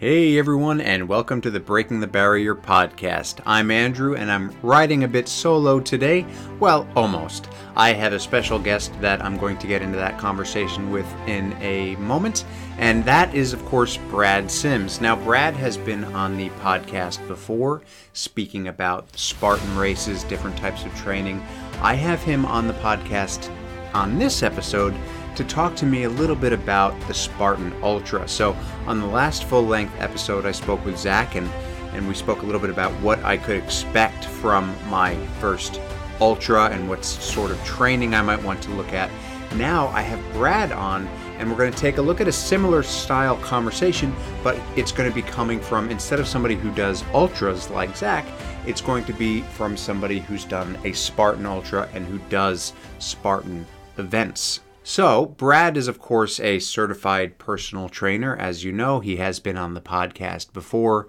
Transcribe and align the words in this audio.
Hey 0.00 0.38
everyone, 0.38 0.80
and 0.80 1.08
welcome 1.08 1.40
to 1.40 1.50
the 1.50 1.58
Breaking 1.58 1.98
the 1.98 2.06
Barrier 2.06 2.54
podcast. 2.54 3.40
I'm 3.44 3.72
Andrew, 3.72 4.14
and 4.14 4.30
I'm 4.30 4.54
riding 4.62 5.02
a 5.02 5.08
bit 5.08 5.26
solo 5.26 5.80
today. 5.80 6.24
Well, 6.60 6.86
almost. 6.94 7.48
I 7.74 7.94
have 7.94 8.12
a 8.12 8.20
special 8.20 8.60
guest 8.60 8.92
that 9.00 9.20
I'm 9.24 9.36
going 9.36 9.58
to 9.58 9.66
get 9.66 9.82
into 9.82 9.98
that 9.98 10.16
conversation 10.16 10.92
with 10.92 11.12
in 11.26 11.52
a 11.54 11.96
moment, 11.96 12.44
and 12.76 13.04
that 13.06 13.34
is, 13.34 13.52
of 13.52 13.64
course, 13.64 13.96
Brad 14.08 14.48
Sims. 14.48 15.00
Now, 15.00 15.16
Brad 15.16 15.54
has 15.54 15.76
been 15.76 16.04
on 16.04 16.36
the 16.36 16.50
podcast 16.60 17.26
before, 17.26 17.82
speaking 18.12 18.68
about 18.68 19.18
Spartan 19.18 19.76
races, 19.76 20.22
different 20.22 20.56
types 20.56 20.84
of 20.84 20.94
training. 20.94 21.44
I 21.82 21.94
have 21.94 22.22
him 22.22 22.46
on 22.46 22.68
the 22.68 22.74
podcast 22.74 23.52
on 23.94 24.16
this 24.16 24.44
episode 24.44 24.94
to 25.38 25.44
talk 25.44 25.76
to 25.76 25.86
me 25.86 26.02
a 26.02 26.08
little 26.08 26.34
bit 26.34 26.52
about 26.52 27.00
the 27.06 27.14
Spartan 27.14 27.72
Ultra. 27.80 28.26
So, 28.26 28.56
on 28.88 28.98
the 28.98 29.06
last 29.06 29.44
full 29.44 29.62
length 29.62 29.94
episode, 30.00 30.44
I 30.44 30.50
spoke 30.50 30.84
with 30.84 30.98
Zach 30.98 31.36
and, 31.36 31.48
and 31.94 32.08
we 32.08 32.14
spoke 32.14 32.42
a 32.42 32.44
little 32.44 32.60
bit 32.60 32.70
about 32.70 32.90
what 33.00 33.22
I 33.22 33.36
could 33.36 33.56
expect 33.56 34.24
from 34.24 34.74
my 34.90 35.14
first 35.38 35.80
Ultra 36.20 36.70
and 36.70 36.88
what 36.88 37.04
sort 37.04 37.52
of 37.52 37.64
training 37.64 38.16
I 38.16 38.22
might 38.22 38.42
want 38.42 38.60
to 38.62 38.72
look 38.72 38.92
at. 38.92 39.12
Now, 39.54 39.86
I 39.88 40.00
have 40.00 40.20
Brad 40.32 40.72
on 40.72 41.06
and 41.38 41.48
we're 41.48 41.56
going 41.56 41.72
to 41.72 41.78
take 41.78 41.98
a 41.98 42.02
look 42.02 42.20
at 42.20 42.26
a 42.26 42.32
similar 42.32 42.82
style 42.82 43.36
conversation, 43.36 44.12
but 44.42 44.58
it's 44.74 44.90
going 44.90 45.08
to 45.08 45.14
be 45.14 45.22
coming 45.22 45.60
from 45.60 45.88
instead 45.88 46.18
of 46.18 46.26
somebody 46.26 46.56
who 46.56 46.72
does 46.72 47.04
ultras 47.14 47.70
like 47.70 47.96
Zach, 47.96 48.26
it's 48.66 48.80
going 48.80 49.04
to 49.04 49.12
be 49.12 49.42
from 49.42 49.76
somebody 49.76 50.18
who's 50.18 50.44
done 50.44 50.76
a 50.82 50.92
Spartan 50.92 51.46
Ultra 51.46 51.88
and 51.94 52.04
who 52.04 52.18
does 52.28 52.72
Spartan 52.98 53.64
events. 53.98 54.62
So, 54.90 55.26
Brad 55.26 55.76
is, 55.76 55.86
of 55.86 55.98
course, 55.98 56.40
a 56.40 56.60
certified 56.60 57.36
personal 57.36 57.90
trainer. 57.90 58.34
As 58.34 58.64
you 58.64 58.72
know, 58.72 59.00
he 59.00 59.16
has 59.16 59.38
been 59.38 59.58
on 59.58 59.74
the 59.74 59.82
podcast 59.82 60.54
before, 60.54 61.08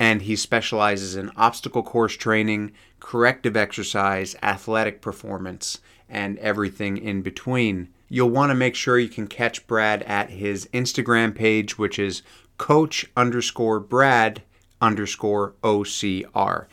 and 0.00 0.22
he 0.22 0.34
specializes 0.34 1.14
in 1.14 1.30
obstacle 1.36 1.84
course 1.84 2.16
training, 2.16 2.72
corrective 2.98 3.56
exercise, 3.56 4.34
athletic 4.42 5.00
performance, 5.00 5.78
and 6.08 6.40
everything 6.40 6.96
in 6.96 7.22
between. 7.22 7.88
You'll 8.08 8.30
want 8.30 8.50
to 8.50 8.56
make 8.56 8.74
sure 8.74 8.98
you 8.98 9.08
can 9.08 9.28
catch 9.28 9.64
Brad 9.68 10.02
at 10.02 10.30
his 10.30 10.68
Instagram 10.74 11.36
page, 11.36 11.78
which 11.78 12.00
is 12.00 12.22
coach 12.58 13.06
underscore 13.16 13.78
Brad 13.78 14.42
underscore 14.80 15.54
OCR. 15.62 16.66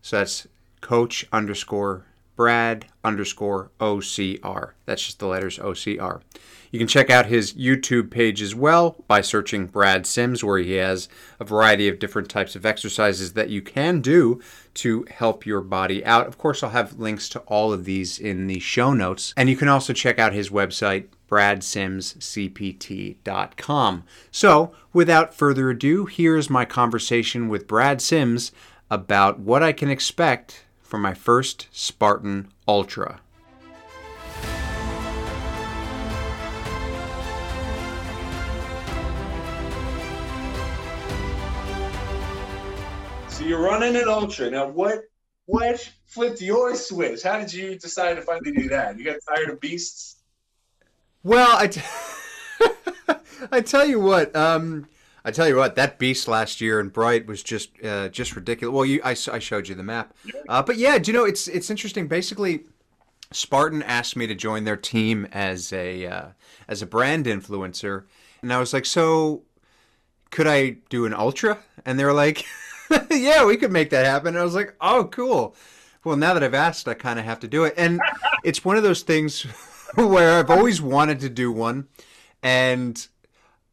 So 0.00 0.18
that's 0.18 0.46
coach 0.80 1.26
underscore 1.32 2.06
Brad 2.36 2.86
underscore 3.04 3.70
OCR. 3.78 4.70
That's 4.86 5.04
just 5.04 5.18
the 5.18 5.26
letters 5.26 5.58
OCR. 5.58 6.22
You 6.70 6.78
can 6.78 6.88
check 6.88 7.10
out 7.10 7.26
his 7.26 7.52
YouTube 7.52 8.10
page 8.10 8.40
as 8.40 8.54
well 8.54 9.04
by 9.06 9.20
searching 9.20 9.66
Brad 9.66 10.06
Sims, 10.06 10.42
where 10.42 10.56
he 10.58 10.72
has 10.74 11.10
a 11.38 11.44
variety 11.44 11.86
of 11.86 11.98
different 11.98 12.30
types 12.30 12.56
of 12.56 12.64
exercises 12.64 13.34
that 13.34 13.50
you 13.50 13.60
can 13.60 14.00
do 14.00 14.40
to 14.74 15.04
help 15.10 15.44
your 15.44 15.60
body 15.60 16.02
out. 16.02 16.26
Of 16.26 16.38
course, 16.38 16.62
I'll 16.62 16.70
have 16.70 16.98
links 16.98 17.28
to 17.30 17.40
all 17.40 17.74
of 17.74 17.84
these 17.84 18.18
in 18.18 18.46
the 18.46 18.58
show 18.58 18.94
notes. 18.94 19.34
And 19.36 19.50
you 19.50 19.56
can 19.56 19.68
also 19.68 19.92
check 19.92 20.18
out 20.18 20.32
his 20.32 20.48
website, 20.48 21.08
bradsimscpt.com. 21.28 24.04
So, 24.30 24.72
without 24.94 25.34
further 25.34 25.68
ado, 25.68 26.06
here's 26.06 26.48
my 26.48 26.64
conversation 26.64 27.50
with 27.50 27.66
Brad 27.66 28.00
Sims 28.00 28.50
about 28.90 29.38
what 29.38 29.62
I 29.62 29.72
can 29.72 29.90
expect 29.90 30.64
for 30.92 30.98
my 30.98 31.14
first 31.14 31.68
Spartan 31.72 32.48
Ultra. 32.68 33.18
So 43.28 43.42
you're 43.42 43.58
running 43.62 43.96
an 43.96 44.06
ultra. 44.06 44.50
Now 44.50 44.68
what 44.68 45.04
what 45.46 45.90
flipped 46.04 46.42
your 46.42 46.76
switch? 46.76 47.22
How 47.22 47.38
did 47.38 47.54
you 47.54 47.78
decide 47.78 48.16
to 48.16 48.20
finally 48.20 48.52
do 48.52 48.68
that? 48.68 48.98
You 48.98 49.06
got 49.06 49.16
tired 49.26 49.48
of 49.48 49.60
beasts? 49.62 50.16
Well, 51.22 51.56
I, 51.56 51.68
t- 51.68 51.80
I 53.50 53.62
tell 53.62 53.86
you 53.86 53.98
what, 53.98 54.36
um, 54.36 54.86
I 55.24 55.30
tell 55.30 55.48
you 55.48 55.56
what, 55.56 55.76
that 55.76 55.98
beast 55.98 56.26
last 56.26 56.60
year 56.60 56.80
in 56.80 56.88
Bright 56.88 57.26
was 57.26 57.42
just 57.42 57.70
uh, 57.84 58.08
just 58.08 58.34
ridiculous. 58.34 58.74
Well, 58.74 58.84
you, 58.84 59.00
I, 59.04 59.10
I 59.10 59.38
showed 59.38 59.68
you 59.68 59.74
the 59.74 59.82
map, 59.82 60.14
uh, 60.48 60.62
but 60.62 60.76
yeah, 60.76 60.98
do 60.98 61.12
you 61.12 61.18
know 61.18 61.24
it's 61.24 61.48
it's 61.48 61.70
interesting. 61.70 62.08
Basically, 62.08 62.64
Spartan 63.30 63.82
asked 63.82 64.16
me 64.16 64.26
to 64.26 64.34
join 64.34 64.64
their 64.64 64.76
team 64.76 65.26
as 65.32 65.72
a 65.72 66.06
uh, 66.06 66.26
as 66.68 66.82
a 66.82 66.86
brand 66.86 67.26
influencer, 67.26 68.04
and 68.42 68.52
I 68.52 68.58
was 68.58 68.72
like, 68.72 68.86
so 68.86 69.42
could 70.32 70.46
I 70.48 70.78
do 70.88 71.06
an 71.06 71.14
ultra? 71.14 71.58
And 71.84 71.98
they 71.98 72.04
were 72.04 72.12
like, 72.12 72.44
yeah, 73.10 73.44
we 73.44 73.56
could 73.56 73.70
make 73.70 73.90
that 73.90 74.04
happen. 74.04 74.28
And 74.28 74.38
I 74.38 74.44
was 74.44 74.54
like, 74.54 74.74
oh, 74.80 75.04
cool. 75.04 75.54
Well, 76.04 76.16
now 76.16 76.34
that 76.34 76.42
I've 76.42 76.54
asked, 76.54 76.88
I 76.88 76.94
kind 76.94 77.20
of 77.20 77.24
have 77.24 77.38
to 77.40 77.48
do 77.48 77.62
it, 77.64 77.74
and 77.76 78.00
it's 78.44 78.64
one 78.64 78.76
of 78.76 78.82
those 78.82 79.02
things 79.02 79.42
where 79.94 80.38
I've 80.38 80.50
always 80.50 80.82
wanted 80.82 81.20
to 81.20 81.28
do 81.28 81.52
one, 81.52 81.86
and 82.42 83.06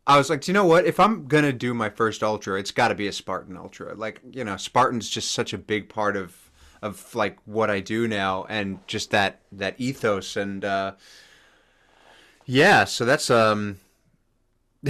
I 0.10 0.18
was 0.18 0.28
like, 0.28 0.48
you 0.48 0.56
know 0.56 0.66
what? 0.66 0.86
If 0.86 1.00
I'm 1.00 1.28
gonna 1.28 1.54
do 1.54 1.74
my 1.76 1.90
first 1.92 2.24
ultra, 2.24 2.60
it's 2.60 2.72
got 2.72 2.88
to 2.88 2.96
be 2.96 3.08
a 3.08 3.12
Spartan 3.12 3.56
ultra. 3.56 3.94
Like, 3.94 4.20
you 4.32 4.44
know, 4.44 4.58
Spartan's 4.58 5.08
just 5.08 5.32
such 5.32 5.54
a 5.54 5.58
big 5.58 5.88
part 5.88 6.18
of 6.18 6.50
of 6.82 7.14
like 7.14 7.38
what 7.46 7.70
I 7.70 7.80
do 7.80 8.08
now, 8.08 8.46
and 8.50 8.80
just 8.88 9.12
that 9.12 9.42
that 9.52 9.76
ethos, 9.78 10.36
and 10.36 10.66
uh, 10.66 10.94
yeah. 12.46 12.86
So 12.86 13.06
that's 13.06 13.30
um, 13.30 13.78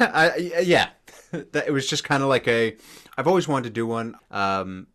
I, 0.00 0.52
yeah. 0.62 0.88
that 1.30 1.68
it 1.68 1.72
was 1.72 1.86
just 1.86 2.02
kind 2.02 2.22
of 2.22 2.28
like 2.28 2.48
a. 2.48 2.76
I've 3.16 3.28
always 3.28 3.46
wanted 3.46 3.68
to 3.68 3.74
do 3.74 3.86
one. 3.86 4.16
Um, 4.32 4.88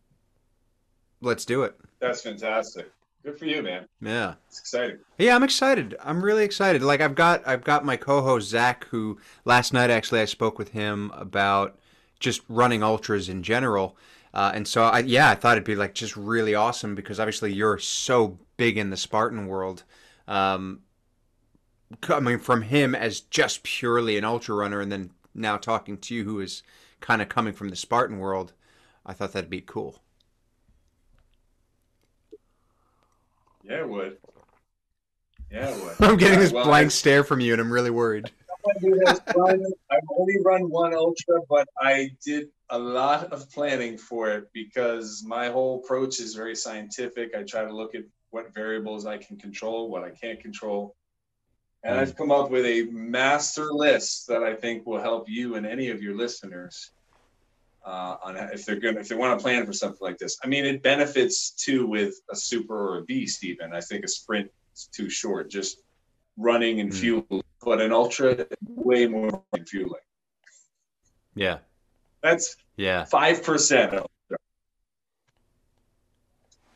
let's 1.22 1.46
do 1.46 1.62
it. 1.62 1.74
That's 2.00 2.20
fantastic. 2.20 2.90
Good 3.24 3.38
for 3.38 3.46
you, 3.46 3.62
man. 3.62 3.86
Yeah. 4.02 4.34
It's 4.48 4.60
exciting. 4.60 4.98
Yeah, 5.18 5.34
I'm 5.34 5.42
excited. 5.42 5.96
I'm 6.00 6.22
really 6.22 6.44
excited. 6.44 6.82
Like 6.82 7.00
I've 7.00 7.14
got 7.14 7.46
I've 7.48 7.64
got 7.64 7.84
my 7.84 7.96
co-host 7.96 8.48
Zach, 8.50 8.84
who 8.90 9.18
last 9.46 9.72
night 9.72 9.88
actually 9.88 10.20
I 10.20 10.26
spoke 10.26 10.58
with 10.58 10.70
him 10.70 11.10
about 11.14 11.78
just 12.20 12.42
running 12.48 12.82
ultras 12.82 13.30
in 13.30 13.42
general. 13.42 13.96
Uh, 14.34 14.52
and 14.54 14.68
so 14.68 14.82
I 14.82 14.98
yeah, 14.98 15.30
I 15.30 15.36
thought 15.36 15.56
it'd 15.56 15.64
be 15.64 15.74
like 15.74 15.94
just 15.94 16.16
really 16.16 16.54
awesome 16.54 16.94
because 16.94 17.18
obviously 17.18 17.50
you're 17.50 17.78
so 17.78 18.38
big 18.58 18.76
in 18.76 18.90
the 18.90 18.96
Spartan 18.96 19.46
world. 19.46 19.84
Um, 20.28 20.80
coming 22.02 22.38
from 22.38 22.62
him 22.62 22.94
as 22.94 23.20
just 23.20 23.62
purely 23.62 24.18
an 24.18 24.24
ultra 24.24 24.54
runner, 24.54 24.80
and 24.80 24.92
then 24.92 25.10
now 25.34 25.56
talking 25.56 25.96
to 25.96 26.14
you, 26.14 26.24
who 26.24 26.40
is 26.40 26.62
kind 27.00 27.22
of 27.22 27.30
coming 27.30 27.54
from 27.54 27.70
the 27.70 27.76
Spartan 27.76 28.18
world, 28.18 28.52
I 29.06 29.14
thought 29.14 29.32
that'd 29.32 29.48
be 29.48 29.62
cool. 29.62 30.02
Yeah, 33.64 33.80
it 33.80 33.88
would. 33.88 34.18
Yeah, 35.50 35.70
it 35.70 35.82
would. 35.82 35.94
I'm 36.00 36.16
getting 36.16 36.34
Yeah, 36.34 36.40
this 36.40 36.52
well, 36.52 36.64
blank 36.64 36.86
I- 36.86 36.88
stare 36.90 37.24
from 37.24 37.40
you, 37.40 37.52
and 37.52 37.60
I'm 37.60 37.72
really 37.72 37.90
worried. 37.90 38.30
someone 38.64 38.98
who 38.98 39.06
has 39.06 39.20
run, 39.36 39.64
I've 39.90 40.00
only 40.18 40.36
run 40.44 40.70
one 40.70 40.94
ultra, 40.94 41.40
but 41.48 41.68
I 41.80 42.10
did 42.24 42.48
a 42.70 42.78
lot 42.78 43.32
of 43.32 43.50
planning 43.50 43.98
for 43.98 44.30
it 44.30 44.48
because 44.52 45.22
my 45.26 45.48
whole 45.48 45.82
approach 45.82 46.20
is 46.20 46.34
very 46.34 46.56
scientific. 46.56 47.34
I 47.34 47.42
try 47.42 47.64
to 47.64 47.74
look 47.74 47.94
at 47.94 48.02
what 48.30 48.54
variables 48.54 49.06
I 49.06 49.18
can 49.18 49.36
control, 49.36 49.90
what 49.90 50.02
I 50.02 50.10
can't 50.10 50.40
control. 50.40 50.96
And 51.84 51.98
I've 51.98 52.14
mm. 52.14 52.16
come 52.16 52.32
up 52.32 52.50
with 52.50 52.64
a 52.64 52.84
master 52.90 53.66
list 53.66 54.26
that 54.28 54.42
I 54.42 54.54
think 54.54 54.86
will 54.86 55.00
help 55.00 55.28
you 55.28 55.56
and 55.56 55.66
any 55.66 55.90
of 55.90 56.02
your 56.02 56.16
listeners 56.16 56.90
uh, 57.84 58.16
on 58.24 58.36
if 58.36 58.64
they're 58.64 58.80
going 58.80 58.96
if 58.96 59.08
they 59.08 59.14
want 59.14 59.38
to 59.38 59.42
plan 59.42 59.66
for 59.66 59.72
something 59.72 59.98
like 60.00 60.18
this. 60.18 60.38
I 60.42 60.46
mean, 60.46 60.64
it 60.64 60.82
benefits 60.82 61.50
too 61.50 61.86
with 61.86 62.14
a 62.30 62.36
super 62.36 62.94
or 62.94 62.98
a 62.98 63.02
beast. 63.04 63.44
Even 63.44 63.72
I 63.74 63.80
think 63.80 64.04
a 64.04 64.08
sprint 64.08 64.50
is 64.74 64.88
too 64.92 65.10
short. 65.10 65.50
Just 65.50 65.78
running 66.36 66.80
and 66.80 66.90
Mm. 66.90 66.94
fuel, 66.94 67.44
but 67.62 67.80
an 67.80 67.92
ultra 67.92 68.46
way 68.66 69.06
more 69.06 69.42
than 69.52 69.64
fueling. 69.66 70.00
Yeah, 71.34 71.58
That's 72.22 72.56
yeah, 72.76 73.04
five 73.04 73.42
percent. 73.42 73.94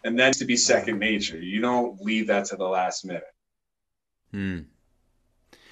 And 0.05 0.19
that's 0.19 0.39
to 0.39 0.45
be 0.45 0.57
second 0.57 0.99
nature. 0.99 1.39
You 1.41 1.61
don't 1.61 2.01
leave 2.01 2.29
that 2.29 2.47
to 2.47 2.57
the 2.57 2.65
last 2.67 3.05
minute. 3.05 3.25
hmm. 4.31 4.61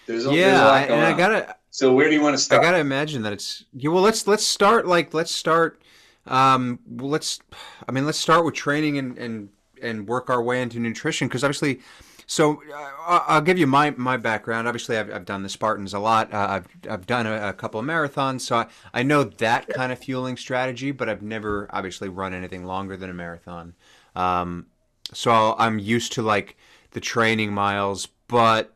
There's 0.06 0.24
a, 0.24 0.28
there's 0.28 0.38
a 0.38 0.40
yeah. 0.40 0.68
I, 0.68 0.86
going 0.86 1.00
and 1.00 1.06
I 1.14 1.16
gotta 1.16 1.56
So 1.76 1.92
where 1.92 2.08
do 2.08 2.14
you 2.14 2.22
want 2.22 2.34
to 2.34 2.42
start? 2.42 2.62
I 2.62 2.64
gotta 2.64 2.78
imagine 2.78 3.20
that 3.22 3.34
it's 3.34 3.64
yeah. 3.74 3.90
Well, 3.90 4.02
let's 4.02 4.26
let's 4.26 4.46
start 4.46 4.86
like 4.86 5.12
let's 5.12 5.30
start. 5.30 5.82
Um, 6.26 6.78
let's. 6.96 7.38
I 7.86 7.92
mean, 7.92 8.06
let's 8.06 8.16
start 8.18 8.46
with 8.46 8.54
training 8.54 8.96
and 8.96 9.18
and 9.18 9.50
and 9.82 10.08
work 10.08 10.30
our 10.30 10.42
way 10.42 10.62
into 10.62 10.78
nutrition 10.80 11.28
because 11.28 11.44
obviously. 11.44 11.80
So 12.28 12.62
uh, 12.72 12.76
I- 12.76 13.24
I'll 13.28 13.40
give 13.42 13.58
you 13.58 13.66
my 13.66 13.90
my 13.90 14.16
background. 14.16 14.66
Obviously, 14.66 14.96
I've, 14.96 15.12
I've 15.12 15.26
done 15.26 15.42
the 15.42 15.50
Spartans 15.50 15.92
a 15.92 15.98
lot. 15.98 16.32
Uh, 16.32 16.46
I've 16.48 16.68
I've 16.88 17.06
done 17.06 17.26
a, 17.26 17.50
a 17.50 17.52
couple 17.52 17.78
of 17.78 17.84
marathons, 17.84 18.40
so 18.40 18.56
I, 18.56 18.66
I 18.94 19.02
know 19.02 19.24
that 19.24 19.68
kind 19.68 19.92
of 19.92 19.98
fueling 19.98 20.38
strategy. 20.38 20.92
But 20.92 21.10
I've 21.10 21.22
never 21.22 21.68
obviously 21.72 22.08
run 22.08 22.32
anything 22.32 22.64
longer 22.64 22.96
than 22.96 23.10
a 23.10 23.14
marathon. 23.14 23.74
Um, 24.16 24.66
so 25.12 25.54
I'm 25.58 25.78
used 25.78 26.14
to 26.14 26.22
like 26.22 26.56
the 26.92 27.00
training 27.00 27.52
miles, 27.52 28.08
but 28.28 28.72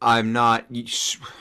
I'm 0.00 0.32
not 0.32 0.66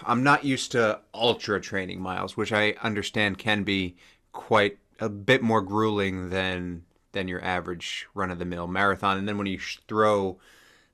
I'm 0.06 0.24
not 0.24 0.44
used 0.44 0.71
to 0.71 1.00
ultra 1.13 1.62
training 1.62 2.01
miles, 2.01 2.36
which 2.36 2.51
I 2.51 2.75
understand 2.81 3.38
can 3.38 3.63
be 3.63 3.95
quite 4.31 4.77
a 5.00 5.09
bit 5.09 5.44
more 5.44 5.62
grueling 5.62 6.30
than 6.30 6.83
than 7.12 7.27
your 7.27 7.44
average 7.44 8.07
run 8.13 8.31
of 8.31 8.39
the 8.39 8.45
mill 8.45 8.68
marathon. 8.68 9.18
And 9.18 9.27
then 9.27 9.38
when 9.38 9.48
you 9.48 9.59
throw 9.88 10.38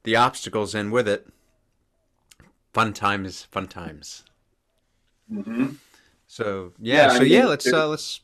the 0.04 0.16
obstacles 0.16 0.76
in 0.76 0.92
with 0.92 1.08
it, 1.08 1.28
fun 2.74 2.94
times, 2.94 3.44
fun 3.44 3.68
times. 3.68 4.24
Mm-hmm. 5.32 5.74
So 6.28 6.74
yeah, 6.80 6.96
yeah 6.96 7.10
so 7.10 7.16
I 7.16 7.20
mean, 7.20 7.32
yeah, 7.32 7.46
let's 7.46 7.72
uh, 7.72 7.88
let's. 7.88 8.22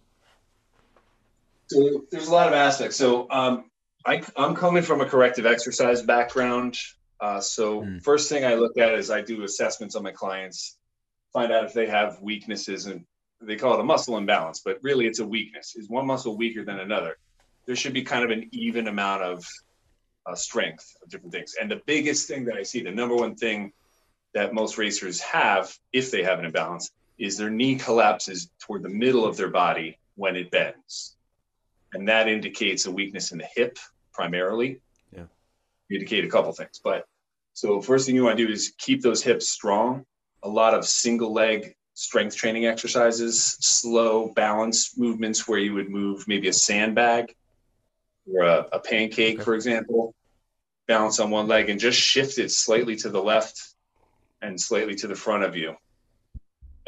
So 1.67 2.05
there's 2.11 2.27
a 2.27 2.31
lot 2.31 2.47
of 2.47 2.53
aspects. 2.53 2.97
So 2.97 3.29
um, 3.29 3.65
I, 4.05 4.23
I'm 4.35 4.55
coming 4.55 4.83
from 4.83 5.01
a 5.01 5.05
corrective 5.05 5.45
exercise 5.45 6.01
background. 6.01 6.75
Uh, 7.21 7.39
so 7.39 7.81
mm. 7.81 8.01
first 8.01 8.29
thing 8.29 8.45
I 8.45 8.55
look 8.55 8.77
at 8.77 8.93
is 8.93 9.09
I 9.09 9.21
do 9.21 9.43
assessments 9.43 9.95
on 9.95 10.03
my 10.03 10.11
clients, 10.11 10.77
find 11.33 11.51
out 11.51 11.65
if 11.65 11.73
they 11.73 11.87
have 11.87 12.21
weaknesses, 12.21 12.85
and 12.85 13.05
they 13.41 13.55
call 13.55 13.73
it 13.73 13.79
a 13.79 13.83
muscle 13.83 14.17
imbalance, 14.17 14.61
but 14.63 14.79
really 14.81 15.05
it's 15.05 15.19
a 15.19 15.25
weakness. 15.25 15.75
Is 15.75 15.89
one 15.89 16.05
muscle 16.05 16.37
weaker 16.37 16.63
than 16.63 16.79
another? 16.79 17.17
There 17.65 17.75
should 17.75 17.93
be 17.93 18.03
kind 18.03 18.23
of 18.23 18.31
an 18.31 18.49
even 18.51 18.87
amount 18.87 19.23
of 19.23 19.45
uh, 20.25 20.35
strength 20.35 20.95
of 21.03 21.09
different 21.09 21.33
things. 21.33 21.55
And 21.59 21.69
the 21.69 21.81
biggest 21.85 22.27
thing 22.27 22.45
that 22.45 22.55
I 22.55 22.63
see, 22.63 22.81
the 22.81 22.91
number 22.91 23.15
one 23.15 23.35
thing 23.35 23.73
that 24.33 24.53
most 24.53 24.77
racers 24.77 25.19
have, 25.21 25.75
if 25.91 26.11
they 26.11 26.23
have 26.23 26.39
an 26.39 26.45
imbalance, 26.45 26.91
is 27.17 27.37
their 27.37 27.49
knee 27.49 27.75
collapses 27.75 28.49
toward 28.59 28.83
the 28.83 28.89
middle 28.89 29.25
of 29.25 29.37
their 29.37 29.49
body 29.49 29.97
when 30.15 30.35
it 30.35 30.51
bends. 30.51 31.15
And 31.93 32.07
that 32.07 32.27
indicates 32.27 32.85
a 32.85 32.91
weakness 32.91 33.31
in 33.31 33.39
the 33.39 33.47
hip 33.55 33.77
primarily. 34.13 34.79
Yeah. 35.11 35.23
Indicate 35.91 36.23
a 36.23 36.29
couple 36.29 36.51
things. 36.53 36.79
But 36.83 37.07
so 37.59 37.81
first 37.81 38.05
thing 38.05 38.15
you 38.15 38.23
want 38.23 38.37
to 38.37 38.47
do 38.47 38.53
is 38.53 38.73
keep 38.77 39.01
those 39.01 39.21
hips 39.21 39.49
strong. 39.49 40.05
A 40.43 40.47
lot 40.47 40.73
of 40.73 40.85
single 40.85 41.33
leg 41.33 41.75
strength 41.93 42.37
training 42.37 42.65
exercises, 42.65 43.57
slow 43.59 44.31
balance 44.33 44.97
movements 44.97 45.45
where 45.45 45.59
you 45.59 45.73
would 45.73 45.89
move 45.89 46.25
maybe 46.25 46.47
a 46.47 46.53
sandbag 46.53 47.35
or 48.33 48.43
a, 48.43 48.65
a 48.71 48.79
pancake, 48.79 49.35
okay. 49.35 49.43
for 49.43 49.55
example, 49.55 50.15
balance 50.87 51.19
on 51.19 51.31
one 51.31 51.49
leg 51.49 51.69
and 51.69 51.81
just 51.81 51.99
shift 51.99 52.37
it 52.37 52.49
slightly 52.49 52.95
to 52.95 53.09
the 53.09 53.21
left 53.21 53.73
and 54.41 54.59
slightly 54.59 54.95
to 54.95 55.07
the 55.07 55.15
front 55.15 55.43
of 55.43 55.57
you. 55.57 55.75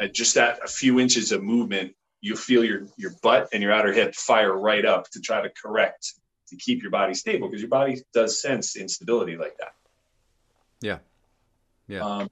And 0.00 0.14
just 0.14 0.36
that 0.36 0.60
a 0.64 0.68
few 0.68 0.98
inches 0.98 1.32
of 1.32 1.42
movement, 1.42 1.94
you 2.22 2.34
feel 2.34 2.64
your 2.64 2.84
your 2.96 3.12
butt 3.22 3.50
and 3.52 3.62
your 3.62 3.72
outer 3.72 3.92
hip 3.92 4.14
fire 4.14 4.56
right 4.56 4.86
up 4.86 5.10
to 5.10 5.20
try 5.20 5.42
to 5.42 5.50
correct 5.50 6.14
to 6.48 6.56
keep 6.56 6.80
your 6.80 6.90
body 6.90 7.12
stable 7.12 7.48
because 7.48 7.60
your 7.60 7.68
body 7.68 8.00
does 8.14 8.40
sense 8.40 8.74
instability 8.74 9.36
like 9.36 9.58
that. 9.58 9.74
Yeah. 10.82 10.98
Yeah. 11.88 12.00
Um, 12.00 12.30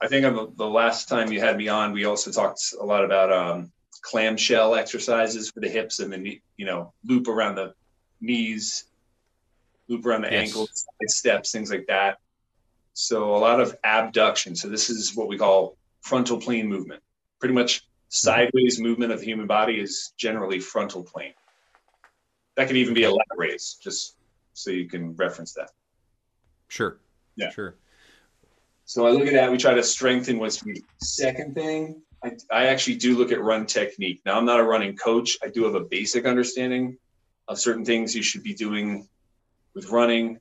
I 0.00 0.08
think 0.08 0.26
on 0.26 0.52
the, 0.56 0.66
last 0.66 1.08
time 1.08 1.32
you 1.32 1.40
had 1.40 1.56
me 1.56 1.68
on, 1.68 1.92
we 1.92 2.04
also 2.04 2.30
talked 2.30 2.74
a 2.78 2.84
lot 2.84 3.04
about 3.04 3.32
um, 3.32 3.72
clamshell 4.02 4.74
exercises 4.74 5.50
for 5.50 5.60
the 5.60 5.68
hips 5.68 6.00
and 6.00 6.12
the 6.12 6.40
you 6.56 6.66
know 6.66 6.92
loop 7.04 7.26
around 7.26 7.54
the 7.54 7.72
knees, 8.20 8.84
loop 9.88 10.04
around 10.04 10.22
the 10.22 10.30
yes. 10.30 10.48
ankles, 10.48 10.84
steps, 11.06 11.52
things 11.52 11.70
like 11.70 11.86
that. 11.86 12.18
So 12.92 13.34
a 13.34 13.38
lot 13.38 13.60
of 13.60 13.76
abduction. 13.82 14.54
So 14.56 14.68
this 14.68 14.90
is 14.90 15.16
what 15.16 15.28
we 15.28 15.38
call 15.38 15.76
frontal 16.02 16.38
plane 16.38 16.68
movement. 16.68 17.02
Pretty 17.40 17.54
much 17.54 17.82
sideways 18.08 18.78
movement 18.78 19.12
of 19.12 19.20
the 19.20 19.24
human 19.24 19.46
body 19.46 19.80
is 19.80 20.12
generally 20.16 20.60
frontal 20.60 21.02
plane. 21.02 21.34
That 22.56 22.68
could 22.68 22.76
even 22.76 22.94
be 22.94 23.04
a 23.04 23.10
lat 23.10 23.26
raise, 23.36 23.78
just 23.82 24.16
so 24.52 24.70
you 24.70 24.88
can 24.88 25.16
reference 25.16 25.54
that. 25.54 25.70
Sure. 26.68 26.98
Yeah. 27.36 27.50
Sure. 27.50 27.74
So 28.84 29.06
I 29.06 29.10
look 29.10 29.26
at 29.26 29.32
that. 29.32 29.50
We 29.50 29.58
try 29.58 29.74
to 29.74 29.82
strengthen 29.82 30.38
what's 30.38 30.64
weak. 30.64 30.84
Second 31.00 31.54
thing, 31.54 32.02
I, 32.22 32.32
I 32.50 32.66
actually 32.66 32.96
do 32.96 33.16
look 33.16 33.32
at 33.32 33.40
run 33.40 33.66
technique. 33.66 34.20
Now 34.24 34.36
I'm 34.36 34.44
not 34.44 34.60
a 34.60 34.64
running 34.64 34.96
coach. 34.96 35.38
I 35.42 35.48
do 35.48 35.64
have 35.64 35.74
a 35.74 35.80
basic 35.80 36.26
understanding 36.26 36.98
of 37.48 37.58
certain 37.58 37.84
things 37.84 38.14
you 38.14 38.22
should 38.22 38.42
be 38.42 38.54
doing 38.54 39.08
with 39.74 39.90
running. 39.90 40.38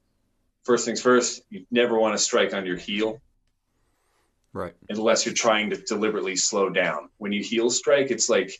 First 0.63 0.85
things 0.85 1.01
first, 1.01 1.41
you 1.49 1.65
never 1.71 1.97
want 1.97 2.15
to 2.15 2.17
strike 2.17 2.53
on 2.53 2.65
your 2.65 2.77
heel. 2.77 3.21
Right. 4.53 4.73
Unless 4.89 5.25
you're 5.25 5.35
trying 5.35 5.71
to 5.71 5.77
deliberately 5.77 6.35
slow 6.35 6.69
down. 6.69 7.09
When 7.17 7.31
you 7.31 7.43
heel 7.43 7.69
strike, 7.69 8.11
it's 8.11 8.29
like 8.29 8.51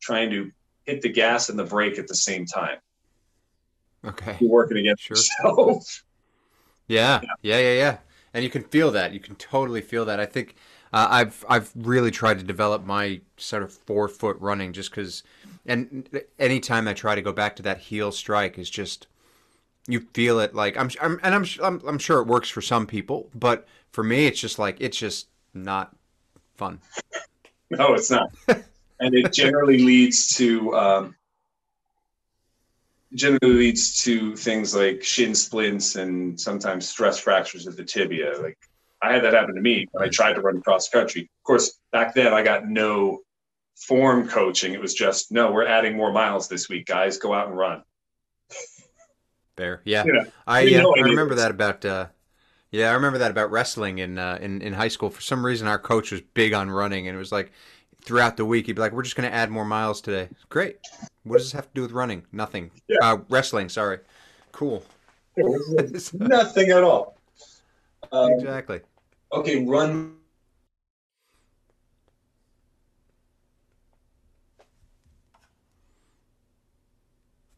trying 0.00 0.30
to 0.30 0.50
hit 0.84 1.02
the 1.02 1.10
gas 1.10 1.48
and 1.48 1.58
the 1.58 1.64
brake 1.64 1.98
at 1.98 2.08
the 2.08 2.14
same 2.14 2.46
time. 2.46 2.78
Okay. 4.04 4.36
You're 4.40 4.50
working 4.50 4.78
against 4.78 5.04
sure. 5.04 5.16
yourself. 5.16 6.04
Yeah. 6.88 7.20
yeah. 7.22 7.28
Yeah. 7.42 7.58
Yeah. 7.58 7.74
Yeah 7.74 7.96
and 8.34 8.42
you 8.42 8.50
can 8.50 8.64
feel 8.64 8.90
that. 8.90 9.14
You 9.14 9.20
can 9.20 9.36
totally 9.36 9.80
feel 9.80 10.04
that. 10.04 10.18
I 10.20 10.26
think 10.26 10.56
uh, 10.92 11.06
I've 11.08 11.44
I've 11.48 11.70
really 11.76 12.10
tried 12.10 12.40
to 12.40 12.44
develop 12.44 12.84
my 12.84 13.20
sort 13.36 13.62
of 13.62 13.72
forefoot 13.72 14.36
running 14.40 14.72
just 14.72 14.90
because, 14.90 15.22
and 15.64 16.08
anytime 16.38 16.88
I 16.88 16.92
try 16.92 17.14
to 17.14 17.22
go 17.22 17.32
back 17.32 17.56
to 17.56 17.62
that 17.62 17.78
heel 17.78 18.12
strike 18.12 18.58
is 18.58 18.68
just 18.68 19.06
you 19.86 20.00
feel 20.12 20.40
it 20.40 20.54
like 20.54 20.76
I'm, 20.76 20.90
I'm 21.00 21.20
and 21.22 21.34
I'm, 21.34 21.46
I'm 21.62 21.80
I'm 21.86 21.98
sure 21.98 22.20
it 22.20 22.26
works 22.26 22.50
for 22.50 22.60
some 22.60 22.86
people, 22.86 23.30
but 23.34 23.66
for 23.92 24.02
me 24.02 24.26
it's 24.26 24.40
just 24.40 24.58
like 24.58 24.76
it's 24.80 24.98
just 24.98 25.28
not 25.54 25.96
fun. 26.56 26.80
No, 27.70 27.94
it's 27.94 28.10
not, 28.10 28.30
and 28.46 29.14
it 29.14 29.32
generally 29.32 29.78
leads 29.78 30.28
to 30.36 30.76
um, 30.76 31.16
generally 33.14 33.54
leads 33.54 34.02
to 34.02 34.36
things 34.36 34.74
like 34.74 35.02
shin 35.02 35.34
splints 35.34 35.96
and 35.96 36.38
sometimes 36.38 36.88
stress 36.88 37.18
fractures 37.18 37.66
of 37.66 37.76
the 37.76 37.84
tibia. 37.84 38.38
Like 38.40 38.58
I 39.02 39.12
had 39.12 39.24
that 39.24 39.34
happen 39.34 39.54
to 39.54 39.60
me 39.60 39.86
when 39.92 40.04
I 40.04 40.10
tried 40.10 40.34
to 40.34 40.40
run 40.40 40.60
cross 40.60 40.88
country. 40.88 41.22
Of 41.22 41.44
course, 41.44 41.78
back 41.92 42.14
then 42.14 42.32
I 42.32 42.42
got 42.42 42.66
no 42.66 43.20
form 43.76 44.28
coaching. 44.28 44.72
It 44.72 44.80
was 44.80 44.94
just, 44.94 45.30
no, 45.30 45.52
we're 45.52 45.66
adding 45.66 45.96
more 45.96 46.12
miles 46.12 46.48
this 46.48 46.68
week, 46.68 46.86
guys. 46.86 47.18
Go 47.18 47.32
out 47.32 47.48
and 47.48 47.56
run. 47.56 47.82
There, 49.56 49.82
yeah, 49.84 50.02
know, 50.02 50.24
I 50.48 50.62
yeah, 50.62 50.82
I 50.84 51.00
remember 51.00 51.36
that 51.36 51.52
about. 51.52 51.84
Uh, 51.84 52.06
yeah, 52.72 52.90
I 52.90 52.94
remember 52.94 53.18
that 53.18 53.30
about 53.30 53.52
wrestling 53.52 53.98
in 53.98 54.18
uh, 54.18 54.36
in 54.40 54.60
in 54.62 54.72
high 54.72 54.88
school. 54.88 55.10
For 55.10 55.20
some 55.20 55.46
reason, 55.46 55.68
our 55.68 55.78
coach 55.78 56.10
was 56.10 56.22
big 56.22 56.52
on 56.52 56.68
running, 56.68 57.06
and 57.06 57.14
it 57.14 57.18
was 57.18 57.30
like 57.30 57.52
throughout 58.04 58.36
the 58.36 58.44
week 58.44 58.66
he'd 58.66 58.74
be 58.74 58.80
like, 58.82 58.92
"We're 58.92 59.02
just 59.02 59.16
going 59.16 59.28
to 59.28 59.34
add 59.34 59.50
more 59.50 59.64
miles 59.64 60.00
today." 60.00 60.28
Great. 60.48 60.78
What 61.24 61.38
does 61.38 61.46
this 61.46 61.52
have 61.52 61.66
to 61.66 61.74
do 61.74 61.82
with 61.82 61.92
running? 61.92 62.24
Nothing. 62.32 62.70
Yeah. 62.88 62.98
Uh, 63.02 63.18
wrestling. 63.28 63.68
Sorry. 63.68 63.98
Cool. 64.52 64.84
Nothing 65.36 66.70
at 66.70 66.84
all. 66.84 67.18
Um, 68.12 68.32
exactly. 68.32 68.80
Okay, 69.32 69.64
run. 69.64 70.16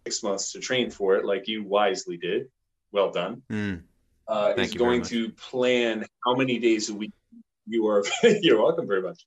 Six 0.07 0.23
months 0.23 0.53
to 0.53 0.61
train 0.61 0.91
for 0.91 1.17
it, 1.17 1.25
like 1.25 1.49
you 1.49 1.65
wisely 1.65 2.17
did. 2.17 2.49
Well 2.93 3.11
done. 3.11 3.43
Mm. 3.51 3.83
Uh, 4.29 4.55
is 4.57 4.75
going 4.75 5.03
to 5.03 5.31
plan 5.31 6.05
how 6.25 6.35
many 6.35 6.59
days 6.59 6.89
a 6.89 6.95
week 6.95 7.13
you 7.67 7.87
are. 7.87 8.05
you're 8.23 8.63
welcome 8.63 8.87
very 8.87 9.03
much. 9.03 9.27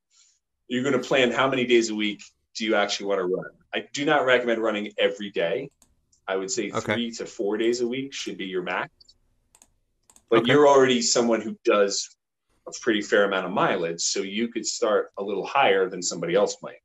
You're 0.70 0.84
going 0.84 0.94
to 0.94 1.06
plan 1.06 1.32
how 1.32 1.50
many 1.50 1.66
days 1.66 1.90
a 1.90 1.96
week 1.96 2.24
do 2.56 2.64
you 2.64 2.76
actually 2.76 3.08
want 3.08 3.20
to 3.20 3.26
run? 3.26 3.50
I 3.74 3.86
do 3.92 4.06
not 4.06 4.26
recommend 4.26 4.62
running 4.62 4.94
every 4.98 5.32
day. 5.32 5.70
I 6.28 6.36
would 6.36 6.52
say 6.52 6.72
okay. 6.72 6.94
three 6.94 7.12
to 7.12 7.26
four 7.26 7.58
days 7.58 7.82
a 7.82 7.88
week 7.88 8.14
should 8.14 8.38
be 8.38 8.46
your 8.46 8.62
max. 8.62 8.92
But 10.30 10.40
okay. 10.40 10.52
you're 10.52 10.68
already 10.68 11.02
someone 11.02 11.42
who 11.42 11.58
does 11.66 12.16
a 12.68 12.72
pretty 12.82 13.02
fair 13.02 13.26
amount 13.26 13.48
of 13.48 13.52
mileage, 13.52 14.02
so 14.02 14.22
you 14.22 14.48
could 14.48 14.66
start 14.66 15.12
a 15.18 15.24
little 15.24 15.46
higher 15.46 15.90
than 15.90 16.04
somebody 16.04 16.36
else 16.36 16.58
might. 16.62 16.82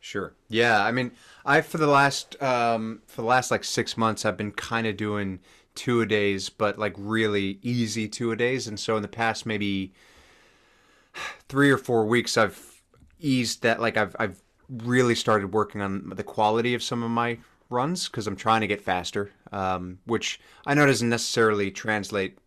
Sure. 0.00 0.34
Yeah. 0.48 0.84
I 0.84 0.90
mean, 0.90 1.12
I 1.46 1.60
for 1.60 1.78
the 1.78 1.86
last 1.86 2.40
um, 2.42 3.02
for 3.06 3.22
the 3.22 3.28
last 3.28 3.52
like 3.52 3.62
six 3.62 3.96
months, 3.96 4.24
I've 4.24 4.36
been 4.36 4.50
kind 4.50 4.88
of 4.88 4.96
doing 4.96 5.38
two 5.76 6.00
a 6.00 6.06
days, 6.06 6.48
but 6.48 6.80
like 6.80 6.94
really 6.98 7.60
easy 7.62 8.08
two 8.08 8.32
a 8.32 8.36
days. 8.36 8.66
And 8.66 8.80
so 8.80 8.96
in 8.96 9.02
the 9.02 9.08
past 9.08 9.46
maybe 9.46 9.92
three 11.48 11.70
or 11.70 11.78
four 11.78 12.04
weeks, 12.04 12.36
I've 12.36 12.71
eased 13.22 13.62
that. 13.62 13.80
Like 13.80 13.96
I've 13.96 14.14
I've 14.18 14.42
really 14.68 15.14
started 15.14 15.52
working 15.52 15.80
on 15.80 16.12
the 16.14 16.22
quality 16.22 16.74
of 16.74 16.82
some 16.82 17.02
of 17.02 17.10
my 17.10 17.38
runs 17.70 18.08
because 18.08 18.26
I'm 18.26 18.36
trying 18.36 18.60
to 18.60 18.66
get 18.66 18.80
faster, 18.80 19.30
um, 19.50 19.98
which 20.04 20.40
I 20.66 20.74
know 20.74 20.86
doesn't 20.86 21.08
necessarily 21.08 21.70
translate 21.70 22.38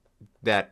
that. 0.44 0.72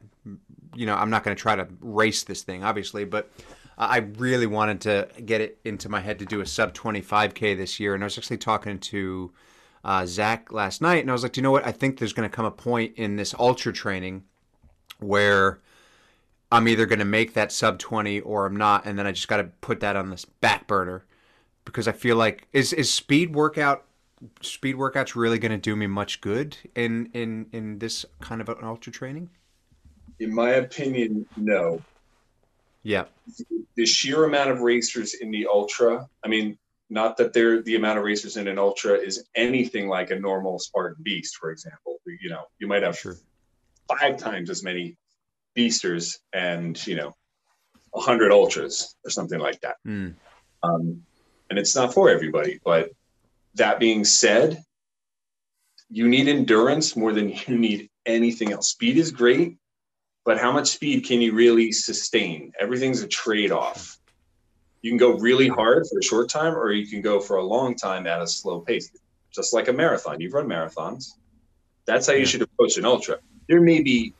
You 0.75 0.85
know, 0.85 0.95
I'm 0.95 1.09
not 1.09 1.23
going 1.23 1.35
to 1.35 1.41
try 1.41 1.55
to 1.55 1.67
race 1.81 2.23
this 2.23 2.41
thing, 2.41 2.63
obviously, 2.63 3.05
but 3.05 3.29
I 3.77 3.97
really 3.97 4.47
wanted 4.47 4.81
to 4.81 5.07
get 5.23 5.41
it 5.41 5.59
into 5.63 5.89
my 5.89 5.99
head 5.99 6.19
to 6.19 6.25
do 6.25 6.41
a 6.41 6.45
sub 6.45 6.73
25k 6.73 7.57
this 7.57 7.79
year, 7.79 7.93
and 7.93 8.03
I 8.03 8.05
was 8.05 8.17
actually 8.17 8.37
talking 8.37 8.79
to 8.79 9.31
uh, 9.83 10.05
Zach 10.05 10.51
last 10.51 10.81
night, 10.81 11.01
and 11.01 11.09
I 11.09 11.13
was 11.13 11.23
like, 11.23 11.33
do 11.33 11.41
you 11.41 11.43
know 11.43 11.51
what? 11.51 11.65
I 11.65 11.71
think 11.71 11.97
there's 11.97 12.13
going 12.13 12.29
to 12.29 12.35
come 12.35 12.45
a 12.45 12.51
point 12.51 12.93
in 12.95 13.15
this 13.15 13.35
ultra 13.37 13.73
training 13.73 14.23
where 14.99 15.59
I'm 16.53 16.67
either 16.67 16.85
going 16.85 16.99
to 16.99 17.05
make 17.05 17.33
that 17.33 17.51
sub 17.51 17.79
20 17.79 18.19
or 18.19 18.45
I'm 18.45 18.55
not, 18.55 18.85
and 18.85 18.97
then 18.97 19.07
I 19.07 19.11
just 19.11 19.27
got 19.27 19.37
to 19.37 19.45
put 19.61 19.79
that 19.79 19.95
on 19.95 20.11
this 20.11 20.23
back 20.23 20.67
burner 20.67 21.03
because 21.65 21.87
I 21.87 21.93
feel 21.93 22.15
like 22.15 22.47
is 22.53 22.73
is 22.73 22.93
speed 22.93 23.33
workout 23.33 23.85
speed 24.41 24.75
workouts 24.75 25.15
really 25.15 25.39
going 25.39 25.51
to 25.51 25.57
do 25.57 25.75
me 25.75 25.87
much 25.87 26.21
good 26.21 26.55
in 26.75 27.09
in 27.13 27.47
in 27.51 27.79
this 27.79 28.05
kind 28.21 28.39
of 28.39 28.49
an 28.49 28.57
ultra 28.61 28.91
training? 28.93 29.31
In 30.19 30.31
my 30.33 30.51
opinion, 30.51 31.25
no. 31.35 31.81
Yeah. 32.83 33.05
The 33.75 33.87
sheer 33.87 34.25
amount 34.25 34.51
of 34.51 34.61
racers 34.61 35.15
in 35.15 35.31
the 35.31 35.47
ultra, 35.51 36.07
I 36.23 36.27
mean, 36.27 36.59
not 36.91 37.17
that 37.17 37.33
they're 37.33 37.63
the 37.63 37.77
amount 37.77 37.97
of 37.97 38.03
racers 38.03 38.37
in 38.37 38.47
an 38.47 38.59
ultra 38.59 38.93
is 38.93 39.25
anything 39.33 39.87
like 39.87 40.11
a 40.11 40.19
normal 40.19 40.59
Spartan 40.59 41.01
beast, 41.01 41.37
for 41.37 41.49
example. 41.49 41.99
You 42.05 42.29
know, 42.29 42.43
you 42.59 42.67
might 42.67 42.83
have 42.83 42.95
Sure. 42.95 43.17
five 43.87 44.17
times 44.17 44.51
as 44.51 44.63
many 44.63 44.97
beasters 45.53 46.19
and 46.33 46.85
you 46.87 46.95
know 46.95 47.13
a 47.95 47.99
hundred 47.99 48.31
ultras 48.31 48.95
or 49.05 49.09
something 49.09 49.39
like 49.39 49.61
that. 49.61 49.75
Mm. 49.85 50.15
Um, 50.63 51.03
and 51.49 51.59
it's 51.59 51.75
not 51.75 51.93
for 51.93 52.09
everybody. 52.09 52.59
But 52.63 52.91
that 53.55 53.79
being 53.79 54.03
said, 54.05 54.63
you 55.89 56.07
need 56.07 56.27
endurance 56.27 56.95
more 56.95 57.13
than 57.13 57.29
you 57.29 57.57
need 57.57 57.89
anything 58.05 58.51
else. 58.51 58.69
Speed 58.69 58.97
is 58.97 59.11
great, 59.11 59.57
but 60.25 60.39
how 60.39 60.51
much 60.51 60.69
speed 60.69 61.05
can 61.05 61.21
you 61.21 61.33
really 61.33 61.71
sustain? 61.71 62.51
Everything's 62.59 63.01
a 63.01 63.07
trade 63.07 63.51
off. 63.51 63.97
You 64.81 64.91
can 64.91 64.97
go 64.97 65.17
really 65.17 65.47
hard 65.47 65.85
for 65.89 65.99
a 65.99 66.03
short 66.03 66.29
time, 66.29 66.53
or 66.53 66.71
you 66.71 66.87
can 66.87 67.01
go 67.01 67.19
for 67.19 67.37
a 67.37 67.43
long 67.43 67.75
time 67.75 68.05
at 68.05 68.21
a 68.21 68.27
slow 68.27 68.59
pace, 68.59 68.91
just 69.31 69.53
like 69.53 69.69
a 69.69 69.73
marathon. 69.73 70.19
You've 70.19 70.33
run 70.33 70.47
marathons. 70.47 71.11
That's 71.85 72.07
how 72.07 72.13
you 72.13 72.25
should 72.25 72.41
approach 72.41 72.77
an 72.77 72.85
ultra. 72.85 73.19
There 73.47 73.61
may 73.61 73.81
be 73.81 74.13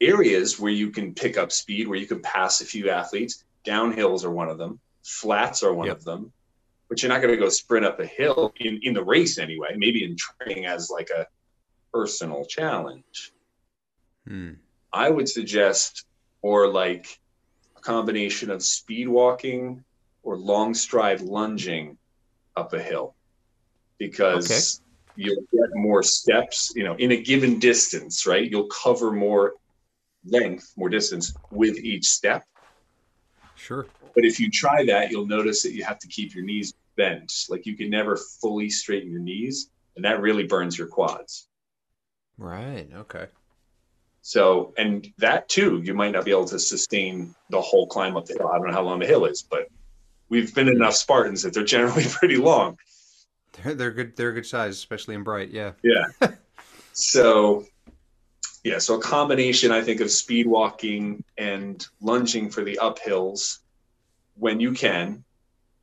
areas 0.00 0.58
where 0.58 0.72
you 0.72 0.90
can 0.90 1.14
pick 1.14 1.36
up 1.36 1.52
speed, 1.52 1.88
where 1.88 1.98
you 1.98 2.06
can 2.06 2.20
pass 2.20 2.60
a 2.60 2.64
few 2.64 2.90
athletes. 2.90 3.44
Downhills 3.64 4.24
are 4.24 4.30
one 4.30 4.48
of 4.48 4.58
them. 4.58 4.80
Flats 5.02 5.62
are 5.62 5.72
one 5.72 5.88
Yep. 5.88 5.96
of 5.98 6.04
them. 6.04 6.32
But 6.88 7.02
you're 7.02 7.10
not 7.10 7.20
going 7.20 7.34
to 7.34 7.40
go 7.40 7.48
sprint 7.48 7.84
up 7.84 8.00
a 8.00 8.06
hill 8.06 8.52
in, 8.60 8.80
in 8.82 8.94
the 8.94 9.04
race 9.04 9.38
anyway. 9.38 9.74
Maybe 9.76 10.04
in 10.04 10.16
training 10.16 10.66
as 10.66 10.90
like 10.90 11.10
a 11.10 11.26
personal 11.92 12.44
challenge. 12.46 13.32
Mm. 14.28 14.56
I 14.92 15.10
would 15.10 15.28
suggest 15.28 16.06
or 16.40 16.68
like 16.68 17.18
a 17.76 17.80
combination 17.80 18.50
of 18.50 18.62
speed 18.62 19.08
walking 19.08 19.84
or 20.22 20.36
long 20.36 20.74
stride 20.74 21.20
lunging 21.20 21.98
up 22.56 22.72
a 22.72 22.82
hill 22.82 23.14
because 23.98 24.80
you'll 25.16 25.42
get 25.52 25.74
more 25.74 26.02
steps, 26.02 26.72
you 26.74 26.84
know, 26.84 26.94
in 26.94 27.12
a 27.12 27.20
given 27.20 27.58
distance, 27.58 28.26
right? 28.26 28.50
You'll 28.50 28.68
cover 28.68 29.10
more 29.10 29.54
length, 30.24 30.72
more 30.76 30.88
distance 30.88 31.34
with 31.50 31.78
each 31.78 32.06
step. 32.06 32.44
Sure. 33.54 33.86
But 34.14 34.24
if 34.24 34.40
you 34.40 34.50
try 34.50 34.84
that, 34.86 35.10
you'll 35.10 35.26
notice 35.26 35.62
that 35.62 35.72
you 35.72 35.84
have 35.84 35.98
to 36.00 36.08
keep 36.08 36.34
your 36.34 36.44
knees 36.44 36.74
bent. 36.96 37.32
Like 37.48 37.66
you 37.66 37.76
can 37.76 37.90
never 37.90 38.16
fully 38.40 38.70
straighten 38.70 39.10
your 39.10 39.20
knees, 39.20 39.70
and 39.96 40.04
that 40.04 40.20
really 40.20 40.44
burns 40.44 40.78
your 40.78 40.88
quads. 40.88 41.48
Right. 42.36 42.88
Okay. 42.94 43.26
So, 44.22 44.74
and 44.76 45.06
that 45.18 45.48
too, 45.48 45.80
you 45.82 45.94
might 45.94 46.12
not 46.12 46.24
be 46.24 46.30
able 46.30 46.44
to 46.46 46.58
sustain 46.58 47.34
the 47.50 47.60
whole 47.60 47.86
climb 47.86 48.16
up 48.16 48.26
the 48.26 48.34
hill. 48.34 48.48
I 48.48 48.58
don't 48.58 48.66
know 48.66 48.72
how 48.72 48.82
long 48.82 48.98
the 48.98 49.06
hill 49.06 49.24
is, 49.24 49.42
but 49.42 49.68
we've 50.28 50.54
been 50.54 50.68
enough 50.68 50.94
Spartans 50.94 51.42
that 51.42 51.54
they're 51.54 51.64
generally 51.64 52.04
pretty 52.08 52.36
long. 52.36 52.76
They're, 53.52 53.74
they're 53.74 53.90
good. 53.90 54.16
They're 54.16 54.32
good 54.32 54.46
size, 54.46 54.74
especially 54.76 55.14
in 55.14 55.22
bright. 55.22 55.50
Yeah. 55.50 55.72
Yeah. 55.82 56.04
so, 56.92 57.64
yeah, 58.68 58.78
so 58.78 58.96
a 58.98 59.00
combination, 59.00 59.72
I 59.72 59.82
think, 59.82 60.00
of 60.00 60.10
speed 60.10 60.46
walking 60.46 61.24
and 61.38 61.84
lunging 62.02 62.50
for 62.50 62.62
the 62.64 62.78
uphills 62.82 63.58
when 64.34 64.60
you 64.60 64.72
can, 64.72 65.24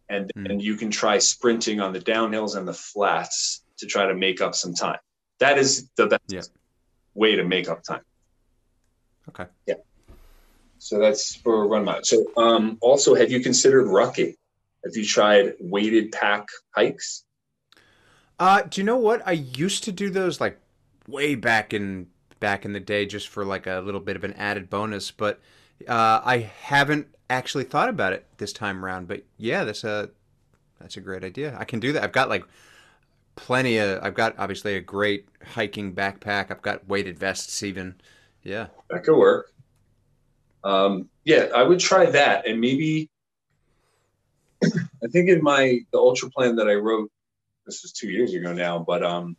and 0.07 0.31
Mm. 0.37 0.51
and 0.51 0.61
you 0.61 0.75
can 0.75 0.91
try 0.91 1.17
sprinting 1.17 1.79
on 1.79 1.93
the 1.93 1.99
downhills 1.99 2.55
and 2.55 2.67
the 2.67 2.73
flats 2.73 3.63
to 3.79 3.87
try 3.87 4.05
to 4.05 4.13
make 4.13 4.39
up 4.39 4.53
some 4.53 4.73
time. 4.73 4.99
That 5.39 5.57
is 5.57 5.89
the 5.97 6.07
best 6.07 6.23
Yeah. 6.29 6.41
way 7.15 7.35
to 7.35 7.43
make 7.43 7.67
up 7.67 7.83
time. 7.83 8.03
Okay. 9.29 9.47
Yeah. 9.65 9.75
So 10.77 10.99
that's 10.99 11.35
for 11.37 11.67
run 11.67 11.85
mile. 11.85 12.03
So 12.03 12.23
um, 12.37 12.77
also, 12.81 13.15
have 13.15 13.31
you 13.31 13.39
considered 13.39 13.87
rucking? 13.87 14.35
Have 14.85 14.95
you 14.95 15.05
tried 15.05 15.55
weighted 15.59 16.11
pack 16.11 16.45
hikes? 16.75 17.25
Uh, 18.37 18.61
do 18.61 18.79
you 18.79 18.85
know 18.85 18.97
what? 18.97 19.23
I 19.25 19.31
used 19.31 19.83
to 19.85 19.91
do 19.91 20.11
those 20.11 20.39
like 20.39 20.59
way 21.07 21.33
back 21.35 21.73
in 21.73 22.07
back 22.45 22.63
in 22.63 22.73
the 22.73 22.79
day, 22.79 23.07
just 23.07 23.27
for 23.27 23.43
like 23.43 23.65
a 23.65 23.81
little 23.83 23.99
bit 23.99 24.15
of 24.15 24.23
an 24.23 24.31
added 24.33 24.69
bonus. 24.69 25.09
But 25.09 25.39
uh, 25.89 26.21
I 26.23 26.51
haven't 26.61 27.07
actually 27.27 27.63
thought 27.63 27.89
about 27.89 28.13
it 28.13 28.23
this 28.37 28.53
time 28.53 28.85
around. 28.85 29.07
But 29.07 29.23
yeah, 29.35 29.63
that's 29.63 29.83
a 29.83 30.11
that's 30.79 30.95
a 30.95 31.01
great 31.01 31.23
idea. 31.23 31.57
I 31.59 31.65
can 31.65 31.79
do 31.79 31.91
that. 31.93 32.03
I've 32.03 32.11
got 32.11 32.29
like 32.29 32.45
plenty 33.35 33.79
of. 33.79 34.03
I've 34.03 34.13
got 34.13 34.35
obviously 34.37 34.75
a 34.75 34.79
great 34.79 35.25
hiking 35.55 35.95
backpack. 35.95 36.51
I've 36.51 36.61
got 36.61 36.87
weighted 36.87 37.17
vests 37.17 37.63
even. 37.63 37.95
Yeah. 38.43 38.67
That 38.91 39.03
could 39.03 39.17
work. 39.17 39.51
Um, 40.63 41.09
yeah, 41.23 41.47
I 41.55 41.63
would 41.63 41.79
try 41.79 42.05
that, 42.05 42.47
and 42.47 42.61
maybe 42.61 43.09
I 44.63 45.07
think 45.11 45.29
in 45.29 45.41
my 45.41 45.79
the 45.91 45.97
ultra 45.97 46.29
plan 46.29 46.57
that 46.57 46.67
I 46.67 46.75
wrote, 46.75 47.09
this 47.65 47.81
was 47.81 47.91
two 47.91 48.11
years 48.11 48.35
ago 48.35 48.53
now, 48.53 48.77
but 48.77 49.03
um, 49.03 49.35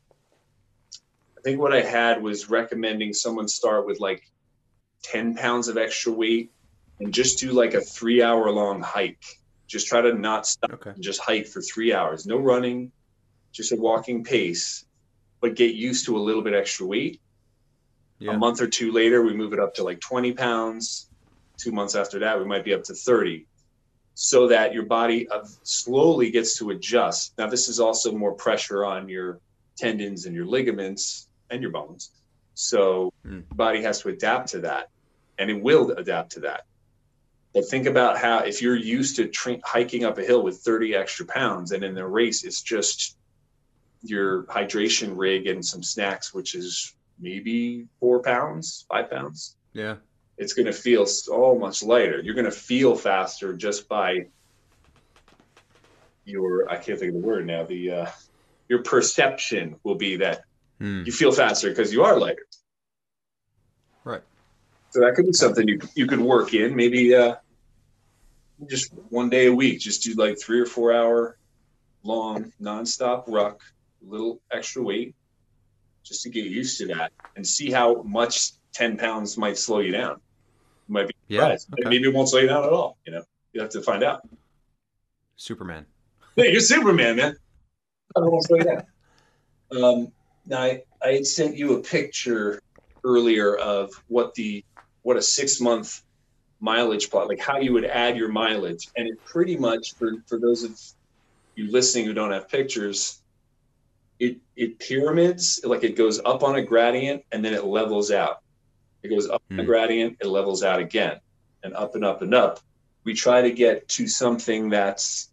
think 1.46 1.60
what 1.60 1.72
I 1.72 1.80
had 1.80 2.20
was 2.20 2.50
recommending 2.50 3.12
someone 3.12 3.46
start 3.46 3.86
with 3.86 4.00
like 4.00 4.20
ten 5.04 5.36
pounds 5.36 5.68
of 5.68 5.76
extra 5.76 6.10
weight 6.10 6.50
and 6.98 7.14
just 7.14 7.38
do 7.38 7.52
like 7.52 7.74
a 7.74 7.80
three 7.80 8.20
hour 8.20 8.50
long 8.50 8.82
hike. 8.82 9.22
Just 9.68 9.86
try 9.86 10.00
to 10.00 10.12
not 10.12 10.44
stop 10.44 10.72
Okay. 10.72 10.90
and 10.90 11.02
just 11.04 11.20
hike 11.20 11.46
for 11.46 11.62
three 11.62 11.92
hours. 11.94 12.26
No 12.26 12.36
running, 12.38 12.90
just 13.52 13.70
a 13.70 13.76
walking 13.76 14.24
pace, 14.24 14.84
but 15.40 15.54
get 15.54 15.76
used 15.76 16.06
to 16.06 16.16
a 16.16 16.22
little 16.26 16.42
bit 16.42 16.52
extra 16.52 16.84
weight 16.84 17.20
Yeah. 18.18 18.32
a 18.32 18.36
month 18.38 18.60
or 18.60 18.66
two 18.66 18.90
later, 18.90 19.22
we 19.22 19.32
move 19.32 19.52
it 19.52 19.60
up 19.60 19.72
to 19.74 19.84
like 19.84 20.00
20 20.00 20.32
pounds. 20.32 21.08
Two 21.58 21.70
months 21.70 21.94
after 21.94 22.18
that, 22.20 22.40
we 22.40 22.44
might 22.44 22.64
be 22.64 22.74
up 22.74 22.82
to 22.84 22.94
30. 22.94 23.46
So 24.14 24.48
that 24.48 24.74
your 24.74 24.86
body 24.86 25.28
uh, 25.28 25.44
slowly 25.62 26.32
gets 26.32 26.58
to 26.58 26.70
adjust. 26.70 27.34
Now, 27.38 27.46
this 27.48 27.68
is 27.68 27.78
also 27.78 28.10
more 28.10 28.32
pressure 28.32 28.84
on 28.84 29.08
your 29.08 29.38
tendons 29.76 30.26
and 30.26 30.34
your 30.34 30.46
ligaments 30.46 31.28
and 31.50 31.62
your 31.62 31.70
bones. 31.70 32.10
So, 32.54 33.12
Mm. 33.26 33.44
your 33.48 33.56
body 33.56 33.82
has 33.82 34.00
to 34.00 34.08
adapt 34.08 34.48
to 34.50 34.60
that 34.60 34.88
and 35.38 35.50
it 35.50 35.60
will 35.62 35.90
adapt 35.92 36.32
to 36.32 36.40
that. 36.40 36.64
But 37.52 37.68
think 37.68 37.86
about 37.86 38.18
how, 38.18 38.40
if 38.40 38.60
you're 38.62 38.76
used 38.76 39.16
to 39.16 39.28
tra- 39.28 39.60
hiking 39.64 40.04
up 40.04 40.18
a 40.18 40.22
hill 40.24 40.42
with 40.42 40.58
30 40.58 40.94
extra 40.94 41.26
pounds 41.26 41.72
and 41.72 41.82
in 41.84 41.94
the 41.94 42.06
race, 42.06 42.44
it's 42.44 42.62
just 42.62 43.16
your 44.02 44.44
hydration 44.44 45.16
rig 45.16 45.46
and 45.46 45.64
some 45.64 45.82
snacks, 45.82 46.32
which 46.34 46.54
is 46.54 46.94
maybe 47.18 47.86
four 48.00 48.20
pounds, 48.22 48.84
five 48.88 49.10
pounds, 49.10 49.56
Yeah. 49.72 49.96
it's 50.38 50.52
going 50.52 50.66
to 50.66 50.72
feel 50.72 51.06
so 51.06 51.54
much 51.58 51.82
lighter. 51.82 52.20
You're 52.22 52.34
going 52.34 52.44
to 52.44 52.50
feel 52.50 52.94
faster 52.94 53.54
just 53.54 53.88
by 53.88 54.28
your, 56.24 56.70
I 56.70 56.76
can't 56.76 56.98
think 56.98 57.14
of 57.14 57.20
the 57.20 57.26
word 57.26 57.46
now, 57.46 57.64
the, 57.64 57.90
uh, 57.90 58.10
your 58.68 58.82
perception 58.82 59.76
will 59.84 59.94
be 59.94 60.16
that 60.16 60.44
Hmm. 60.78 61.04
you 61.06 61.12
feel 61.12 61.32
faster 61.32 61.70
because 61.70 61.92
you 61.92 62.04
are 62.04 62.18
lighter. 62.18 62.46
Right. 64.04 64.22
So 64.90 65.00
that 65.00 65.14
could 65.14 65.26
be 65.26 65.32
something 65.32 65.66
you, 65.66 65.80
you 65.94 66.06
could 66.06 66.20
work 66.20 66.54
in. 66.54 66.76
Maybe 66.76 67.14
uh, 67.14 67.36
just 68.68 68.92
one 69.10 69.30
day 69.30 69.46
a 69.46 69.54
week, 69.54 69.80
just 69.80 70.02
do 70.02 70.14
like 70.14 70.38
three 70.40 70.60
or 70.60 70.66
four 70.66 70.92
hour 70.92 71.38
long 72.02 72.52
nonstop 72.60 73.24
ruck, 73.26 73.60
a 74.06 74.10
little 74.10 74.40
extra 74.52 74.82
weight, 74.82 75.14
just 76.04 76.22
to 76.22 76.30
get 76.30 76.44
used 76.44 76.78
to 76.78 76.86
that 76.86 77.12
and 77.34 77.46
see 77.46 77.70
how 77.70 78.02
much 78.02 78.52
10 78.72 78.96
pounds 78.96 79.36
might 79.36 79.58
slow 79.58 79.80
you 79.80 79.92
down. 79.92 80.20
You 80.88 80.94
might 80.94 81.08
be 81.08 81.14
Yeah. 81.28 81.46
Okay. 81.46 81.88
Maybe 81.88 82.08
it 82.08 82.14
won't 82.14 82.28
slow 82.28 82.40
you 82.40 82.48
down 82.48 82.64
at 82.64 82.70
all. 82.70 82.96
You 83.06 83.12
know, 83.12 83.22
you 83.52 83.60
have 83.60 83.70
to 83.70 83.82
find 83.82 84.02
out. 84.04 84.22
Superman. 85.36 85.86
Hey, 86.38 86.52
you're 86.52 86.60
Superman, 86.60 87.16
man. 87.16 87.34
I 88.14 88.20
won't 88.20 88.44
slow 88.44 88.58
you 88.58 88.64
down. 88.64 88.82
Um, 89.72 90.12
now 90.46 90.62
I, 90.62 90.82
I 91.02 91.12
had 91.12 91.26
sent 91.26 91.56
you 91.56 91.74
a 91.76 91.82
picture 91.82 92.60
earlier 93.04 93.56
of 93.56 93.90
what 94.08 94.34
the 94.34 94.62
what 95.02 95.16
a 95.16 95.22
six 95.22 95.60
month 95.60 96.00
mileage 96.60 97.10
plot, 97.10 97.28
like 97.28 97.40
how 97.40 97.58
you 97.58 97.72
would 97.72 97.84
add 97.84 98.16
your 98.16 98.28
mileage, 98.28 98.88
and 98.96 99.06
it 99.06 99.14
pretty 99.24 99.56
much 99.56 99.94
for 99.98 100.12
for 100.28 100.38
those 100.40 100.62
of 100.64 100.72
you 101.54 101.70
listening 101.70 102.04
who 102.06 102.14
don't 102.14 102.32
have 102.32 102.48
pictures, 102.48 103.22
it 104.18 104.38
it 104.56 104.78
pyramids 104.78 105.60
like 105.64 105.84
it 105.84 105.96
goes 105.96 106.20
up 106.24 106.42
on 106.42 106.56
a 106.56 106.62
gradient 106.62 107.22
and 107.32 107.44
then 107.44 107.54
it 107.54 107.64
levels 107.64 108.10
out. 108.10 108.38
It 109.02 109.08
goes 109.08 109.28
up 109.28 109.42
on 109.50 109.60
a 109.60 109.62
Hmm. 109.62 109.66
gradient, 109.66 110.16
it 110.20 110.26
levels 110.26 110.62
out 110.62 110.80
again, 110.80 111.18
and 111.62 111.74
up 111.74 111.94
and 111.94 112.04
up 112.04 112.22
and 112.22 112.34
up. 112.34 112.60
We 113.04 113.14
try 113.14 113.42
to 113.42 113.52
get 113.52 113.86
to 113.88 114.08
something 114.08 114.68
that's 114.70 115.30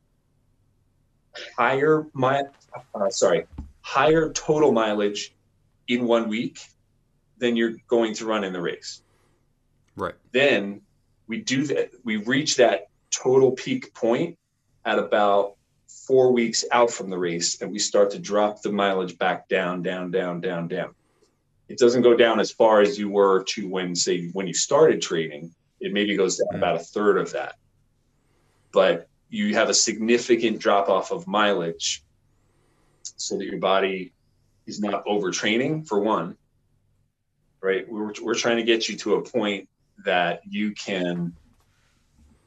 higher 1.58 2.06
mi- 2.14 2.44
uh, 2.94 3.10
sorry, 3.10 3.46
higher 3.84 4.32
total 4.32 4.72
mileage 4.72 5.36
in 5.88 6.06
one 6.06 6.28
week 6.30 6.60
than 7.38 7.56
you're 7.56 7.76
going 7.88 8.14
to 8.16 8.26
run 8.26 8.44
in 8.44 8.54
the 8.54 8.62
race. 8.62 9.04
Right. 9.96 10.16
Then 10.32 10.82
we 11.28 11.42
do 11.42 11.66
that. 11.68 11.92
We 12.04 12.18
reach 12.18 12.56
that 12.56 12.88
total 13.12 13.52
peak 13.52 13.94
point 13.94 14.40
at 14.86 14.98
about 14.98 15.56
four 16.08 16.32
weeks 16.32 16.66
out 16.72 16.90
from 16.92 17.10
the 17.10 17.18
race, 17.18 17.62
and 17.62 17.72
we 17.72 17.80
start 17.80 18.12
to 18.12 18.20
drop 18.20 18.62
the 18.62 18.72
mileage 18.72 19.18
back 19.18 19.48
down, 19.48 19.84
down, 19.84 20.12
down, 20.12 20.42
down, 20.42 20.68
down. 20.68 20.96
it 21.70 21.78
doesn't 21.78 22.02
go 22.02 22.16
down 22.16 22.40
as 22.40 22.52
far 22.52 22.82
as 22.82 22.98
you 22.98 23.10
were 23.10 23.44
to 23.44 23.68
when, 23.68 23.96
say, 23.96 24.30
when 24.30 24.48
you 24.48 24.54
started 24.54 25.02
training. 25.02 25.54
It 25.80 25.94
maybe 25.94 26.16
goes 26.16 26.38
down 26.38 26.48
mm. 26.54 26.58
about 26.58 26.76
a 26.76 26.80
third 26.80 27.18
of 27.18 27.32
that. 27.34 27.56
But 28.72 29.08
you 29.30 29.54
have 29.56 29.70
a 29.70 29.74
significant 29.74 30.60
drop 30.60 30.90
off 30.90 31.12
of 31.12 31.28
mileage 31.28 32.03
so 33.16 33.38
that 33.38 33.46
your 33.46 33.60
body 33.60 34.14
is 34.66 34.80
not 34.80 35.06
overtraining, 35.06 35.88
for 35.88 36.00
one. 36.00 36.38
Right? 37.62 37.88
We're, 37.90 38.14
we're 38.22 38.36
trying 38.36 38.58
to 38.58 38.64
get 38.64 38.90
you 38.90 38.98
to 38.98 39.16
a 39.16 39.22
point 39.22 39.70
that 40.06 40.42
you 40.50 40.72
can 40.74 41.34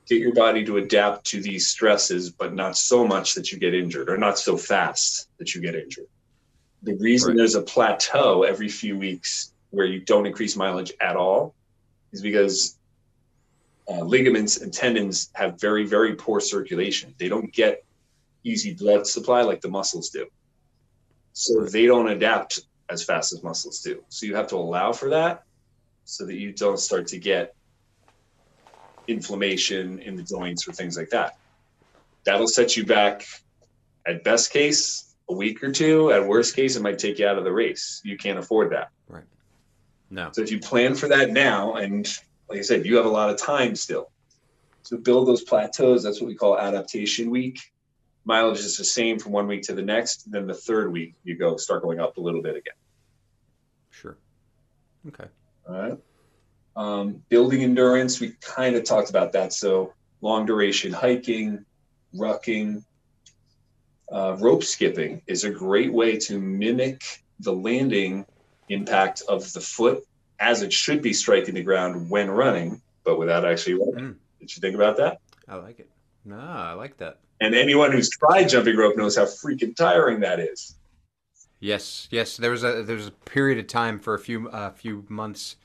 get 0.07 0.21
your 0.21 0.35
body 0.35 0.65
to 0.65 0.77
adapt 0.77 1.25
to 1.27 1.41
these 1.41 1.67
stresses, 1.67 2.31
but 2.31 2.55
not 2.55 2.77
so 2.77 3.07
much 3.07 3.35
that 3.35 3.51
you 3.51 3.59
get 3.59 3.75
injured 3.75 4.09
or 4.09 4.17
not 4.17 4.39
so 4.39 4.57
fast 4.57 5.29
that 5.39 5.55
you 5.55 5.61
get 5.61 5.75
injured. 5.75 6.07
The 6.83 6.95
reason 6.97 7.31
right. 7.31 7.37
there's 7.39 7.57
a 7.57 7.63
plateau 7.63 8.45
every 8.45 8.69
few 8.69 8.97
weeks 8.97 9.53
where 9.71 9.87
you 9.87 10.01
don't 10.01 10.27
increase 10.27 10.55
mileage 10.55 10.93
at 11.01 11.17
all 11.17 11.55
is 12.13 12.23
because 12.23 12.79
uh, 13.89 14.01
ligaments 14.01 14.59
and 14.59 14.73
tendons 14.73 15.31
have 15.35 15.61
very, 15.61 15.85
very 15.85 16.15
poor 16.15 16.41
circulation. 16.41 17.15
They 17.19 17.29
don't 17.29 17.53
get 17.53 17.85
easy 18.45 18.75
blood 18.75 19.07
supply 19.07 19.43
like 19.43 19.61
the 19.61 19.69
muscles 19.69 20.11
do. 20.11 20.27
So 21.39 21.67
they 21.67 21.85
don't 21.85 22.09
adapt 22.09 22.61
as 22.89 23.05
fast 23.05 23.35
as 23.35 23.43
muscles 23.43 23.81
do. 23.81 24.03
So 24.09 24.25
you 24.25 24.35
have 24.37 24.47
to 24.49 24.57
allow 24.57 24.95
for 24.95 25.11
that 25.11 25.43
so 26.07 26.25
that 26.25 26.35
you 26.35 26.51
don't 26.51 26.81
start 26.81 27.09
to 27.09 27.19
get 27.19 27.55
inflammation 29.07 29.99
in 29.99 30.17
the 30.17 30.23
joints 30.23 30.67
or 30.67 30.73
things 30.73 30.97
like 30.97 31.11
that. 31.11 31.35
That'll 32.25 32.49
set 32.49 32.75
you 32.75 32.87
back 32.87 33.27
at 34.07 34.25
best 34.25 34.51
case 34.51 35.15
a 35.29 35.35
week 35.35 35.63
or 35.63 35.71
two. 35.71 36.11
At 36.11 36.27
worst 36.27 36.57
case, 36.57 36.75
it 36.75 36.81
might 36.81 36.99
take 36.99 37.19
you 37.19 37.27
out 37.27 37.37
of 37.37 37.45
the 37.45 37.53
race. 37.53 38.01
You 38.03 38.17
can't 38.17 38.39
afford 38.39 38.73
that. 38.73 38.89
Right. 39.07 39.25
No. 40.09 40.31
So 40.33 40.41
if 40.41 40.51
you 40.51 40.59
plan 40.59 40.95
for 40.95 41.09
that 41.09 41.33
now, 41.33 41.75
and 41.75 42.09
like 42.49 42.61
I 42.61 42.63
said, 42.63 42.87
you 42.87 42.97
have 42.97 43.05
a 43.05 43.11
lot 43.11 43.29
of 43.29 43.37
time 43.37 43.77
still 43.77 44.11
to 44.85 44.97
build 44.97 45.29
those 45.29 45.43
plateaus. 45.43 46.03
That's 46.03 46.19
what 46.19 46.29
we 46.29 46.35
call 46.35 46.59
adaptation 46.59 47.29
week. 47.29 47.59
Mileage 48.27 48.59
is 48.59 48.77
the 48.77 48.85
same 48.85 49.19
from 49.21 49.33
one 49.33 49.47
week 49.47 49.63
to 49.63 49.75
the 49.75 49.83
next. 49.83 50.31
Then 50.31 50.47
the 50.47 50.55
third 50.55 50.91
week, 50.91 51.15
you 51.23 51.37
go 51.37 51.57
start 51.57 51.83
going 51.83 52.01
up 52.01 52.17
a 52.17 52.21
little 52.21 52.43
bit 52.43 52.57
again. 52.57 52.75
Sure. 53.91 54.19
Okay. 55.09 55.27
All 55.69 55.79
right. 55.79 55.99
Um, 56.75 57.23
building 57.29 57.63
endurance, 57.63 58.21
we 58.21 58.33
kind 58.41 58.75
of 58.75 58.85
talked 58.85 59.11
about 59.11 59.33
that. 59.33 59.53
So 59.53 59.95
long 60.21 60.45
duration 60.45 60.93
hiking, 60.93 61.65
rucking, 62.15 62.83
uh, 64.11 64.37
rope 64.41 64.65
skipping 64.65 65.23
is 65.27 65.45
a 65.45 65.51
great 65.51 65.93
way 65.93 66.17
to 66.19 66.39
mimic 66.39 67.03
the 67.41 67.53
landing 67.53 68.27
impact 68.69 69.23
of 69.29 69.53
the 69.53 69.61
foot 69.61 70.05
as 70.41 70.63
it 70.63 70.73
should 70.73 71.01
be 71.01 71.13
striking 71.13 71.55
the 71.55 71.63
ground 71.63 72.11
when 72.11 72.31
running, 72.31 72.83
but 73.05 73.19
without 73.19 73.45
actually 73.45 73.75
running. 73.75 74.15
Mm. 74.15 74.17
Did 74.41 74.57
you 74.57 74.61
think 74.61 74.75
about 74.75 74.97
that? 74.99 75.21
I 75.49 75.57
like 75.57 75.79
it. 75.79 75.89
No, 76.25 76.39
I 76.39 76.73
like 76.73 76.97
that. 76.99 77.21
And 77.41 77.55
anyone 77.55 77.93
who's 77.93 78.09
tried 78.09 78.45
jumping 78.45 78.77
rope 78.77 78.97
knows 78.97 79.17
how 79.17 79.25
freaking 79.25 79.77
tiring 79.77 80.21
that 80.21 80.41
is. 80.41 80.75
Yes, 81.61 82.09
yes. 82.11 82.37
There 82.37 82.51
was 82.51 82.65
a 82.65 82.83
there 82.83 82.97
was 82.97 83.09
a 83.09 83.13
period 83.13 83.59
of 83.59 83.67
time 83.67 83.99
for 83.99 84.15
a 84.15 84.19
few 84.19 84.49
a 84.49 84.53
uh, 84.53 84.71
few 84.71 85.05
months 85.09 85.57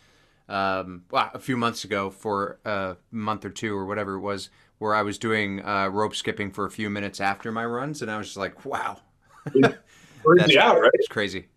um, 0.52 1.06
well, 1.12 1.32
a 1.34 1.40
few 1.40 1.56
months 1.56 1.86
ago 1.86 2.10
for 2.10 2.60
a 2.66 2.98
month 3.10 3.46
or 3.46 3.50
two 3.50 3.76
or 3.76 3.86
whatever 3.86 4.16
it 4.16 4.20
was, 4.20 4.50
where 4.80 4.94
I 4.94 5.02
was 5.02 5.18
doing 5.18 5.66
uh, 5.66 5.88
rope 5.88 6.14
skipping 6.14 6.52
for 6.52 6.66
a 6.66 6.72
few 6.72 6.90
minutes 6.90 7.22
after 7.22 7.52
my 7.52 7.66
runs, 7.66 8.02
and 8.02 8.12
I 8.12 8.18
was 8.18 8.28
just 8.28 8.38
like, 8.38 8.66
wow. 8.66 9.00
That's 9.56 10.56
out, 10.58 10.80
right? 10.82 10.92
It's 10.94 11.08
crazy. 11.08 11.48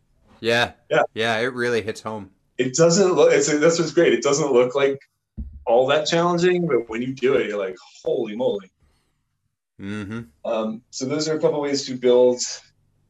Yeah. 0.41 0.73
Yeah. 0.91 1.03
Yeah. 1.13 1.39
It 1.39 1.53
really 1.53 1.83
hits 1.83 2.01
home. 2.01 2.31
It 2.57 2.75
doesn't 2.75 3.13
look, 3.13 3.33
it's, 3.33 3.49
that's 3.59 3.79
what's 3.79 3.91
great. 3.91 4.13
It 4.13 4.23
doesn't 4.23 4.53
look 4.53 4.75
like 4.75 4.99
all 5.67 5.87
that 5.89 6.07
challenging, 6.07 6.67
but 6.67 6.89
when 6.89 7.03
you 7.03 7.13
do 7.13 7.35
it, 7.35 7.49
you're 7.49 7.59
like, 7.59 7.77
holy 8.05 8.37
moly. 8.37 8.71
Mm-hmm. 9.81 10.21
Um, 10.45 10.83
so 10.91 11.07
those 11.07 11.29
are 11.29 11.37
a 11.37 11.41
couple 11.41 11.61
ways 11.61 11.85
to 11.87 11.97
build 11.97 12.41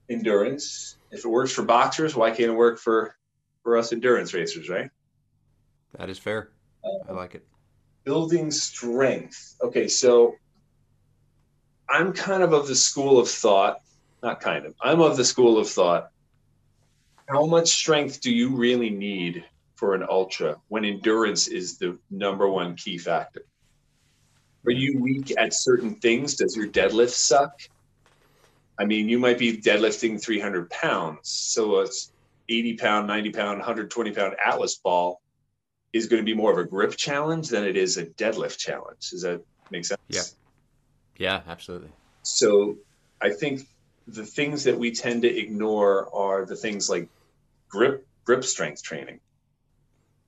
endurance. 0.09 0.97
If 1.11 1.25
it 1.25 1.29
works 1.29 1.53
for 1.53 1.63
boxers, 1.63 2.15
why 2.15 2.31
can't 2.31 2.51
it 2.51 2.57
work 2.57 2.79
for, 2.79 3.17
for 3.63 3.77
us 3.77 3.93
endurance 3.93 4.35
racers, 4.35 4.69
right? 4.69 4.91
That 5.99 6.11
is 6.11 6.19
fair. 6.19 6.51
I 7.09 7.13
like 7.13 7.35
it. 7.35 7.47
Building 8.05 8.51
strength. 8.51 9.57
Okay, 9.63 9.89
so 9.89 10.35
I'm 11.89 12.13
kind 12.13 12.43
of 12.43 12.53
of 12.53 12.67
the 12.67 12.75
school 12.75 13.19
of 13.19 13.29
thought, 13.29 13.81
not 14.23 14.41
kind 14.41 14.67
of, 14.67 14.75
I'm 14.81 15.01
of 15.01 15.17
the 15.17 15.25
school 15.25 15.59
of 15.59 15.69
thought. 15.69 16.11
How 17.29 17.47
much 17.47 17.69
strength 17.69 18.21
do 18.21 18.31
you 18.31 18.51
really 18.51 18.91
need 18.91 19.45
for 19.77 19.95
an 19.95 20.05
ultra 20.09 20.57
when 20.69 20.85
endurance 20.85 21.49
is 21.49 21.79
the 21.79 21.99
number 22.11 22.49
one 22.49 22.77
key 22.77 22.99
factor? 22.99 23.47
Are 24.67 24.73
you 24.73 24.99
weak 25.01 25.33
at 25.37 25.53
certain 25.53 25.97
things? 25.97 26.37
Does 26.37 26.57
your 26.57 26.69
deadlift 26.69 27.11
suck? 27.11 27.61
I 28.79 28.85
mean, 28.85 29.09
you 29.09 29.19
might 29.19 29.39
be 29.39 29.57
deadlifting 29.57 30.21
300 30.21 30.71
pounds. 30.71 31.29
So 31.29 31.81
it's 31.81 32.13
80 32.49 32.77
pound, 32.77 33.07
90 33.07 33.31
pound, 33.31 33.59
120 33.59 34.13
pound 34.13 34.37
Atlas 34.45 34.77
ball 34.77 35.21
is 35.93 36.09
going 36.09 36.21
to 36.21 36.25
be 36.25 36.35
more 36.35 36.51
of 36.51 36.59
a 36.59 36.65
grip 36.65 36.97
challenge 36.97 37.49
than 37.49 37.65
it 37.65 37.77
is 37.77 37.99
a 37.99 38.07
deadlift 38.07 38.59
challenge. 38.59 39.11
Does 39.11 39.23
that 39.23 39.43
make 39.71 39.85
sense? 39.85 40.01
Yeah. 40.09 40.23
Yeah, 41.17 41.43
absolutely. 41.47 41.91
So 42.23 42.79
I 43.21 43.31
think 43.31 43.69
the 44.09 44.25
things 44.27 44.65
that 44.65 44.77
we 44.77 44.91
tend 44.91 45.23
to 45.23 45.29
ignore 45.29 46.13
are 46.15 46.45
the 46.45 46.57
things 46.57 46.91
like 46.91 47.09
grip 47.69 48.07
grip 48.25 48.45
strength 48.45 48.83
training. 48.83 49.21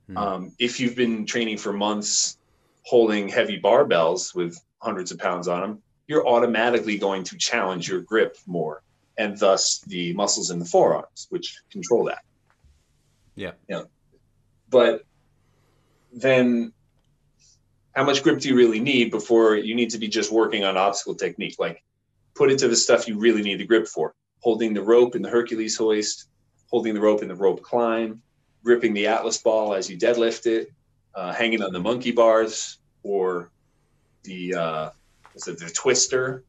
Hmm. 0.07 0.17
Um, 0.17 0.53
if 0.59 0.79
you've 0.79 0.95
been 0.95 1.27
training 1.27 1.59
for 1.59 1.73
months 1.73 2.39
holding 2.87 3.29
heavy 3.29 3.61
barbells 3.61 4.35
with 4.35 4.59
hundreds 4.81 5.11
of 5.11 5.19
pounds 5.19 5.49
on 5.49 5.61
them, 5.61 5.83
you're 6.07 6.27
automatically 6.27 6.97
going 6.97 7.25
to 7.25 7.37
challenge 7.37 7.89
your 7.89 8.01
grip 8.01 8.37
more 8.47 8.83
and 9.19 9.39
thus 9.39 9.81
the 9.81 10.13
muscles 10.15 10.51
in 10.51 10.59
the 10.59 10.65
forearms, 10.65 11.27
which 11.31 11.61
control 11.71 12.05
that. 12.05 12.23
Yeah. 13.35 13.53
Yeah. 13.69 13.83
But 14.69 15.05
then 16.13 16.73
how 17.95 18.05
much 18.05 18.23
grip 18.23 18.41
do 18.41 18.49
you 18.49 18.57
really 18.57 18.81
need 18.81 19.11
before 19.11 19.57
you 19.57 19.75
need 19.75 19.91
to 19.91 19.99
be 19.99 20.09
just 20.09 20.31
working 20.31 20.65
on 20.65 20.77
obstacle 20.77 21.15
technique? 21.15 21.57
Like 21.59 21.83
put 22.35 22.53
it 22.53 22.59
to 22.61 22.69
the 22.69 22.77
stuff 22.77 23.09
you 23.09 23.19
really 23.19 23.43
need 23.43 23.59
the 23.59 23.67
grip 23.67 23.89
for. 23.89 24.15
Holding 24.43 24.75
the 24.75 24.83
rope 24.83 25.17
in 25.17 25.23
the 25.23 25.31
Hercules 25.31 25.77
hoist, 25.77 26.29
holding 26.71 26.95
the 26.95 27.01
rope 27.01 27.23
in 27.23 27.29
the 27.29 27.35
rope 27.35 27.63
climb, 27.63 28.23
gripping 28.63 28.95
the 28.95 29.09
Atlas 29.09 29.39
ball 29.39 29.75
as 29.75 29.91
you 29.91 29.97
deadlift 29.97 30.47
it, 30.47 30.71
uh, 31.17 31.33
hanging 31.33 31.63
on 31.63 31.73
the 31.73 31.81
monkey 31.81 32.13
bars 32.13 32.79
or 33.03 33.51
the 34.23 34.55
uh, 34.55 34.91
is 35.35 35.49
it 35.49 35.59
the 35.59 35.71
twister. 35.71 36.45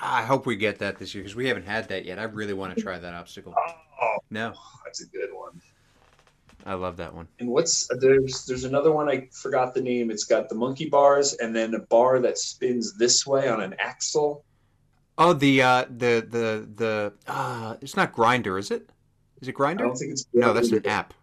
I 0.00 0.22
hope 0.22 0.46
we 0.46 0.56
get 0.56 0.78
that 0.78 0.98
this 0.98 1.14
year 1.14 1.22
because 1.22 1.36
we 1.36 1.46
haven't 1.46 1.66
had 1.66 1.88
that 1.88 2.04
yet. 2.04 2.18
I 2.18 2.24
really 2.24 2.54
want 2.54 2.74
to 2.74 2.80
try 2.80 2.98
that 2.98 3.14
obstacle. 3.14 3.54
Oh, 4.00 4.18
no, 4.30 4.54
that's 4.84 5.02
a 5.02 5.06
good 5.06 5.30
one. 5.32 5.60
I 6.64 6.74
love 6.74 6.96
that 6.98 7.14
one. 7.14 7.28
And 7.40 7.48
what's 7.48 7.88
there's 7.98 8.44
there's 8.46 8.64
another 8.64 8.92
one 8.92 9.08
I 9.08 9.28
forgot 9.32 9.74
the 9.74 9.80
name. 9.80 10.10
It's 10.10 10.24
got 10.24 10.48
the 10.48 10.54
monkey 10.54 10.88
bars 10.88 11.34
and 11.34 11.54
then 11.54 11.74
a 11.74 11.78
bar 11.78 12.20
that 12.20 12.38
spins 12.38 12.96
this 12.96 13.26
way 13.26 13.48
on 13.48 13.60
an 13.60 13.74
axle. 13.78 14.44
Oh, 15.16 15.32
the 15.32 15.62
uh, 15.62 15.84
the 15.88 16.26
the 16.28 16.68
the 16.74 17.12
uh, 17.26 17.76
it's 17.80 17.96
not 17.96 18.12
grinder, 18.12 18.58
is 18.58 18.70
it? 18.70 18.88
Is 19.40 19.48
it 19.48 19.52
grinder? 19.52 19.84
I 19.84 19.88
don't 19.88 19.96
think 19.96 20.12
it's. 20.12 20.26
No, 20.32 20.52
that's 20.52 20.70
an 20.70 20.86
app. 20.86 21.14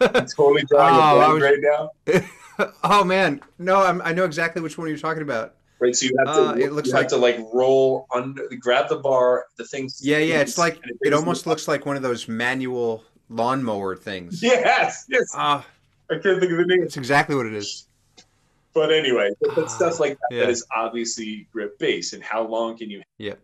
I'm 0.00 0.26
totally 0.26 0.64
drawing 0.64 0.94
oh, 0.94 1.20
a 1.20 1.34
was... 1.34 1.42
right 1.42 1.58
now. 1.60 2.68
oh 2.84 3.04
man, 3.04 3.40
no, 3.58 3.76
I'm, 3.76 4.02
I 4.02 4.12
know 4.12 4.24
exactly 4.24 4.62
which 4.62 4.78
one 4.78 4.88
you're 4.88 4.98
talking 4.98 5.22
about. 5.22 5.56
Right, 5.80 5.94
so 5.94 6.06
you 6.06 6.16
have 6.24 6.34
to 6.36 6.48
uh, 6.50 6.54
it 6.54 6.72
looks 6.72 6.88
you 6.88 6.94
like... 6.94 7.02
have 7.02 7.10
to 7.10 7.16
like 7.16 7.38
roll 7.52 8.06
under, 8.14 8.48
grab 8.60 8.88
the 8.88 8.96
bar, 8.96 9.46
the 9.56 9.64
things. 9.64 10.00
Yeah, 10.02 10.18
yeah, 10.18 10.40
it's 10.40 10.58
like 10.58 10.76
it, 10.76 10.96
it 11.02 11.12
almost 11.12 11.46
looks 11.46 11.68
like 11.68 11.84
one 11.84 11.96
of 11.96 12.02
those 12.02 12.28
manual 12.28 13.04
lawnmower 13.28 13.96
things. 13.96 14.42
Yes, 14.42 15.06
yes. 15.08 15.34
Uh, 15.34 15.62
I 16.10 16.18
can't 16.18 16.40
think 16.40 16.52
of 16.52 16.58
the 16.58 16.66
name. 16.66 16.82
It's 16.82 16.96
exactly 16.96 17.34
what 17.34 17.46
it 17.46 17.54
is. 17.54 17.86
But 18.74 18.92
anyway, 18.92 19.30
uh, 19.56 19.66
stuff 19.68 20.00
like 20.00 20.18
that, 20.18 20.34
yeah. 20.34 20.40
that 20.40 20.50
is 20.50 20.66
obviously 20.74 21.46
grip 21.52 21.78
base, 21.78 22.12
And 22.12 22.22
how 22.22 22.42
long 22.42 22.76
can 22.76 22.90
you? 22.90 23.02
Yeah. 23.18 23.34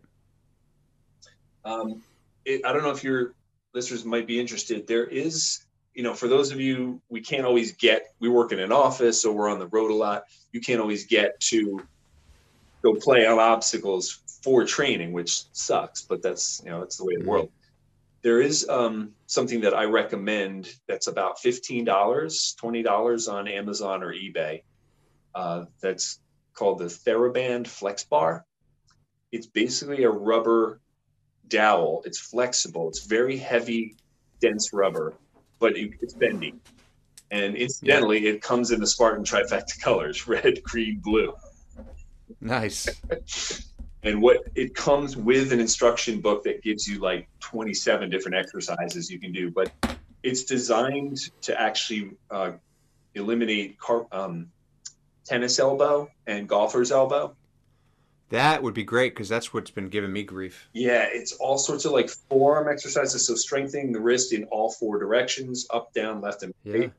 Um, 1.63 2.01
it, 2.43 2.65
I 2.65 2.73
don't 2.73 2.83
know 2.83 2.91
if 2.91 3.03
your 3.03 3.33
listeners 3.73 4.03
might 4.03 4.27
be 4.27 4.39
interested. 4.39 4.87
There 4.87 5.05
is, 5.05 5.63
you 5.93 6.03
know, 6.03 6.13
for 6.13 6.27
those 6.27 6.51
of 6.51 6.59
you, 6.59 7.01
we 7.09 7.21
can't 7.21 7.45
always 7.45 7.73
get. 7.73 8.13
We 8.19 8.29
work 8.29 8.51
in 8.51 8.59
an 8.59 8.71
office, 8.71 9.21
so 9.21 9.31
we're 9.31 9.49
on 9.49 9.59
the 9.59 9.67
road 9.67 9.91
a 9.91 9.95
lot. 9.95 10.23
You 10.51 10.61
can't 10.61 10.79
always 10.79 11.05
get 11.05 11.39
to 11.41 11.81
go 12.81 12.93
play 12.95 13.25
on 13.25 13.39
obstacles 13.39 14.19
for 14.43 14.65
training, 14.65 15.11
which 15.11 15.43
sucks. 15.53 16.01
But 16.01 16.21
that's 16.21 16.61
you 16.63 16.71
know, 16.71 16.79
that's 16.79 16.97
the 16.97 17.05
way 17.05 17.15
of 17.15 17.19
the 17.19 17.23
mm-hmm. 17.23 17.31
world 17.31 17.51
there 18.21 18.41
is 18.41 18.67
um, 18.69 19.11
something 19.25 19.61
that 19.61 19.73
I 19.73 19.85
recommend 19.85 20.73
that's 20.87 21.07
about 21.07 21.39
$15, 21.39 21.85
$20 21.85 23.33
on 23.33 23.47
Amazon 23.47 24.03
or 24.03 24.13
eBay. 24.13 24.61
Uh, 25.33 25.65
that's 25.81 26.19
called 26.53 26.79
the 26.79 26.85
TheraBand 26.85 27.67
Flex 27.67 28.03
Bar. 28.03 28.45
It's 29.31 29.47
basically 29.47 30.03
a 30.03 30.09
rubber 30.09 30.79
dowel. 31.47 32.03
It's 32.05 32.19
flexible. 32.19 32.89
It's 32.89 33.05
very 33.05 33.37
heavy, 33.37 33.95
dense 34.39 34.71
rubber. 34.73 35.13
But 35.61 35.77
it, 35.77 35.91
it's 36.01 36.13
bendy. 36.13 36.55
And 37.29 37.55
incidentally, 37.55 38.27
it 38.27 38.41
comes 38.41 38.71
in 38.71 38.81
the 38.81 38.87
Spartan 38.87 39.23
trifecta 39.23 39.79
colors: 39.81 40.27
red, 40.35 40.61
green, 40.63 40.99
blue. 41.01 41.33
Nice. 42.41 42.89
and 44.03 44.21
what 44.21 44.39
it 44.55 44.75
comes 44.75 45.15
with 45.15 45.53
an 45.53 45.61
instruction 45.61 46.19
book 46.19 46.43
that 46.43 46.61
gives 46.61 46.87
you 46.87 46.99
like 46.99 47.29
27 47.39 48.09
different 48.09 48.35
exercises 48.35 49.09
you 49.09 49.19
can 49.19 49.31
do, 49.31 49.49
but 49.49 49.71
it's 50.23 50.43
designed 50.43 51.17
to 51.41 51.59
actually 51.59 52.11
uh, 52.29 52.51
eliminate 53.15 53.79
car- 53.79 54.07
um, 54.11 54.47
tennis 55.23 55.59
elbow 55.59 56.09
and 56.27 56.49
golfer's 56.49 56.91
elbow. 56.91 57.35
That 58.31 58.63
would 58.63 58.73
be 58.73 58.83
great 58.83 59.13
because 59.13 59.29
that's 59.29 59.53
what's 59.53 59.71
been 59.71 59.89
giving 59.89 60.11
me 60.11 60.23
grief. 60.23 60.69
Yeah, 60.73 61.05
it's 61.11 61.33
all 61.33 61.57
sorts 61.57 61.83
of 61.85 61.91
like 61.91 62.09
forearm 62.29 62.69
exercises. 62.69 63.27
So 63.27 63.35
strengthening 63.35 63.91
the 63.91 63.99
wrist 63.99 64.33
in 64.33 64.45
all 64.45 64.71
four 64.71 64.99
directions, 64.99 65.67
up, 65.71 65.93
down, 65.93 66.21
left, 66.21 66.43
and 66.43 66.53
right. 66.65 66.83
Yeah. 66.83 66.89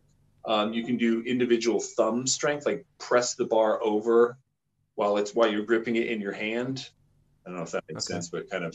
Um, 0.45 0.73
you 0.73 0.85
can 0.85 0.97
do 0.97 1.23
individual 1.23 1.81
thumb 1.81 2.27
strength, 2.27 2.67
like 2.67 2.85
press 2.99 3.35
the 3.35 3.47
bar 3.47 3.83
over 3.83 4.37
while 4.97 5.17
it's 5.17 5.35
while 5.35 5.51
you're 5.51 5.65
gripping 5.65 5.97
it 5.97 6.09
in 6.09 6.21
your 6.21 6.33
hand. 6.33 6.89
I 7.47 7.51
don't 7.51 7.57
know 7.57 7.63
if 7.63 7.71
that 7.71 7.85
makes 7.89 8.05
Okay. 8.07 8.15
sense, 8.15 8.29
but 8.29 8.51
kind 8.51 8.65
of 8.65 8.75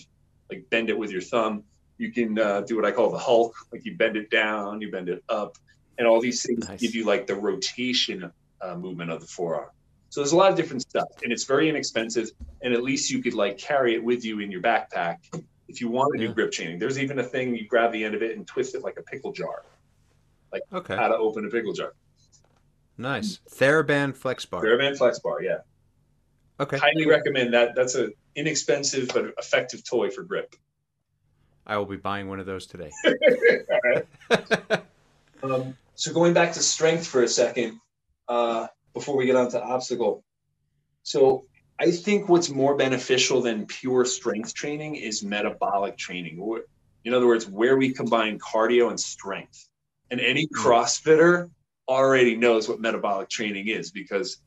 like 0.50 0.65
bend 0.72 0.89
it 0.89 0.98
with 0.98 1.12
your 1.12 1.22
thumb. 1.22 1.63
You 1.98 2.12
can 2.12 2.39
uh, 2.39 2.62
do 2.62 2.76
what 2.76 2.86
I 2.86 2.91
call 2.91 3.12
the 3.12 3.17
Hulk, 3.20 3.54
like 3.72 3.86
you 3.86 3.96
bend 3.98 4.17
it 4.17 4.30
down, 4.30 4.82
you 4.82 4.89
bend 4.91 5.10
it 5.10 5.24
up, 5.30 5.58
and 5.98 6.08
all 6.08 6.22
these 6.22 6.43
things 6.43 6.67
Nice. 6.67 6.80
give 6.82 6.96
you 6.96 7.06
like 7.06 7.28
the 7.28 7.36
rotation 7.36 8.32
uh, 8.62 8.76
movement 8.76 9.12
of 9.12 9.22
the 9.22 9.28
forearm. 9.28 9.70
So 10.10 10.22
there's 10.22 10.32
a 10.32 10.36
lot 10.38 10.50
of 10.52 10.58
different 10.58 10.82
stuff, 10.84 11.08
and 11.24 11.32
it's 11.34 11.43
very 11.43 11.67
inexpensive. 11.70 12.32
And 12.62 12.74
at 12.74 12.82
least 12.84 13.10
you 13.12 13.22
could 13.22 13.34
like 13.34 13.58
carry 13.58 13.93
it 13.93 14.04
with 14.04 14.24
you 14.24 14.39
in 14.39 14.52
your 14.52 14.62
backpack 14.62 15.17
if 15.67 15.82
you 15.82 15.89
want 15.89 16.15
to 16.15 16.22
Yeah. 16.22 16.28
do 16.30 16.34
grip 16.34 16.52
chaining. 16.52 16.80
There's 16.80 16.98
even 17.00 17.20
a 17.20 17.24
thing 17.24 17.56
you 17.56 17.67
grab 17.67 17.91
the 17.91 18.04
end 18.04 18.15
of 18.15 18.22
it 18.24 18.38
and 18.38 18.48
twist 18.48 18.74
it 18.76 18.84
like 18.84 18.98
a 18.98 19.04
pickle 19.04 19.32
jar. 19.34 19.63
like 20.54 20.62
Okay. 20.72 20.96
How 20.96 21.10
to 21.10 21.15
open 21.17 21.46
a 21.46 21.50
pickle 21.50 21.74
jar? 21.74 21.93
Nice. 22.98 23.39
Theraband 23.52 24.15
Flex 24.15 24.46
Bar. 24.46 24.63
Theraband 24.63 24.98
Flex 24.98 25.20
Bar, 25.20 25.43
yeah. 25.43 25.58
Okay. 26.60 26.78
highly 26.78 27.06
recommend 27.06 27.54
that. 27.54 27.76
That's 27.76 27.96
a 27.96 28.10
inexpensive 28.36 29.10
but 29.13 29.34
effective 29.38 29.84
toy 29.84 30.10
for 30.10 30.24
grip. 30.24 30.56
I 31.67 31.76
will 31.78 31.86
be 31.86 31.98
buying 31.98 32.30
one 32.30 32.39
of 32.39 32.46
those 32.46 32.65
today. 32.65 32.91
All 33.06 33.82
right. 33.84 34.82
Um, 35.43 35.78
so 35.93 36.12
going 36.12 36.34
back 36.34 36.54
to 36.54 36.60
strength 36.62 37.06
for 37.06 37.22
a 37.22 37.28
second, 37.28 37.80
uh, 38.28 38.65
before 38.98 39.18
we 39.18 39.26
get 39.26 39.36
on 39.36 39.50
to 39.52 39.62
obstacle. 39.62 40.24
So 41.04 41.46
I 41.80 41.92
think 41.92 42.28
what's 42.28 42.50
more 42.50 42.76
beneficial 42.76 43.42
than 43.42 43.66
pure 43.66 44.06
strength 44.06 44.54
training 44.54 44.96
is 44.96 45.24
metabolic 45.24 45.98
training. 45.98 46.36
In 47.06 47.14
other 47.14 47.28
words, 47.28 47.48
where 47.48 47.78
we 47.78 47.94
combine 47.94 48.40
cardio 48.40 48.90
and 48.90 49.00
strength. 49.00 49.70
And 50.10 50.20
any 50.20 50.48
mm-hmm. 50.48 50.68
CrossFitter 50.68 51.50
already 51.88 52.36
knows 52.36 52.68
what 52.68 52.82
metabolic 52.82 53.30
training 53.30 53.68
is 53.68 53.92
because 53.92 54.38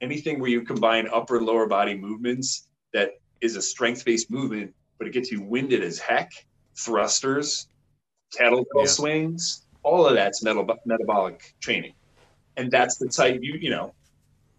anything 0.00 0.40
where 0.40 0.50
you 0.50 0.62
combine 0.62 1.08
upper 1.12 1.36
and 1.36 1.46
lower 1.46 1.66
body 1.66 1.94
movements 1.94 2.68
that 2.92 3.12
is 3.40 3.56
a 3.56 3.62
strength-based 3.62 4.30
movement, 4.30 4.74
but 4.98 5.06
it 5.06 5.12
gets 5.12 5.30
you 5.30 5.40
winded 5.42 5.82
as 5.82 5.98
heck, 5.98 6.30
thrusters, 6.76 7.68
kettlebell 8.36 8.84
Yeah. 8.84 8.86
swings, 8.86 9.66
all 9.82 10.06
of 10.06 10.14
that's 10.14 10.42
metab- 10.42 10.78
metabolic 10.84 11.54
training. 11.60 11.94
And 12.56 12.70
that's 12.70 12.96
the 12.96 13.08
type 13.08 13.40
you, 13.42 13.54
you 13.54 13.70
know, 13.70 13.94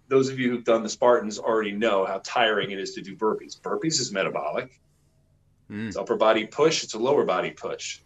those 0.08 0.30
of 0.30 0.40
you 0.40 0.50
who've 0.52 0.64
done 0.64 0.84
the 0.84 0.90
Spartans 0.90 1.40
already 1.40 1.72
know 1.72 2.06
how 2.06 2.22
tiring 2.24 2.72
it 2.72 2.80
is 2.80 2.94
to 2.96 3.02
do 3.02 3.16
burpees. 3.16 3.60
Burpees 3.60 4.00
is 4.00 4.12
metabolic. 4.12 4.80
Mm. 5.72 5.88
It's 5.88 5.98
upper 5.98 6.16
body 6.16 6.46
push, 6.46 6.84
it's 6.84 6.94
a 6.94 7.00
lower 7.00 7.26
body 7.26 7.52
push. 7.52 8.00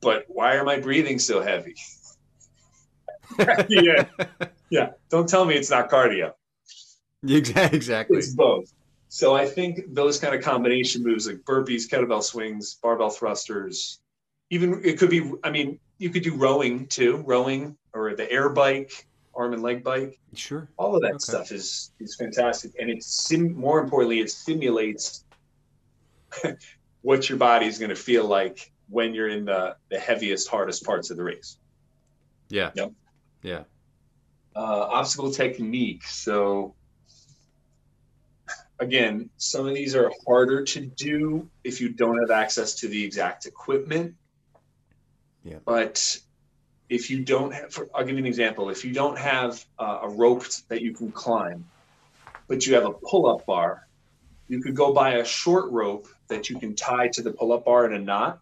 But 0.00 0.24
why 0.28 0.56
are 0.56 0.64
my 0.64 0.80
breathing 0.80 1.18
so 1.18 1.42
heavy? 1.42 1.76
yeah. 3.68 4.06
Yeah. 4.70 4.90
Don't 5.10 5.28
tell 5.28 5.44
me 5.44 5.54
it's 5.54 5.70
not 5.70 5.90
cardio. 5.90 6.32
Exactly. 7.22 8.16
It's 8.16 8.34
both. 8.34 8.72
So 9.08 9.34
I 9.34 9.44
think 9.44 9.92
those 9.92 10.18
kind 10.18 10.34
of 10.34 10.42
combination 10.42 11.02
moves 11.02 11.26
like 11.26 11.38
burpees, 11.38 11.86
kettlebell 11.86 12.22
swings, 12.22 12.76
barbell 12.82 13.10
thrusters, 13.10 13.98
even 14.48 14.80
it 14.84 14.98
could 14.98 15.10
be, 15.10 15.30
I 15.44 15.50
mean, 15.50 15.78
you 15.98 16.10
could 16.10 16.22
do 16.22 16.34
rowing 16.34 16.86
too, 16.86 17.22
rowing 17.26 17.76
or 17.94 18.14
the 18.14 18.30
air 18.30 18.48
bike, 18.48 19.06
arm 19.34 19.52
and 19.52 19.62
leg 19.62 19.82
bike. 19.84 20.18
Sure. 20.34 20.68
All 20.76 20.94
of 20.94 21.02
that 21.02 21.10
Okay. 21.14 21.18
stuff 21.18 21.52
is 21.52 21.92
is 22.00 22.16
fantastic. 22.16 22.72
And 22.80 22.90
it's 22.90 23.06
sim 23.06 23.54
more 23.54 23.80
importantly, 23.80 24.20
it 24.20 24.30
simulates 24.30 25.24
what 27.02 27.28
your 27.28 27.38
body 27.38 27.66
is 27.66 27.78
going 27.78 27.90
to 27.90 27.96
feel 27.96 28.26
like 28.26 28.72
when 28.88 29.14
you're 29.14 29.28
in 29.28 29.44
the, 29.44 29.76
the 29.90 29.98
heaviest, 29.98 30.48
hardest 30.48 30.84
parts 30.84 31.10
of 31.10 31.16
the 31.16 31.22
race. 31.24 31.58
Yeah. 32.48 32.70
Yep. 32.74 32.92
Yeah. 33.42 33.62
uh, 34.56 34.88
obstacle 34.90 35.30
technique. 35.30 36.02
So 36.04 36.74
again, 38.80 39.30
some 39.36 39.66
of 39.66 39.74
these 39.74 39.94
are 39.94 40.10
harder 40.26 40.64
to 40.64 40.80
do 40.80 41.48
if 41.64 41.80
you 41.80 41.90
don't 41.90 42.18
have 42.18 42.30
access 42.30 42.74
to 42.76 42.88
the 42.88 43.02
exact 43.04 43.46
equipment. 43.46 44.14
Yeah. 45.44 45.58
But 45.64 46.18
if 46.90 47.08
you 47.08 47.24
don't 47.24 47.54
have, 47.54 47.72
for, 47.72 47.88
I'll 47.94 48.04
give 48.04 48.14
you 48.16 48.18
an 48.18 48.26
example. 48.26 48.68
If 48.68 48.84
you 48.84 48.92
don't 48.92 49.16
have 49.16 49.64
uh, 49.78 50.00
a 50.02 50.08
rope 50.08 50.44
that 50.68 50.82
you 50.82 50.92
can 50.92 51.10
climb, 51.12 51.64
but 52.48 52.66
you 52.66 52.74
have 52.74 52.84
a 52.84 52.90
pull-up 52.92 53.46
bar, 53.46 53.86
you 54.48 54.60
could 54.60 54.74
go 54.74 54.92
buy 54.92 55.14
a 55.14 55.24
short 55.24 55.70
rope 55.70 56.08
that 56.28 56.50
you 56.50 56.58
can 56.58 56.74
tie 56.74 57.06
to 57.08 57.22
the 57.22 57.32
pull-up 57.32 57.64
bar 57.64 57.86
in 57.86 57.94
a 57.94 57.98
knot, 57.98 58.40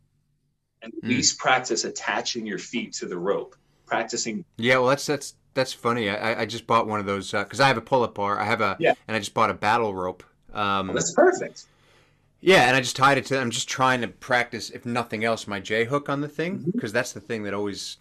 and 0.82 0.92
at 0.94 1.02
Mm. 1.04 1.08
least 1.08 1.38
practice 1.38 1.84
attaching 1.84 2.46
your 2.46 2.58
feet 2.58 2.94
to 2.94 3.06
the 3.06 3.18
rope. 3.18 3.54
Practicing 3.86 4.44
Yeah. 4.56 4.78
Well, 4.78 4.88
that's 4.88 5.06
that's 5.06 5.34
that's 5.54 5.72
funny. 5.72 6.08
I 6.10 6.42
I- 6.42 6.46
just 6.46 6.66
bought 6.66 6.86
one 6.86 7.00
of 7.00 7.06
those 7.06 7.32
because 7.32 7.58
I 7.60 7.66
have 7.68 7.76
a 7.78 7.82
pull-up 7.82 8.14
bar. 8.14 8.38
I 8.38 8.44
have 8.44 8.60
a 8.60 8.76
Yeah. 8.78 8.94
and 9.08 9.16
I 9.16 9.18
just 9.18 9.34
bought 9.34 9.50
a 9.50 9.54
battle 9.54 9.94
rope. 9.94 10.22
Um, 10.54 10.92
that's 10.94 11.12
perfect. 11.14 11.64
yeah, 12.40 12.68
and 12.68 12.76
I 12.76 12.80
just 12.80 12.96
tied 12.96 13.18
it 13.18 13.26
to. 13.26 13.38
I'm 13.40 13.50
just 13.50 13.68
trying 13.68 14.00
to 14.02 14.08
practice, 14.08 14.70
if 14.70 14.86
nothing 14.86 15.24
else, 15.24 15.46
my 15.46 15.58
J 15.60 15.84
hook 15.84 16.08
on 16.08 16.20
the 16.20 16.28
thing 16.28 16.64
because 16.72 16.92
that's 16.92 17.12
the 17.12 17.20
thing 17.20 17.42
that 17.44 17.52
always. 17.54 17.96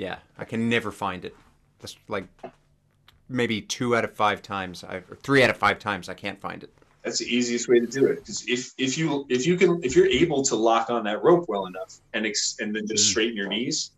Yeah, 0.00 0.16
I 0.38 0.46
can 0.46 0.70
never 0.70 0.90
find 0.90 1.26
it. 1.26 1.36
That's 1.78 1.94
like 2.08 2.24
maybe 3.28 3.60
two 3.60 3.94
out 3.94 4.02
of 4.02 4.14
five 4.14 4.40
times. 4.40 4.82
I 4.82 4.96
or 4.96 5.18
three 5.22 5.42
out 5.42 5.50
of 5.50 5.58
five 5.58 5.78
times 5.78 6.08
I 6.08 6.14
can't 6.14 6.40
find 6.40 6.62
it. 6.62 6.72
That's 7.04 7.18
the 7.18 7.26
easiest 7.26 7.68
way 7.68 7.80
to 7.80 7.86
do 7.86 8.06
it. 8.06 8.16
Because 8.20 8.48
if 8.48 8.72
if 8.78 8.96
you 8.96 9.26
if 9.28 9.46
you 9.46 9.58
can 9.58 9.78
if 9.84 9.94
you're 9.94 10.06
able 10.06 10.42
to 10.44 10.56
lock 10.56 10.88
on 10.88 11.04
that 11.04 11.22
rope 11.22 11.44
well 11.48 11.66
enough 11.66 12.00
and 12.14 12.24
ex, 12.24 12.56
and 12.60 12.74
then 12.74 12.86
just 12.86 13.04
Mm. 13.04 13.10
straighten 13.10 13.36
your 13.36 13.48
knees, 13.48 13.90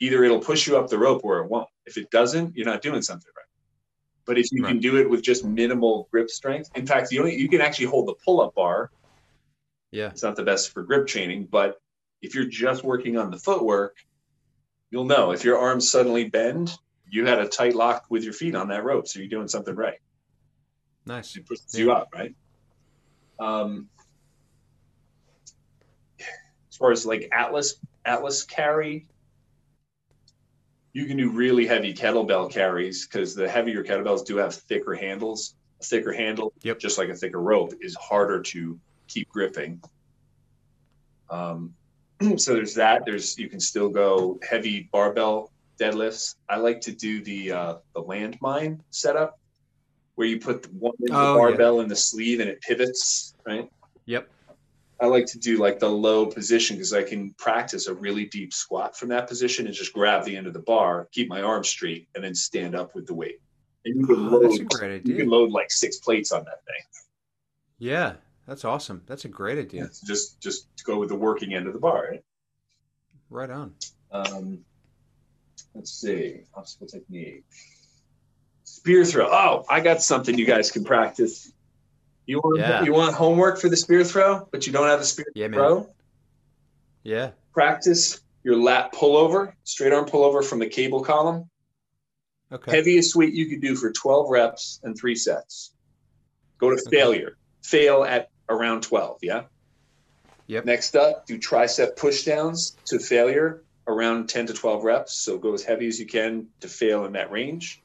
either 0.00 0.24
it'll 0.24 0.40
push 0.40 0.66
you 0.66 0.78
up 0.78 0.88
the 0.88 0.98
rope 0.98 1.20
or 1.22 1.40
it 1.40 1.50
won't. 1.50 1.68
If 1.84 1.98
it 1.98 2.10
doesn't, 2.10 2.56
you're 2.56 2.64
not 2.64 2.80
doing 2.80 3.02
something 3.02 3.30
right. 3.36 3.44
But 4.24 4.38
if 4.38 4.50
you 4.52 4.62
can 4.62 4.78
do 4.78 4.96
it 4.96 5.10
with 5.10 5.20
just 5.20 5.44
minimal 5.44 6.08
grip 6.10 6.30
strength, 6.30 6.70
in 6.76 6.86
fact, 6.86 7.12
you 7.12 7.20
only 7.20 7.34
you 7.36 7.50
can 7.50 7.60
actually 7.60 7.86
hold 7.86 8.08
the 8.08 8.14
pull 8.24 8.40
up 8.40 8.54
bar. 8.54 8.90
Yeah. 9.90 10.08
It's 10.08 10.22
not 10.22 10.34
the 10.34 10.44
best 10.44 10.70
for 10.72 10.82
grip 10.82 11.06
training, 11.06 11.48
but 11.50 11.78
if 12.22 12.34
you're 12.34 12.46
just 12.46 12.84
working 12.84 13.18
on 13.18 13.30
the 13.30 13.36
footwork, 13.38 13.98
you'll 14.90 15.04
know 15.04 15.32
if 15.32 15.44
your 15.44 15.58
arms 15.58 15.90
suddenly 15.90 16.28
bend, 16.28 16.72
you 17.08 17.26
had 17.26 17.38
a 17.40 17.48
tight 17.48 17.74
lock 17.74 18.04
with 18.10 18.24
your 18.24 18.32
feet 18.32 18.54
on 18.54 18.68
that 18.68 18.84
rope, 18.84 19.06
so 19.08 19.18
you're 19.18 19.28
doing 19.28 19.48
something 19.48 19.74
right 19.74 19.98
Nice. 21.06 21.36
it 21.36 21.46
pushes 21.46 21.66
Yeah. 21.74 21.80
you 21.84 21.92
up, 21.92 22.08
right? 22.14 22.34
Um, 23.38 23.88
as 26.20 26.76
far 26.78 26.90
as 26.92 27.04
like 27.04 27.28
Atlas 27.32 27.76
Atlas 28.04 28.44
carry, 28.44 29.06
you 30.92 31.06
can 31.06 31.16
do 31.16 31.30
really 31.30 31.66
heavy 31.66 31.92
kettlebell 31.94 32.50
carries 32.50 33.06
because 33.06 33.34
the 33.34 33.48
heavier 33.48 33.82
kettlebells 33.82 34.24
do 34.24 34.36
have 34.36 34.54
thicker 34.54 34.94
handles. 34.94 35.56
A 35.80 35.84
thicker 35.84 36.12
handle, 36.12 36.52
Yep. 36.62 36.78
just 36.78 36.98
like 36.98 37.08
a 37.08 37.14
thicker 37.16 37.40
rope, 37.40 37.72
is 37.80 37.96
harder 37.96 38.40
to 38.42 38.78
keep 39.08 39.28
gripping. 39.28 39.82
Um, 41.28 41.74
so 42.36 42.54
there's 42.54 42.74
that. 42.74 43.04
There's 43.04 43.38
you 43.38 43.48
can 43.48 43.60
still 43.60 43.88
go 43.88 44.38
heavy 44.48 44.88
barbell 44.92 45.50
deadlifts. 45.80 46.36
I 46.48 46.56
like 46.56 46.80
to 46.82 46.92
do 46.92 47.22
the 47.22 47.52
uh, 47.52 47.74
the 47.94 48.02
landmine 48.02 48.80
setup 48.90 49.38
where 50.14 50.26
you 50.28 50.38
put 50.38 50.62
the 50.62 50.68
one 50.70 50.92
end 51.00 51.10
of 51.10 51.16
the 51.16 51.20
Oh, 51.22 51.34
yeah. 51.34 51.50
barbell 51.50 51.80
in 51.80 51.88
the 51.88 51.96
sleeve 51.96 52.38
and 52.40 52.48
it 52.48 52.60
pivots, 52.60 53.34
right? 53.44 53.68
Yep. 54.06 54.28
I 55.00 55.06
like 55.06 55.26
to 55.26 55.38
do 55.40 55.58
like 55.58 55.80
the 55.80 55.88
low 55.90 56.24
position 56.26 56.76
because 56.76 56.92
I 56.92 57.02
can 57.02 57.32
practice 57.32 57.88
a 57.88 57.94
really 57.94 58.26
deep 58.26 58.54
squat 58.54 58.96
from 58.96 59.08
that 59.08 59.26
position 59.26 59.66
and 59.66 59.74
just 59.74 59.92
grab 59.92 60.24
the 60.24 60.36
end 60.36 60.46
of 60.46 60.52
the 60.52 60.60
bar, 60.60 61.08
keep 61.10 61.28
my 61.28 61.42
arms 61.42 61.68
straight, 61.68 62.06
and 62.14 62.22
then 62.22 62.32
stand 62.34 62.76
up 62.76 62.94
with 62.94 63.06
the 63.06 63.14
weight. 63.14 63.40
And 63.84 64.00
you 64.00 64.06
can 64.06 64.14
Oh, 64.14 64.38
load, 64.38 64.44
that's 64.44 64.60
a 64.60 64.64
great 64.64 65.04
you 65.04 65.16
can 65.16 65.28
load 65.28 65.50
like 65.50 65.72
six 65.72 65.96
plates 65.98 66.30
on 66.30 66.44
that 66.44 66.64
thing. 66.64 66.82
Yeah, 67.78 68.14
that's 68.46 68.64
awesome. 68.64 69.02
That's 69.06 69.24
a 69.24 69.28
great 69.28 69.58
idea. 69.58 69.88
Just 70.04 70.40
just 70.40 70.66
go 70.84 70.98
with 70.98 71.08
the 71.08 71.14
working 71.16 71.54
end 71.54 71.66
of 71.66 71.72
the 71.72 71.78
bar. 71.78 72.08
Right? 72.10 72.24
Right 73.30 73.50
on. 73.50 73.74
Um, 74.12 74.64
let's 75.74 75.90
see, 75.90 76.40
obstacle 76.54 76.86
technique. 76.86 77.44
Spear 78.64 79.04
throw. 79.04 79.28
Oh, 79.30 79.64
I 79.68 79.80
got 79.80 80.02
something 80.02 80.36
you 80.38 80.46
guys 80.46 80.70
can 80.70 80.84
practice. 80.84 81.50
You 82.26 82.38
want 82.38 82.58
Yeah. 82.60 82.82
you 82.84 82.92
want 82.92 83.14
homework 83.14 83.60
for 83.60 83.68
the 83.68 83.76
spear 83.76 84.04
throw, 84.04 84.46
but 84.50 84.66
you 84.66 84.72
don't 84.72 84.86
have 84.88 85.00
a 85.00 85.04
spear 85.04 85.26
Yeah, 85.34 85.48
man. 85.48 85.58
throw. 85.58 85.94
Yeah. 87.02 87.30
Practice 87.52 88.20
your 88.42 88.56
lat 88.56 88.92
pullover, 88.92 89.52
straight 89.64 89.92
arm 89.92 90.06
pullover 90.06 90.44
from 90.44 90.58
the 90.58 90.66
cable 90.66 91.02
column. 91.02 91.50
Okay. 92.52 92.70
Heaviest 92.76 93.16
weight 93.16 93.32
you 93.34 93.46
could 93.48 93.60
do 93.60 93.74
for 93.74 93.90
12 93.90 94.30
reps 94.30 94.80
and 94.82 94.96
three 94.96 95.14
sets. 95.16 95.72
Go 96.58 96.70
to 96.70 96.76
Okay. 96.80 96.96
failure. 96.96 97.36
Fail 97.62 98.04
at 98.04 98.30
around 98.48 98.82
12. 98.82 99.18
Yeah. 99.22 99.42
Yep. 100.46 100.64
Next 100.66 100.96
up, 100.96 101.26
do 101.26 101.38
tricep 101.38 101.96
push 101.96 102.24
downs 102.24 102.76
to 102.86 102.98
failure 102.98 103.62
around 103.86 104.28
10 104.28 104.46
to 104.46 104.52
12 104.54 104.84
reps. 104.84 105.14
So 105.14 105.38
go 105.38 105.54
as 105.54 105.62
heavy 105.62 105.86
as 105.86 105.98
you 105.98 106.06
can 106.06 106.48
to 106.60 106.68
fail 106.68 107.04
in 107.06 107.12
that 107.12 107.30
range. 107.30 107.82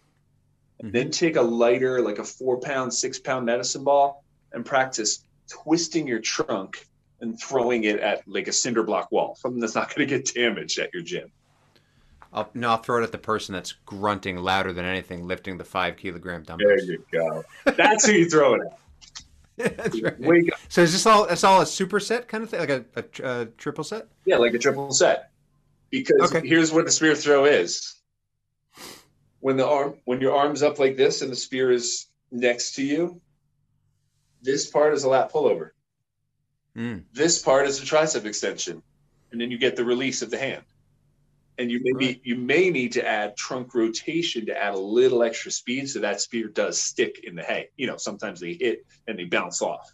Mhm. 0.84 0.92
Then 0.92 1.12
take 1.12 1.36
a 1.36 1.42
lighter, 1.42 2.02
like 2.02 2.20
a 2.20 2.24
four 2.24 2.60
pound, 2.60 2.94
six 2.94 3.20
pound 3.20 3.46
medicine 3.46 3.84
ball, 3.84 4.24
and 4.54 4.66
practice 4.66 5.24
twisting 5.50 6.08
your 6.08 6.20
trunk 6.20 6.88
and 7.22 7.40
throwing 7.40 7.84
it 7.84 8.00
at 8.00 8.26
like 8.28 8.48
a 8.48 8.54
cinder 8.54 8.84
block 8.84 9.12
wall, 9.12 9.36
something 9.36 9.60
that's 9.60 9.76
not 9.76 9.94
going 9.94 10.08
to 10.08 10.18
get 10.18 10.34
damaged 10.34 10.80
at 10.80 10.94
your 10.94 11.04
gym. 11.04 11.32
I'll, 12.32 12.50
no, 12.54 12.70
I'll 12.70 12.78
throw 12.78 13.02
it 13.02 13.04
at 13.04 13.12
the 13.12 13.18
person 13.18 13.54
that's 13.54 13.74
grunting 13.86 14.38
louder 14.38 14.72
than 14.72 14.86
anything, 14.86 15.28
lifting 15.28 15.58
the 15.58 15.64
five 15.64 15.98
kilogram 15.98 16.44
dumbbell. 16.44 16.68
There 16.68 16.84
you 16.84 17.04
go. 17.12 17.44
That's 17.66 18.06
who 18.06 18.14
you 18.14 18.30
throw 18.30 18.54
it 18.54 18.62
at. 18.62 18.80
that's 19.78 20.02
right. 20.02 20.20
Wake 20.20 20.54
up. 20.54 20.60
So 20.70 20.82
is 20.82 20.94
this 20.94 21.06
all? 21.06 21.26
It's 21.26 21.44
all 21.44 21.62
a 21.62 21.66
superset 21.66 22.28
kind 22.28 22.44
of 22.44 22.50
thing, 22.50 22.60
like 22.62 22.70
a, 22.70 22.86
a, 22.96 23.42
a 23.42 23.46
triple 23.46 23.84
set? 23.84 24.08
Yeah, 24.26 24.38
like 24.38 24.54
a 24.54 24.58
triple 24.60 24.92
set. 24.92 25.32
Because 25.90 26.34
Okay. 26.34 26.48
here's 26.48 26.72
what 26.72 26.86
the 26.86 26.92
spear 26.92 27.16
throw 27.16 27.46
is. 27.46 27.96
When 29.42 29.58
the 29.58 29.68
arm 29.68 29.96
when 30.06 30.22
your 30.22 30.36
arm's 30.36 30.64
up 30.64 30.80
like 30.80 30.98
this 30.98 31.22
and 31.22 31.32
the 31.32 31.36
spear 31.36 31.72
is 31.72 32.08
next 32.32 32.76
to 32.76 32.84
you, 32.84 33.22
this 34.42 34.70
part 34.70 34.94
is 34.94 35.04
a 35.04 35.10
lat 35.10 35.32
pullover. 35.32 35.72
Mm. 36.78 37.04
This 37.12 37.42
part 37.42 37.68
is 37.68 37.82
a 37.82 37.86
tricep 37.86 38.26
extension. 38.26 38.82
And 39.32 39.40
then 39.40 39.52
you 39.52 39.58
get 39.58 39.76
the 39.76 39.86
release 39.86 40.22
of 40.22 40.32
the 40.32 40.38
hand. 40.38 40.64
And 41.60 41.70
you 41.70 41.82
may 41.84 41.92
be, 41.92 42.06
Right. 42.08 42.22
you 42.24 42.36
may 42.38 42.70
need 42.70 42.94
to 42.94 43.06
add 43.06 43.36
trunk 43.36 43.76
rotation 43.76 44.46
to 44.46 44.58
add 44.58 44.74
a 44.74 44.80
little 44.80 45.22
extra 45.22 45.52
speed 45.52 45.90
so 45.90 46.00
that 46.00 46.22
spear 46.22 46.48
does 46.48 46.82
stick 46.82 47.20
in 47.26 47.36
the 47.36 47.44
hay. 47.44 47.70
You 47.76 47.86
know, 47.88 47.98
sometimes 47.98 48.40
they 48.40 48.54
hit 48.54 48.86
and 49.08 49.20
they 49.20 49.26
bounce 49.26 49.62
off. 49.62 49.94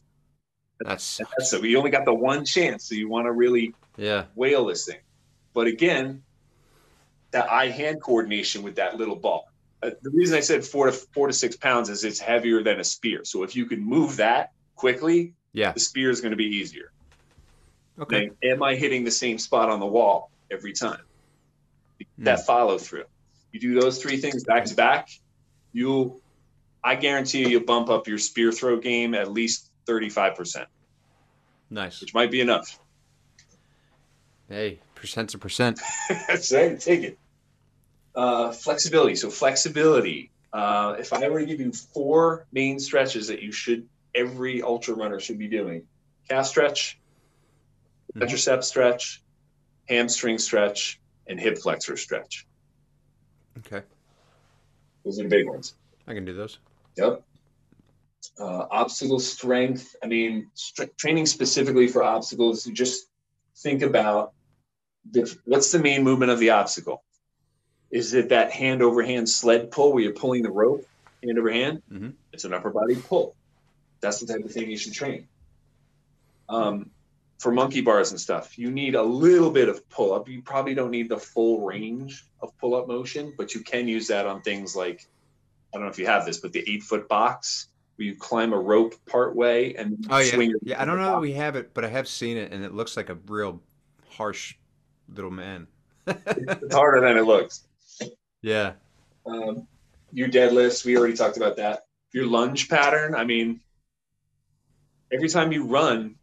That's 0.80 1.18
that's 1.18 1.50
so 1.50 1.64
you 1.64 1.78
only 1.78 1.90
got 1.90 2.06
the 2.06 2.14
one 2.14 2.46
chance. 2.46 2.88
So 2.88 2.96
you 2.96 3.10
want 3.10 3.26
to 3.26 3.32
really 3.32 3.74
yeah. 3.98 4.26
whale 4.36 4.66
this 4.66 4.86
thing. 4.86 5.00
But 5.54 5.66
again, 5.68 6.22
that 7.32 7.50
eye 7.52 7.70
hand 7.70 8.02
coordination 8.02 8.62
with 8.62 8.76
that 8.76 8.98
little 8.98 9.16
ball. 9.16 9.50
Uh, 9.82 9.92
the 10.04 10.12
reason 10.12 10.38
I 10.38 10.42
said 10.42 10.64
four 10.64 10.86
to 10.86 10.92
four 10.92 11.28
to 11.28 11.34
six 11.34 11.56
pounds 11.56 11.90
is 11.90 12.04
it's 12.04 12.20
heavier 12.20 12.62
than 12.62 12.80
a 12.80 12.84
spear. 12.84 13.24
So 13.24 13.42
if 13.44 13.56
you 13.56 13.66
can 13.66 13.80
move 13.82 14.18
that 14.18 14.52
quickly, 14.76 15.34
Yeah. 15.54 15.72
the 15.72 15.80
spear 15.80 16.12
is 16.12 16.22
going 16.22 16.32
to 16.32 16.38
be 16.38 16.46
easier. 16.46 16.92
Okay. 17.98 18.30
Then, 18.42 18.52
am 18.52 18.62
I 18.62 18.76
hitting 18.76 19.04
the 19.04 19.12
same 19.12 19.40
spot 19.40 19.70
on 19.70 19.80
the 19.80 19.86
wall 19.86 20.30
every 20.52 20.74
time? 20.74 21.00
Hmm. 22.18 22.24
That 22.26 22.46
follow 22.46 22.78
through. 22.78 23.06
You 23.52 23.60
do 23.60 23.80
those 23.80 24.02
three 24.02 24.18
things 24.18 24.44
back 24.44 24.66
to 24.66 24.76
back, 24.76 25.10
you'll. 25.74 26.22
I 26.84 26.96
guarantee 26.96 27.40
you, 27.40 27.48
you'll 27.48 27.64
bump 27.64 27.90
up 27.90 28.08
your 28.08 28.20
spear 28.20 28.52
throw 28.52 28.80
game 28.80 29.16
at 29.16 29.32
least 29.32 29.72
thirty-five 29.88 30.36
percent, 30.36 30.68
Nice. 31.70 32.00
which 32.00 32.14
might 32.14 32.30
be 32.30 32.42
enough. 32.42 32.80
Hey, 34.48 34.80
percent's 34.94 35.34
a 35.34 35.40
percent. 35.40 35.80
Right. 36.30 36.80
Take 36.80 37.04
it. 37.04 37.18
Uh, 38.14 38.52
flexibility. 38.52 39.16
So 39.16 39.30
flexibility. 39.30 40.32
Uh, 40.54 40.96
if 41.00 41.12
I 41.12 41.28
were 41.28 41.40
to 41.40 41.46
give 41.46 41.60
you 41.60 41.72
four 41.72 42.46
main 42.54 42.80
stretches 42.80 43.28
that 43.28 43.42
you 43.42 43.52
should, 43.52 43.88
every 44.14 44.62
ultra 44.62 44.94
runner 44.94 45.20
should 45.20 45.40
be 45.40 45.48
doing: 45.48 45.88
calf 46.30 46.46
stretch, 46.46 47.00
Mhm. 48.16 48.22
quadricep 48.22 48.64
stretch, 48.64 49.24
hamstring 49.90 50.38
stretch, 50.38 51.00
and 51.28 51.40
hip 51.40 51.58
flexor 51.58 51.98
stretch. 51.98 52.46
Okay. 53.60 53.82
Those 55.04 55.20
are 55.20 55.24
the 55.24 55.30
big 55.30 55.48
ones. 55.48 55.76
I 56.08 56.14
can 56.14 56.26
do 56.26 56.34
those. 56.34 56.60
Yep. 56.98 57.24
Uh, 58.40 58.66
obstacle 58.72 59.20
strength. 59.20 59.96
I 60.04 60.08
mean, 60.08 60.50
str- 60.54 60.84
training 60.98 61.26
specifically 61.26 61.88
for 61.88 62.04
obstacles. 62.04 62.66
You 62.66 62.74
just 62.74 63.08
think 63.58 63.82
about 63.82 64.34
the, 65.12 65.34
what's 65.46 65.72
the 65.72 65.80
main 65.80 66.04
movement 66.04 66.32
of 66.32 66.40
the 66.40 66.50
obstacle. 66.52 67.04
Is 67.92 68.14
it 68.14 68.30
that 68.30 68.52
hand 68.52 68.82
over 68.82 69.04
hand 69.04 69.30
sled 69.30 69.72
pull 69.72 69.94
where 69.94 70.04
you're 70.04 70.14
pulling 70.14 70.42
the 70.44 70.52
rope 70.52 70.86
hand 71.24 71.38
over 71.40 71.52
hand? 71.52 71.82
Mhm. 71.92 72.14
It's 72.34 72.44
an 72.44 72.54
upper 72.54 72.72
body 72.72 72.96
pull. 72.96 73.36
That's 74.02 74.20
the 74.20 74.28
type 74.32 74.44
of 74.44 74.52
thing 74.52 74.70
you 74.70 74.78
should 74.78 74.94
train. 74.94 75.28
Um, 76.50 76.92
for 77.40 77.52
monkey 77.52 77.82
bars 77.82 78.12
and 78.12 78.20
stuff, 78.20 78.58
you 78.58 78.72
need 78.72 78.96
a 78.96 79.04
little 79.04 79.52
bit 79.52 79.70
of 79.70 79.88
pull 79.90 80.14
up. 80.14 80.30
You 80.30 80.42
probably 80.42 80.74
don't 80.74 80.92
need 80.92 81.10
the 81.10 81.18
full 81.18 81.62
range 81.66 82.26
of 82.42 82.58
pull 82.58 82.76
up 82.76 82.88
motion, 82.88 83.34
but 83.38 83.54
you 83.54 83.62
can 83.62 83.88
use 83.88 84.08
that 84.08 84.26
on 84.26 84.42
things 84.42 84.76
like 84.76 85.06
I 85.74 85.78
don't 85.78 85.86
know 85.88 85.92
if 85.92 86.00
you 86.00 86.06
have 86.06 86.26
this, 86.26 86.38
but 86.38 86.54
the 86.54 86.64
eight 86.70 86.84
foot 86.84 87.10
box 87.10 87.68
where 87.98 88.06
you 88.08 88.16
climb 88.16 88.54
a 88.54 88.58
rope 88.60 88.94
part 89.06 89.36
way 89.36 89.76
and 89.76 90.06
Oh 90.10 90.18
yeah. 90.20 90.32
swing 90.32 90.50
your- 90.52 90.60
Yeah. 90.64 90.82
I 90.82 90.86
don't 90.86 90.98
know 90.98 91.12
that 91.12 91.20
we 91.22 91.34
have 91.34 91.56
it, 91.58 91.74
but 91.74 91.84
I 91.84 91.90
have 91.90 92.08
seen 92.08 92.38
it, 92.38 92.52
and 92.54 92.64
it 92.64 92.74
looks 92.74 92.96
like 92.96 93.10
a 93.10 93.18
real 93.28 93.62
harsh 94.12 94.56
little 95.14 95.32
man. 95.32 95.68
It's 96.08 96.74
harder 96.74 97.02
than 97.02 97.18
it 97.18 97.24
looks. 97.26 97.66
yeah. 98.42 98.74
Um, 99.26 99.68
your 100.14 100.30
deadlifts, 100.30 100.86
we 100.86 100.98
already 100.98 101.16
talked 101.16 101.36
about 101.36 101.58
that. 101.58 101.86
Your 102.14 102.26
lunge 102.28 102.70
pattern, 102.70 103.16
I 103.16 103.26
mean, 103.26 103.60
every 105.12 105.28
time 105.30 105.52
you 105.52 105.66
run, 105.66 106.16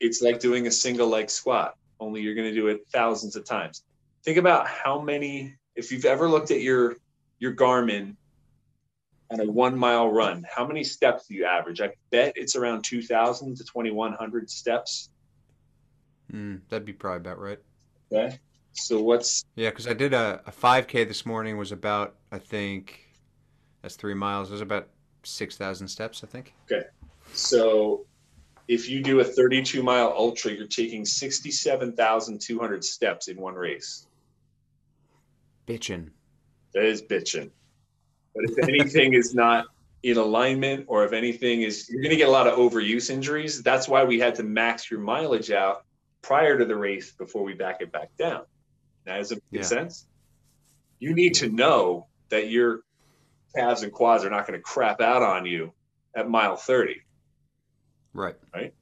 it's 0.00 0.22
like 0.22 0.40
doing 0.40 0.66
a 0.66 0.70
single 0.70 1.08
leg 1.08 1.30
squat, 1.30 1.76
only 2.00 2.20
you're 2.20 2.34
going 2.34 2.48
to 2.48 2.54
do 2.54 2.68
it 2.68 2.86
thousands 2.92 3.36
of 3.36 3.44
times. 3.44 3.82
Think 4.24 4.38
about 4.38 4.66
how 4.66 5.00
many, 5.00 5.56
if 5.74 5.92
you've 5.92 6.04
ever 6.04 6.28
looked 6.28 6.50
at 6.50 6.60
your 6.60 6.96
your 7.38 7.54
Garmin 7.54 8.16
on 9.30 9.40
a 9.40 9.44
one 9.44 9.76
mile 9.78 10.10
run, 10.10 10.44
how 10.48 10.66
many 10.66 10.84
steps 10.84 11.26
do 11.26 11.34
you 11.34 11.44
average? 11.44 11.80
I 11.80 11.90
bet 12.10 12.32
it's 12.36 12.56
around 12.56 12.82
2,000 12.82 13.56
to 13.56 13.64
2,100 13.64 14.50
steps. 14.50 15.10
Mm, 16.32 16.60
that'd 16.68 16.84
be 16.84 16.92
probably 16.92 17.18
about 17.18 17.38
right. 17.38 17.58
Okay. 18.12 18.38
So 18.72 19.00
what's 19.00 19.44
Yeah, 19.54 19.70
because 19.70 19.86
I 19.86 19.94
did 19.94 20.12
a, 20.12 20.42
a 20.46 20.52
5K 20.52 21.08
this 21.08 21.24
morning. 21.24 21.56
Was 21.56 21.72
about 21.72 22.16
I 22.30 22.38
think 22.38 23.08
that's 23.82 23.96
three 23.96 24.14
miles. 24.14 24.50
It 24.50 24.52
was 24.52 24.60
about 24.60 24.88
six 25.22 25.56
thousand 25.56 25.88
steps. 25.88 26.22
I 26.22 26.26
think. 26.26 26.52
Okay. 26.70 26.86
So 27.32 28.06
if 28.68 28.88
you 28.88 29.02
do 29.02 29.20
a 29.20 29.24
32 29.24 29.82
mile 29.82 30.12
ultra, 30.16 30.52
you're 30.52 30.66
taking 30.66 31.04
67,200 31.04 32.84
steps 32.84 33.28
in 33.28 33.40
one 33.40 33.54
race. 33.54 34.06
Bitchin'. 35.66 36.10
That 36.74 36.84
is 36.84 37.02
bitching. 37.02 37.50
But 38.34 38.44
if 38.44 38.68
anything 38.68 39.14
is 39.14 39.34
not 39.34 39.66
in 40.02 40.18
alignment 40.18 40.84
or 40.88 41.04
if 41.04 41.12
anything 41.12 41.62
is, 41.62 41.88
you're 41.88 42.02
going 42.02 42.10
to 42.10 42.16
get 42.16 42.28
a 42.28 42.32
lot 42.32 42.46
of 42.46 42.58
overuse 42.58 43.10
injuries. 43.10 43.62
That's 43.62 43.88
why 43.88 44.04
we 44.04 44.18
had 44.18 44.34
to 44.36 44.42
max 44.42 44.90
your 44.90 45.00
mileage 45.00 45.50
out 45.50 45.84
prior 46.22 46.58
to 46.58 46.64
the 46.64 46.76
race 46.76 47.12
before 47.12 47.42
we 47.44 47.54
back 47.54 47.80
it 47.80 47.92
back 47.92 48.10
down. 48.18 48.42
Now, 49.06 49.16
does 49.18 49.32
it 49.32 49.42
make 49.50 49.62
Yeah. 49.62 49.66
sense? 49.66 50.06
You 50.98 51.14
need 51.14 51.34
to 51.34 51.48
know 51.48 52.08
that 52.30 52.50
your 52.50 52.80
calves 53.54 53.82
and 53.82 53.92
quads 53.92 54.24
are 54.24 54.30
not 54.30 54.46
going 54.46 54.58
to 54.58 54.62
crap 54.62 55.00
out 55.00 55.22
on 55.22 55.46
you 55.46 55.72
at 56.14 56.28
mile 56.28 56.56
30. 56.56 57.00
Right. 58.16 58.34
Right. 58.54 58.74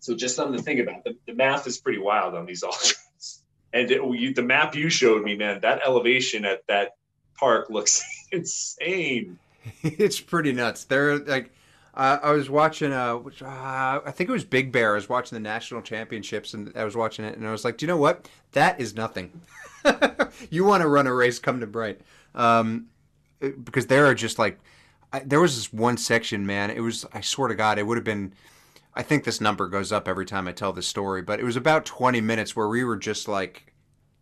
So 0.00 0.16
just 0.16 0.34
something 0.34 0.56
to 0.56 0.62
think 0.62 0.80
about. 0.80 1.04
The, 1.04 1.16
the 1.26 1.34
math 1.34 1.66
is 1.66 1.78
pretty 1.78 1.98
wild 1.98 2.34
on 2.34 2.46
these 2.46 2.62
ultras. 2.64 3.42
And 3.72 3.90
it, 3.90 4.02
you, 4.02 4.34
the 4.34 4.42
map 4.42 4.74
you 4.74 4.88
showed 4.88 5.22
me, 5.22 5.36
man, 5.36 5.60
that 5.60 5.80
elevation 5.86 6.44
at 6.44 6.66
that 6.66 6.96
park 7.38 7.70
looks 7.70 8.02
insane. 8.32 9.38
it's 9.82 10.20
pretty 10.20 10.52
nuts. 10.52 10.84
They're 10.84 11.18
like, 11.18 11.52
uh, 11.94 12.18
I 12.22 12.32
was 12.32 12.48
watching. 12.48 12.92
Uh, 12.92 13.16
which, 13.16 13.42
uh, 13.42 13.46
I 14.04 14.10
think 14.10 14.30
it 14.30 14.32
was 14.32 14.44
Big 14.44 14.72
Bear. 14.72 14.92
I 14.92 14.94
was 14.94 15.08
watching 15.08 15.36
the 15.36 15.40
national 15.40 15.82
championships, 15.82 16.54
and 16.54 16.72
I 16.74 16.84
was 16.84 16.96
watching 16.96 17.24
it, 17.24 17.36
and 17.36 17.46
I 17.46 17.52
was 17.52 17.64
like, 17.64 17.76
do 17.76 17.84
you 17.84 17.88
know 17.88 17.96
what? 17.96 18.28
That 18.52 18.80
is 18.80 18.94
nothing. 18.94 19.42
you 20.50 20.64
want 20.64 20.82
to 20.82 20.88
run 20.88 21.06
a 21.06 21.14
race? 21.14 21.38
Come 21.38 21.60
to 21.60 21.66
Bright, 21.66 22.00
um, 22.34 22.86
because 23.40 23.86
there 23.88 24.06
are 24.06 24.14
just 24.14 24.38
like, 24.38 24.58
I, 25.12 25.20
there 25.20 25.40
was 25.40 25.56
this 25.56 25.72
one 25.72 25.96
section, 25.96 26.46
man. 26.46 26.70
It 26.70 26.80
was. 26.80 27.06
I 27.12 27.20
swear 27.20 27.48
to 27.48 27.54
God, 27.54 27.78
it 27.78 27.86
would 27.86 27.96
have 27.96 28.04
been. 28.04 28.32
I 28.94 29.02
think 29.02 29.24
this 29.24 29.40
number 29.40 29.68
goes 29.68 29.92
up 29.92 30.08
every 30.08 30.26
time 30.26 30.48
I 30.48 30.52
tell 30.52 30.72
this 30.72 30.86
story, 30.86 31.22
but 31.22 31.38
it 31.38 31.44
was 31.44 31.56
about 31.56 31.84
20 31.84 32.20
minutes 32.20 32.56
where 32.56 32.68
we 32.68 32.82
were 32.82 32.96
just 32.96 33.28
like 33.28 33.72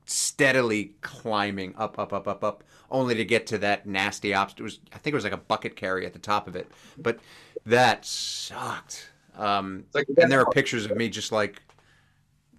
steadily 0.05 0.95
climbing 1.01 1.75
up, 1.77 1.99
up, 1.99 2.13
up, 2.13 2.29
up, 2.29 2.45
up, 2.45 2.65
only 2.91 3.15
to 3.15 3.25
get 3.25 3.47
to 3.49 3.59
that 3.59 3.87
nasty 3.87 4.35
obstacle. 4.35 4.63
It 4.63 4.65
was, 4.65 4.81
I 4.93 4.99
think 4.99 5.13
it 5.13 5.17
was 5.17 5.25
like 5.25 5.33
a 5.33 5.39
bucket 5.39 5.77
carry 5.77 6.07
at 6.07 6.13
the 6.13 6.19
top 6.19 6.49
of 6.49 6.57
it, 6.57 6.71
but 6.99 7.19
that 7.67 8.05
sucked. 8.05 9.11
Um, 9.37 9.85
like 9.95 10.07
and 10.21 10.31
there 10.31 10.41
are 10.41 10.51
pictures 10.51 10.85
of 10.85 10.97
me 10.97 11.09
just 11.09 11.33
like, 11.33 11.63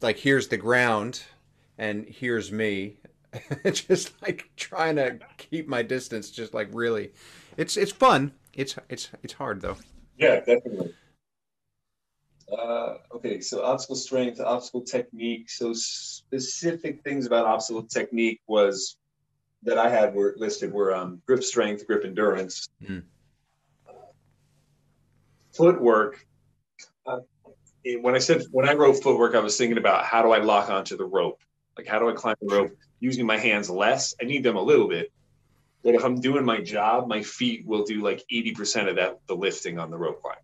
like 0.01 0.17
here's 0.17 0.47
the 0.47 0.57
ground, 0.57 1.23
and 1.77 2.05
here's 2.07 2.51
me, 2.51 2.97
just 3.71 4.19
like 4.21 4.49
trying 4.55 4.95
to 4.95 5.19
keep 5.37 5.67
my 5.67 5.81
distance. 5.81 6.31
Just 6.31 6.53
like 6.53 6.69
really, 6.71 7.11
it's 7.59 7.75
it's 7.75 7.91
fun. 7.91 8.31
It's 8.53 8.75
it's 8.87 9.09
it's 9.21 9.33
hard 9.33 9.61
though. 9.61 9.77
yeah, 10.17 10.37
definitely. 10.37 10.93
Uh, 12.51 12.95
okay, 13.13 13.41
so 13.41 13.63
obstacle 13.63 13.95
strength, 13.95 14.39
obstacle 14.39 14.81
technique. 14.81 15.49
So 15.49 15.73
specific 15.73 17.03
things 17.03 17.27
about 17.27 17.45
obstacle 17.45 17.83
technique 17.83 18.41
was 18.47 18.97
that 19.63 19.77
I 19.77 19.89
had 19.89 20.15
were 20.15 20.33
listed 20.37 20.73
were 20.73 20.95
um, 20.95 21.21
grip 21.27 21.43
strength, 21.43 21.85
grip 21.85 22.05
endurance, 22.05 22.69
mm. 22.81 23.03
footwork. 25.51 26.25
Uh, 27.05 27.19
when 28.01 28.15
I 28.15 28.19
said 28.19 28.43
when 28.51 28.67
I 28.67 28.73
wrote 28.73 29.03
footwork, 29.03 29.35
I 29.35 29.39
was 29.39 29.57
thinking 29.57 29.77
about 29.77 30.05
how 30.05 30.21
do 30.21 30.31
I 30.31 30.39
lock 30.39 30.69
onto 30.69 30.95
the 30.95 31.05
rope? 31.05 31.41
Like 31.77 31.87
how 31.87 31.99
do 31.99 32.09
I 32.09 32.13
climb 32.13 32.35
the 32.41 32.55
rope 32.55 32.71
using 32.99 33.25
my 33.25 33.37
hands 33.37 33.69
less? 33.69 34.15
I 34.21 34.25
need 34.25 34.43
them 34.43 34.55
a 34.55 34.61
little 34.61 34.87
bit, 34.87 35.11
but 35.83 35.95
if 35.95 36.03
I'm 36.03 36.19
doing 36.19 36.43
my 36.43 36.61
job, 36.61 37.07
my 37.07 37.23
feet 37.23 37.65
will 37.65 37.83
do 37.83 38.01
like 38.01 38.23
80% 38.31 38.89
of 38.89 38.95
that 38.97 39.19
the 39.27 39.35
lifting 39.35 39.79
on 39.79 39.89
the 39.89 39.97
rope 39.97 40.21
climb. 40.21 40.35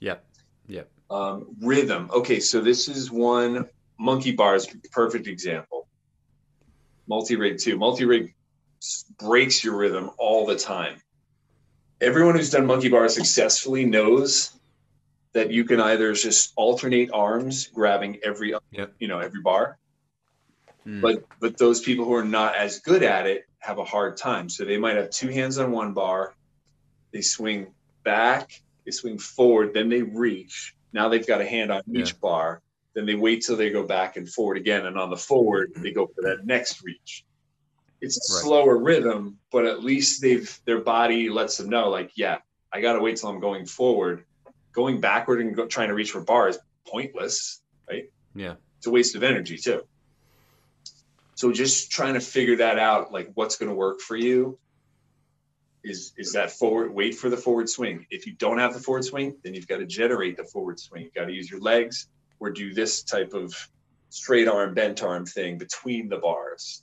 Yep. 0.00 0.24
Yep. 0.68 0.90
Um, 1.10 1.46
rhythm. 1.60 2.10
Okay, 2.12 2.40
so 2.40 2.60
this 2.60 2.88
is 2.88 3.10
one 3.10 3.68
monkey 3.98 4.32
bars, 4.32 4.66
perfect 4.90 5.26
example. 5.26 5.86
Multi 7.06 7.36
rig 7.36 7.58
too. 7.58 7.78
Multi 7.78 8.04
rig 8.04 8.34
breaks 9.18 9.62
your 9.62 9.76
rhythm 9.76 10.10
all 10.18 10.46
the 10.46 10.56
time. 10.56 11.00
Everyone 12.00 12.34
who's 12.34 12.50
done 12.50 12.66
monkey 12.66 12.88
bars 12.88 13.14
successfully 13.14 13.84
knows 13.84 14.58
that 15.32 15.50
you 15.50 15.64
can 15.64 15.80
either 15.80 16.12
just 16.14 16.52
alternate 16.56 17.10
arms, 17.12 17.68
grabbing 17.68 18.18
every 18.24 18.54
yep. 18.70 18.92
you 18.98 19.08
know 19.08 19.18
every 19.18 19.40
bar, 19.40 19.78
mm. 20.86 21.00
but 21.00 21.24
but 21.40 21.58
those 21.58 21.80
people 21.80 22.04
who 22.04 22.14
are 22.14 22.24
not 22.24 22.56
as 22.56 22.80
good 22.80 23.02
at 23.02 23.26
it 23.26 23.44
have 23.66 23.78
a 23.78 23.84
hard 23.84 24.16
time. 24.16 24.48
So 24.48 24.64
they 24.64 24.78
might 24.78 24.96
have 24.96 25.10
two 25.10 25.28
hands 25.28 25.58
on 25.58 25.72
one 25.72 25.92
bar, 25.92 26.34
they 27.12 27.20
swing 27.20 27.66
back, 28.04 28.62
they 28.84 28.92
swing 28.92 29.18
forward, 29.18 29.74
then 29.74 29.88
they 29.88 30.02
reach. 30.02 30.74
Now 30.92 31.08
they've 31.08 31.26
got 31.26 31.40
a 31.40 31.46
hand 31.46 31.72
on 31.72 31.82
each 31.92 32.12
yeah. 32.12 32.20
bar. 32.20 32.62
Then 32.94 33.04
they 33.04 33.14
wait 33.14 33.42
till 33.44 33.56
they 33.56 33.70
go 33.70 33.82
back 33.82 34.16
and 34.16 34.26
forward 34.26 34.56
again, 34.56 34.86
and 34.86 34.96
on 34.96 35.10
the 35.10 35.16
forward 35.16 35.72
they 35.76 35.92
go 35.92 36.06
for 36.06 36.22
that 36.22 36.46
next 36.46 36.82
reach. 36.82 37.26
It's 38.00 38.16
a 38.16 38.34
right. 38.34 38.42
slower 38.42 38.78
rhythm, 38.78 39.38
but 39.50 39.66
at 39.66 39.82
least 39.82 40.22
they've 40.22 40.48
their 40.64 40.80
body 40.80 41.28
lets 41.28 41.58
them 41.58 41.68
know, 41.68 41.90
like, 41.90 42.12
yeah, 42.14 42.38
I 42.72 42.80
got 42.80 42.94
to 42.94 43.00
wait 43.00 43.16
till 43.16 43.28
I'm 43.28 43.40
going 43.40 43.66
forward. 43.66 44.24
Going 44.72 45.00
backward 45.00 45.40
and 45.40 45.56
go, 45.56 45.66
trying 45.66 45.88
to 45.88 45.94
reach 45.94 46.10
for 46.10 46.20
bars 46.20 46.56
is 46.56 46.62
pointless, 46.86 47.62
right? 47.88 48.10
Yeah, 48.34 48.54
it's 48.78 48.86
a 48.86 48.90
waste 48.90 49.14
of 49.16 49.22
energy 49.22 49.58
too. 49.58 49.82
So 51.36 51.52
just 51.52 51.90
trying 51.90 52.14
to 52.14 52.20
figure 52.20 52.56
that 52.56 52.78
out, 52.78 53.12
like 53.12 53.30
what's 53.34 53.56
going 53.56 53.68
to 53.68 53.74
work 53.74 54.00
for 54.00 54.16
you, 54.16 54.58
is 55.84 56.14
is 56.16 56.32
that 56.32 56.50
forward 56.50 56.92
wait 56.92 57.14
for 57.14 57.28
the 57.28 57.36
forward 57.36 57.68
swing. 57.68 58.06
If 58.10 58.26
you 58.26 58.32
don't 58.32 58.58
have 58.58 58.72
the 58.72 58.80
forward 58.80 59.04
swing, 59.04 59.36
then 59.44 59.54
you've 59.54 59.68
got 59.68 59.76
to 59.76 59.86
generate 59.86 60.38
the 60.38 60.44
forward 60.44 60.80
swing. 60.80 61.04
You've 61.04 61.14
got 61.14 61.26
to 61.26 61.32
use 61.32 61.50
your 61.50 61.60
legs 61.60 62.08
or 62.40 62.50
do 62.50 62.72
this 62.72 63.02
type 63.02 63.34
of 63.34 63.54
straight 64.08 64.48
arm, 64.48 64.72
bent 64.72 65.02
arm 65.02 65.26
thing 65.26 65.58
between 65.58 66.08
the 66.08 66.16
bars. 66.16 66.82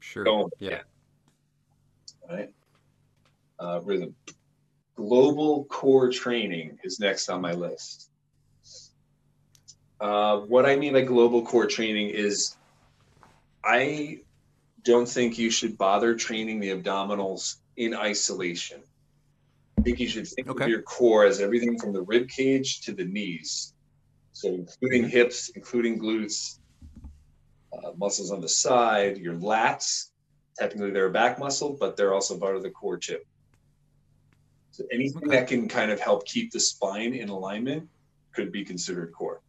Sure. 0.00 0.24
Going. 0.24 0.50
Yeah. 0.58 0.80
All 2.28 2.36
right. 2.36 2.50
Uh, 3.60 3.80
rhythm. 3.84 4.16
Global 4.96 5.64
core 5.66 6.10
training 6.10 6.78
is 6.82 6.98
next 6.98 7.28
on 7.28 7.40
my 7.40 7.52
list. 7.52 8.10
Uh, 10.00 10.38
what 10.38 10.66
I 10.66 10.74
mean 10.74 10.94
by 10.94 11.02
global 11.02 11.42
core 11.42 11.66
training 11.66 12.10
is 12.10 12.56
I 13.68 14.20
don't 14.82 15.06
think 15.06 15.36
you 15.36 15.50
should 15.50 15.76
bother 15.76 16.14
training 16.14 16.58
the 16.58 16.70
abdominals 16.70 17.56
in 17.76 17.94
isolation. 17.94 18.80
I 19.78 19.82
think 19.82 20.00
you 20.00 20.08
should 20.08 20.26
think 20.26 20.48
okay. 20.48 20.64
of 20.64 20.70
your 20.70 20.80
core 20.80 21.26
as 21.26 21.38
everything 21.38 21.78
from 21.78 21.92
the 21.92 22.00
rib 22.00 22.30
cage 22.30 22.80
to 22.82 22.92
the 22.92 23.04
knees. 23.04 23.74
So, 24.32 24.48
including 24.48 25.10
hips, 25.10 25.50
including 25.50 26.00
glutes, 26.00 26.60
uh, 27.74 27.90
muscles 27.98 28.30
on 28.30 28.40
the 28.40 28.48
side, 28.48 29.18
your 29.18 29.34
lats. 29.34 30.12
Technically, 30.58 30.90
they're 30.90 31.08
a 31.08 31.12
back 31.12 31.38
muscle, 31.38 31.76
but 31.78 31.94
they're 31.96 32.14
also 32.14 32.38
part 32.38 32.56
of 32.56 32.62
the 32.62 32.70
core 32.70 32.96
chip. 32.96 33.26
So, 34.70 34.84
anything 34.90 35.24
okay. 35.26 35.36
that 35.36 35.48
can 35.48 35.68
kind 35.68 35.90
of 35.90 36.00
help 36.00 36.26
keep 36.26 36.52
the 36.52 36.60
spine 36.60 37.12
in 37.12 37.28
alignment 37.28 37.86
could 38.32 38.50
be 38.50 38.64
considered 38.64 39.12
core. 39.12 39.42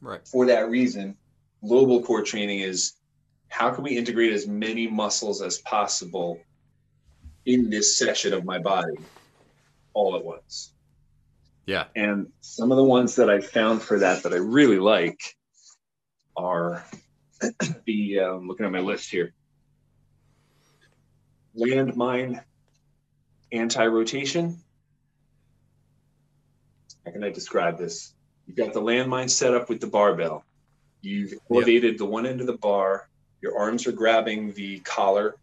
Right. 0.00 0.26
For 0.28 0.46
that 0.46 0.70
reason, 0.70 1.16
global 1.64 2.02
core 2.02 2.22
training 2.22 2.60
is 2.60 2.94
how 3.48 3.70
can 3.70 3.84
we 3.84 3.96
integrate 3.96 4.32
as 4.32 4.46
many 4.46 4.86
muscles 4.86 5.42
as 5.42 5.58
possible 5.58 6.38
in 7.44 7.70
this 7.70 7.98
section 7.98 8.32
of 8.32 8.44
my 8.44 8.58
body 8.58 8.96
all 9.94 10.16
at 10.16 10.24
once. 10.24 10.72
Yeah. 11.64 11.84
And 11.94 12.28
some 12.40 12.70
of 12.70 12.76
the 12.76 12.84
ones 12.84 13.16
that 13.16 13.30
I 13.30 13.40
found 13.40 13.82
for 13.82 14.00
that 14.00 14.22
that 14.24 14.32
I 14.32 14.36
really 14.36 14.78
like 14.78 15.20
are 16.36 16.84
the 17.86 18.20
um, 18.20 18.48
looking 18.48 18.66
at 18.66 18.72
my 18.72 18.80
list 18.80 19.10
here 19.10 19.32
landmine 21.56 22.42
anti 23.52 23.86
rotation. 23.86 24.58
How 27.04 27.12
can 27.12 27.24
I 27.24 27.30
describe 27.30 27.78
this? 27.78 28.12
You've 28.46 28.56
got 28.56 28.72
the 28.72 28.82
landmine 28.82 29.30
set 29.30 29.54
up 29.54 29.68
with 29.68 29.80
the 29.80 29.86
barbell. 29.86 30.44
You've 31.00 31.34
elevated 31.50 31.98
the 31.98 32.04
one 32.04 32.26
end 32.26 32.40
of 32.40 32.46
the 32.46 32.56
bar. 32.56 33.08
Your 33.40 33.58
arms 33.58 33.86
are 33.86 33.92
grabbing 33.92 34.52
the 34.52 34.80
collar 34.80 35.36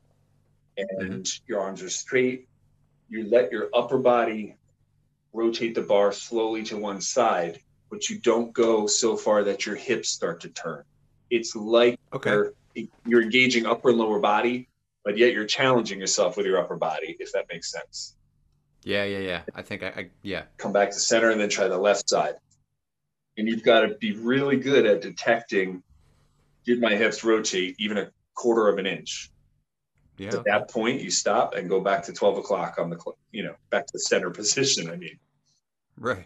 and 0.77 1.25
mm-hmm. 1.25 1.43
your 1.47 1.61
arms 1.61 1.81
are 1.81 1.89
straight. 1.89 2.47
You 3.09 3.29
let 3.29 3.51
your 3.51 3.69
upper 3.73 3.97
body 3.97 4.57
rotate 5.31 5.75
the 5.75 5.81
bar 5.81 6.11
slowly 6.11 6.63
to 6.63 6.77
one 6.77 7.01
side, 7.01 7.59
but 7.89 8.09
you 8.09 8.19
don't 8.19 8.53
go 8.53 8.87
so 8.87 9.15
far 9.15 9.43
that 9.43 9.65
your 9.65 9.75
hips 9.75 10.09
start 10.09 10.41
to 10.41 10.49
turn. 10.49 10.83
It's 11.29 11.55
like 11.55 11.99
okay. 12.13 12.31
you're, 12.31 12.53
you're 13.05 13.21
engaging 13.21 13.65
upper 13.65 13.89
and 13.89 13.97
lower 13.97 14.19
body, 14.19 14.67
but 15.03 15.17
yet 15.17 15.33
you're 15.33 15.45
challenging 15.45 15.99
yourself 15.99 16.37
with 16.37 16.45
your 16.45 16.59
upper 16.59 16.75
body, 16.75 17.15
if 17.19 17.31
that 17.33 17.45
makes 17.51 17.71
sense. 17.71 18.15
Yeah, 18.83 19.05
yeah, 19.05 19.19
yeah. 19.19 19.41
I 19.55 19.61
think 19.61 19.83
I, 19.83 19.87
I 19.87 20.09
yeah. 20.21 20.43
Come 20.57 20.73
back 20.73 20.91
to 20.91 20.99
center 20.99 21.29
and 21.29 21.39
then 21.39 21.49
try 21.49 21.67
the 21.67 21.77
left 21.77 22.09
side. 22.09 22.35
And 23.37 23.47
you've 23.47 23.63
got 23.63 23.81
to 23.81 23.95
be 23.95 24.15
really 24.15 24.57
good 24.57 24.85
at 24.85 25.01
detecting 25.01 25.81
did 26.65 26.79
my 26.79 26.95
hips 26.95 27.23
rotate 27.23 27.75
even 27.77 27.97
a 27.97 28.09
quarter 28.35 28.67
of 28.69 28.77
an 28.77 28.85
inch? 28.85 29.31
Yeah. 30.17 30.29
At 30.29 30.45
that 30.45 30.69
point, 30.69 31.01
you 31.01 31.09
stop 31.09 31.55
and 31.55 31.67
go 31.67 31.81
back 31.81 32.03
to 32.03 32.13
12 32.13 32.37
o'clock 32.37 32.75
on 32.77 32.89
the, 32.89 32.99
you 33.31 33.43
know, 33.43 33.55
back 33.69 33.87
to 33.87 33.93
the 33.93 33.99
center 33.99 34.29
position. 34.31 34.89
I 34.89 34.95
mean, 34.95 35.19
right. 35.97 36.25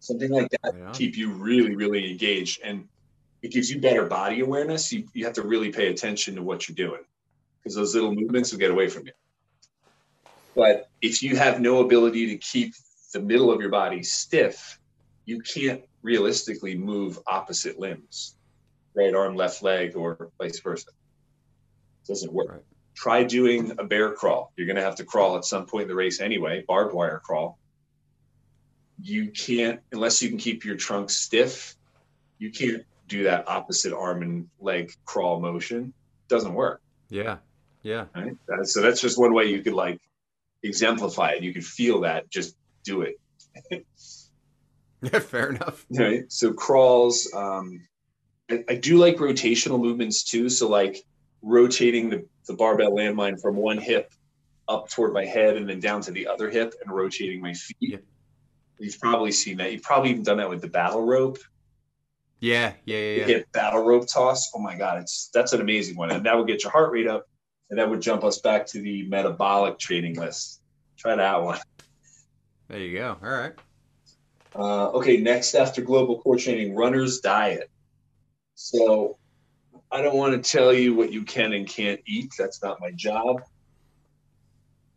Something 0.00 0.30
like 0.30 0.50
that 0.62 0.74
yeah. 0.76 0.92
keep 0.92 1.16
you 1.16 1.32
really, 1.32 1.74
really 1.74 2.10
engaged. 2.10 2.60
And 2.62 2.86
it 3.42 3.50
gives 3.50 3.70
you 3.70 3.80
better 3.80 4.06
body 4.06 4.40
awareness. 4.40 4.92
You, 4.92 5.08
you 5.14 5.24
have 5.24 5.34
to 5.34 5.42
really 5.42 5.72
pay 5.72 5.88
attention 5.88 6.36
to 6.36 6.42
what 6.42 6.68
you're 6.68 6.76
doing 6.76 7.02
because 7.58 7.74
those 7.74 7.94
little 7.94 8.14
movements 8.14 8.52
will 8.52 8.58
get 8.58 8.70
away 8.70 8.88
from 8.88 9.06
you. 9.06 9.12
But 10.54 10.88
if 11.02 11.22
you 11.22 11.36
have 11.36 11.60
no 11.60 11.80
ability 11.80 12.28
to 12.28 12.36
keep 12.36 12.74
the 13.12 13.20
middle 13.20 13.50
of 13.50 13.60
your 13.60 13.70
body 13.70 14.02
stiff, 14.02 14.78
you 15.26 15.42
can't 15.42 15.82
realistically 16.02 16.76
move 16.76 17.18
opposite 17.26 17.78
limbs, 17.78 18.36
right 18.94 19.14
arm, 19.14 19.34
left 19.34 19.62
leg, 19.62 19.96
or 19.96 20.30
vice 20.38 20.60
versa 20.60 20.88
It 20.88 22.06
doesn't 22.08 22.32
work. 22.32 22.50
Right. 22.50 22.62
Try 22.94 23.24
doing 23.24 23.72
a 23.78 23.84
bear 23.84 24.12
crawl. 24.12 24.52
You're 24.56 24.66
going 24.66 24.76
to 24.76 24.82
have 24.82 24.96
to 24.96 25.04
crawl 25.04 25.36
at 25.36 25.44
some 25.44 25.66
point 25.66 25.82
in 25.82 25.88
the 25.88 25.94
race 25.94 26.20
anyway, 26.20 26.64
barbed 26.66 26.94
wire 26.94 27.20
crawl. 27.22 27.58
You 29.02 29.30
can't, 29.30 29.80
unless 29.92 30.22
you 30.22 30.30
can 30.30 30.38
keep 30.38 30.64
your 30.64 30.76
trunk 30.76 31.10
stiff, 31.10 31.74
you 32.38 32.50
can't 32.50 32.84
do 33.08 33.24
that 33.24 33.48
opposite 33.48 33.92
arm 33.92 34.22
and 34.22 34.48
leg 34.58 34.92
crawl 35.04 35.40
motion. 35.40 35.92
It 36.24 36.28
doesn't 36.28 36.54
work. 36.54 36.80
Yeah. 37.10 37.38
Yeah. 37.82 38.06
Right? 38.14 38.34
So 38.62 38.80
that's 38.80 39.00
just 39.00 39.18
one 39.18 39.34
way 39.34 39.46
you 39.46 39.60
could 39.60 39.74
like 39.74 40.00
exemplify 40.62 41.32
it. 41.32 41.42
You 41.42 41.52
could 41.52 41.64
feel 41.64 42.00
that. 42.00 42.30
Just 42.30 42.56
do 42.84 43.02
it. 43.02 43.20
yeah, 45.12 45.18
fair 45.20 45.50
enough. 45.50 45.86
Right. 45.90 46.30
So 46.30 46.52
crawls. 46.52 47.30
Um, 47.34 47.86
I, 48.50 48.64
I 48.68 48.74
do 48.74 48.98
like 48.98 49.16
rotational 49.16 49.80
movements 49.80 50.24
too. 50.24 50.48
So 50.48 50.68
like 50.68 50.98
rotating 51.42 52.10
the, 52.10 52.26
the 52.46 52.54
barbell 52.54 52.92
landmine 52.92 53.40
from 53.40 53.56
one 53.56 53.78
hip 53.78 54.12
up 54.68 54.88
toward 54.88 55.12
my 55.12 55.24
head 55.24 55.56
and 55.56 55.68
then 55.68 55.80
down 55.80 56.00
to 56.02 56.10
the 56.10 56.26
other 56.26 56.50
hip 56.50 56.74
and 56.82 56.94
rotating 56.94 57.40
my 57.40 57.54
feet. 57.54 57.76
Yeah. 57.80 57.98
You've 58.78 59.00
probably 59.00 59.32
seen 59.32 59.56
that. 59.58 59.72
You've 59.72 59.82
probably 59.82 60.10
even 60.10 60.22
done 60.22 60.36
that 60.38 60.50
with 60.50 60.60
the 60.60 60.68
battle 60.68 61.02
rope. 61.02 61.38
Yeah, 62.40 62.74
yeah, 62.84 62.98
yeah. 62.98 63.16
yeah. 63.16 63.24
Hit 63.24 63.52
battle 63.52 63.82
rope 63.82 64.06
toss. 64.06 64.50
Oh 64.54 64.58
my 64.58 64.76
god, 64.76 65.00
it's 65.00 65.30
that's 65.32 65.54
an 65.54 65.62
amazing 65.62 65.96
one, 65.96 66.10
and 66.10 66.26
that 66.26 66.36
would 66.36 66.46
get 66.46 66.62
your 66.62 66.72
heart 66.72 66.92
rate 66.92 67.06
up, 67.06 67.24
and 67.70 67.78
that 67.78 67.88
would 67.88 68.02
jump 68.02 68.24
us 68.24 68.38
back 68.40 68.66
to 68.66 68.82
the 68.82 69.08
metabolic 69.08 69.78
training 69.78 70.16
list. 70.16 70.60
Try 70.98 71.16
that 71.16 71.42
one. 71.42 71.58
There 72.68 72.78
you 72.78 72.98
go. 72.98 73.16
All 73.22 73.30
right. 73.30 73.54
Uh, 74.56 74.88
okay, 74.92 75.18
next 75.18 75.54
after 75.54 75.82
global 75.82 76.20
core 76.20 76.36
training, 76.36 76.74
runner's 76.74 77.20
diet. 77.20 77.70
So 78.54 79.18
I 79.92 80.00
don't 80.00 80.16
want 80.16 80.42
to 80.42 80.50
tell 80.50 80.72
you 80.72 80.94
what 80.94 81.12
you 81.12 81.22
can 81.22 81.52
and 81.52 81.68
can't 81.68 82.00
eat. 82.06 82.32
That's 82.38 82.62
not 82.62 82.80
my 82.80 82.90
job. 82.92 83.42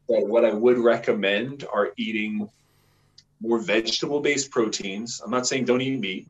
But 0.08 0.28
what 0.28 0.46
I 0.46 0.54
would 0.54 0.78
recommend 0.78 1.66
are 1.72 1.92
eating 1.98 2.50
more 3.42 3.60
vegetable 3.60 4.22
based 4.22 4.50
proteins. 4.50 5.22
I'm 5.24 5.32
not 5.32 5.46
saying 5.46 5.66
don't 5.66 5.82
eat 5.82 6.00
meat, 6.00 6.28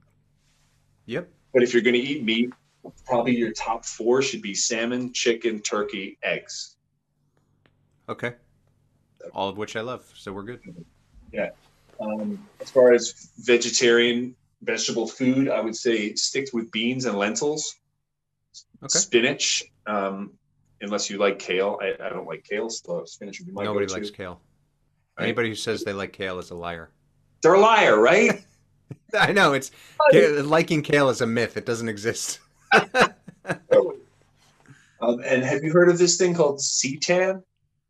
Yep. 1.06 1.30
but 1.54 1.64
if 1.64 1.74
you're 1.74 1.84
going 1.84 1.96
to 1.96 2.02
eat 2.02 2.24
meat, 2.24 2.52
probably 3.06 3.36
your 3.36 3.52
top 3.52 3.86
four 3.86 4.22
should 4.22 4.42
be 4.42 4.54
salmon, 4.56 5.14
chicken, 5.14 5.60
turkey, 5.60 6.18
eggs. 6.24 6.76
Okay. 8.08 8.34
All 9.34 9.50
of 9.50 9.58
which 9.58 9.76
I 9.76 9.82
love, 9.82 10.12
so 10.16 10.34
we're 10.34 10.44
good. 10.44 10.62
Um, 12.00 12.40
as 12.62 12.70
far 12.72 12.94
as 12.94 13.32
vegetarian 13.40 14.36
vegetable 14.62 15.08
food, 15.08 15.50
I 15.50 15.60
would 15.62 15.76
say 15.76 16.14
stick 16.16 16.50
with 16.54 16.72
beans 16.72 17.06
and 17.06 17.18
lentils, 17.18 17.76
Okay. 18.82 18.88
spinach, 18.88 19.64
um, 19.88 20.32
unless 20.82 21.10
you 21.10 21.18
like 21.18 21.40
kale. 21.40 21.80
I, 21.82 21.96
I 22.06 22.10
don't 22.10 22.26
like 22.28 22.46
kale, 22.50 22.70
so 22.70 23.04
spinach 23.06 23.40
would 23.40 23.48
be 23.48 23.52
my 23.54 23.64
Nobody 23.64 23.86
go-to. 23.86 24.00
likes 24.00 24.12
kale. 24.12 24.42
Right. 25.18 25.26
Anybody 25.26 25.50
who 25.50 25.56
says 25.56 25.84
they 25.84 25.92
like 25.94 26.14
kale 26.14 26.40
is 26.40 26.50
a 26.52 26.56
liar. 26.56 26.90
They're 27.42 27.54
a 27.56 27.60
liar, 27.60 28.00
right? 28.00 28.42
I 29.14 29.34
know 29.34 29.54
it's 29.54 29.72
liking 30.14 30.82
kale 30.82 31.10
is 31.10 31.22
a 31.22 31.28
myth. 31.28 31.58
It 31.58 31.66
doesn't 31.66 31.90
exist. 31.90 32.40
Um, 35.02 35.22
and 35.24 35.44
have 35.44 35.64
you 35.64 35.72
heard 35.72 35.88
of 35.90 35.98
this 35.98 36.18
thing 36.18 36.34
called 36.34 36.60
seitan? 36.60 37.42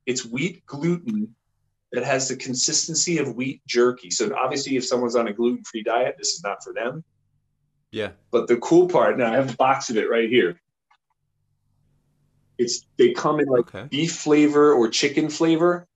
It's 0.05 0.23
wheat 0.23 0.63
gluten 0.67 1.35
that 1.91 2.03
has 2.03 2.27
the 2.27 2.35
consistency 2.35 3.17
of 3.17 3.35
wheat 3.35 3.61
jerky. 3.67 4.11
So 4.11 4.35
obviously, 4.35 4.77
if 4.77 4.85
someone's 4.85 5.15
on 5.15 5.27
a 5.27 5.33
gluten-free 5.33 5.83
diet, 5.83 6.15
this 6.17 6.29
is 6.29 6.43
not 6.43 6.63
for 6.63 6.73
them. 6.73 7.03
Yeah. 7.91 8.11
But 8.31 8.47
the 8.47 8.57
cool 8.57 8.87
part, 8.87 9.17
now 9.17 9.31
I 9.33 9.35
have 9.35 9.53
a 9.53 9.57
box 9.57 9.89
of 9.89 9.97
it 9.97 10.09
right 10.09 10.29
here. 10.29 10.59
It's 12.59 12.85
they 12.97 13.13
come 13.13 13.39
in 13.39 13.47
like 13.47 13.73
Okay. 13.73 13.87
beef 13.89 14.17
flavor 14.17 14.73
or 14.73 14.89
chicken 14.89 15.29
flavor. 15.29 15.87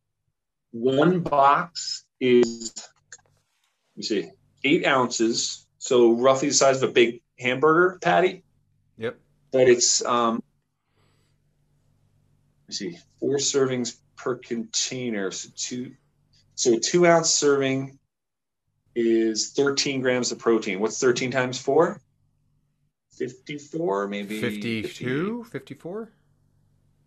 One 0.71 1.19
box 1.19 2.05
is 2.19 2.73
let 2.75 3.97
me 3.97 4.03
see, 4.03 4.29
eight 4.63 4.87
ounces, 4.87 5.67
so 5.77 6.13
roughly 6.13 6.47
the 6.47 6.53
size 6.53 6.81
of 6.81 6.89
a 6.89 6.93
big 6.93 7.21
hamburger 7.37 7.99
patty. 8.01 8.43
Yep. 8.97 9.19
But 9.51 9.69
it's 9.69 10.03
um 10.05 10.41
let 12.61 12.69
me 12.69 12.73
see, 12.73 12.97
four 13.19 13.37
servings 13.37 13.97
per 14.15 14.35
container. 14.35 15.31
So 15.31 15.49
two 15.55 15.91
so 16.55 16.73
a 16.73 16.79
two 16.79 17.05
ounce 17.07 17.29
serving 17.29 17.97
is 18.95 19.51
13 19.51 20.01
grams 20.01 20.31
of 20.31 20.39
protein. 20.39 20.79
What's 20.79 20.99
13 20.99 21.31
times 21.31 21.59
four? 21.59 21.99
54, 23.17 24.07
maybe 24.07 24.41
52, 24.41 25.45
54? 25.45 26.11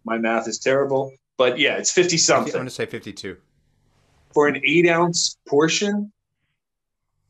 My 0.05 0.19
math 0.19 0.47
is 0.47 0.59
terrible, 0.59 1.13
but 1.37 1.59
yeah, 1.59 1.77
it's 1.79 1.91
50 1.91 2.17
something. 2.17 2.53
I'm 2.53 2.59
going 2.59 2.67
to 2.67 2.71
say 2.71 2.87
52. 2.87 3.37
for 4.33 4.47
an 4.47 4.61
eight 4.65 4.89
ounce 4.89 5.37
portion. 5.49 6.13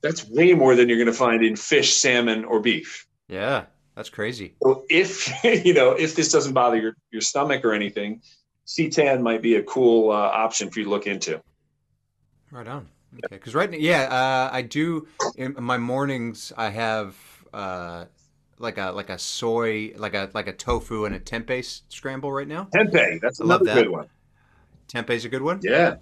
That's 0.03 0.29
way 0.29 0.53
more 0.53 0.75
than 0.75 0.89
you're 0.89 0.99
going 0.99 1.07
to 1.07 1.13
find 1.13 1.43
in 1.43 1.57
fish, 1.57 1.95
salmon, 1.95 2.45
or 2.45 2.61
beef. 2.61 3.07
Yeah, 3.29 3.65
that's 3.95 4.11
crazy. 4.11 4.55
So 4.63 4.85
if 4.91 5.43
you 5.65 5.73
know 5.73 5.93
if 5.93 6.15
this 6.15 6.31
doesn't 6.31 6.53
bother 6.53 6.77
your, 6.77 6.97
your 7.11 7.23
stomach 7.23 7.65
or 7.65 7.73
anything, 7.73 8.21
seitan 8.67 9.21
might 9.21 9.43
be 9.43 9.57
a 9.57 9.63
cool 9.63 10.11
uh, 10.11 10.15
option 10.15 10.71
for 10.71 10.81
you 10.81 10.85
to 10.85 10.91
look 10.91 11.07
into. 11.07 11.41
Right 12.51 12.67
on. 12.67 12.89
Okay, 13.15 13.37
because 13.37 13.55
right 13.55 13.71
now, 13.71 13.79
yeah, 13.79 14.03
uh, 14.03 14.51
I 14.55 14.63
do 14.63 15.07
in 15.37 15.55
my 15.59 15.79
mornings. 15.79 16.53
I 16.57 16.69
have 16.71 17.17
uh, 17.55 18.07
like 18.59 18.77
a 18.79 18.91
like 18.91 19.09
a 19.11 19.19
soy, 19.19 19.93
like 19.97 20.15
a 20.15 20.31
like 20.35 20.49
a 20.49 20.53
tofu 20.53 21.05
and 21.07 21.15
a 21.15 21.21
tempeh 21.21 21.81
scramble 21.89 22.31
right 22.33 22.49
now. 22.49 22.69
Tempeh, 22.75 23.21
that's 23.21 23.41
another 23.41 23.65
that. 23.67 23.75
good 23.75 23.89
one. 23.89 24.09
Tempeh's 24.89 25.25
a 25.25 25.29
good 25.29 25.43
one. 25.43 25.61
Yeah, 25.63 25.97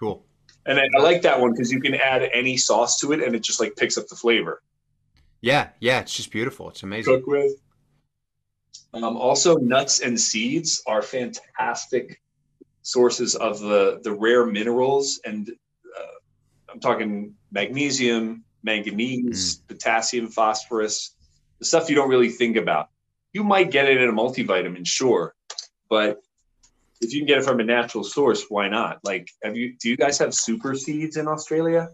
Cool. 0.00 0.24
and 0.64 0.78
I, 0.80 0.88
I 0.96 1.02
like 1.02 1.22
that 1.22 1.40
one 1.40 1.52
because 1.52 1.70
you 1.70 1.80
can 1.80 1.94
add 1.94 2.22
any 2.32 2.56
sauce 2.56 2.98
to 3.00 3.12
it, 3.12 3.22
and 3.22 3.34
it 3.34 3.42
just 3.42 3.60
like 3.60 3.76
picks 3.76 3.98
up 3.98 4.06
the 4.08 4.16
flavor. 4.16 4.62
Yeah, 5.42 5.68
yeah, 5.80 6.00
it's 6.00 6.16
just 6.16 6.30
beautiful. 6.30 6.70
It's 6.70 6.82
amazing. 6.82 7.14
cook 7.14 7.26
with. 7.26 7.52
Um, 8.94 9.16
also, 9.16 9.56
nuts 9.56 10.00
and 10.00 10.18
seeds 10.20 10.82
are 10.86 11.02
fantastic 11.02 12.20
sources 12.82 13.34
of 13.34 13.58
the 13.60 14.00
the 14.02 14.12
rare 14.12 14.46
minerals, 14.46 15.20
and 15.24 15.50
uh, 15.50 16.72
I'm 16.72 16.80
talking 16.80 17.34
magnesium, 17.50 18.44
manganese, 18.62 19.56
potassium, 19.68 20.28
phosphorus, 20.28 21.14
the 21.58 21.64
stuff 21.64 21.88
you 21.90 21.96
don't 21.96 22.08
really 22.08 22.28
think 22.30 22.56
about. 22.56 22.88
You 23.32 23.44
might 23.44 23.70
get 23.70 23.88
it 23.88 24.00
in 24.00 24.08
a 24.08 24.12
multivitamin, 24.12 24.86
sure, 24.86 25.34
but 25.88 26.22
if 27.00 27.12
you 27.12 27.20
can 27.20 27.26
get 27.26 27.38
it 27.38 27.44
from 27.44 27.60
a 27.60 27.64
natural 27.64 28.04
source, 28.04 28.46
why 28.48 28.68
not? 28.68 29.00
Like, 29.04 29.30
have 29.42 29.56
you? 29.56 29.74
Do 29.78 29.88
you 29.90 29.96
guys 29.96 30.18
have 30.18 30.32
super 30.34 30.74
seeds 30.74 31.16
in 31.16 31.28
Australia? 31.28 31.90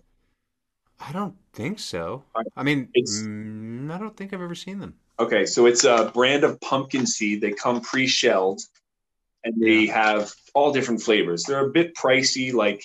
I 1.00 1.10
don't 1.10 1.34
think 1.52 1.80
so. 1.80 2.22
I- 2.36 2.42
I 2.56 2.62
mean, 2.62 2.88
It's- 2.94 3.22
mm, 3.22 3.90
I 3.90 3.98
don't 3.98 4.16
think 4.16 4.32
I've 4.32 4.40
ever 4.40 4.54
seen 4.54 4.78
them. 4.78 4.94
Okay, 5.18 5.46
so 5.46 5.66
it's 5.66 5.84
a 5.84 6.10
brand 6.12 6.42
of 6.44 6.60
pumpkin 6.60 7.06
seed. 7.06 7.40
They 7.40 7.52
come 7.52 7.80
pre-shelled, 7.80 8.60
and 9.44 9.54
they 9.60 9.86
have 9.86 10.32
all 10.54 10.72
different 10.72 11.02
flavors. 11.02 11.44
They're 11.44 11.66
a 11.66 11.70
bit 11.70 11.94
pricey. 11.94 12.52
Like 12.52 12.82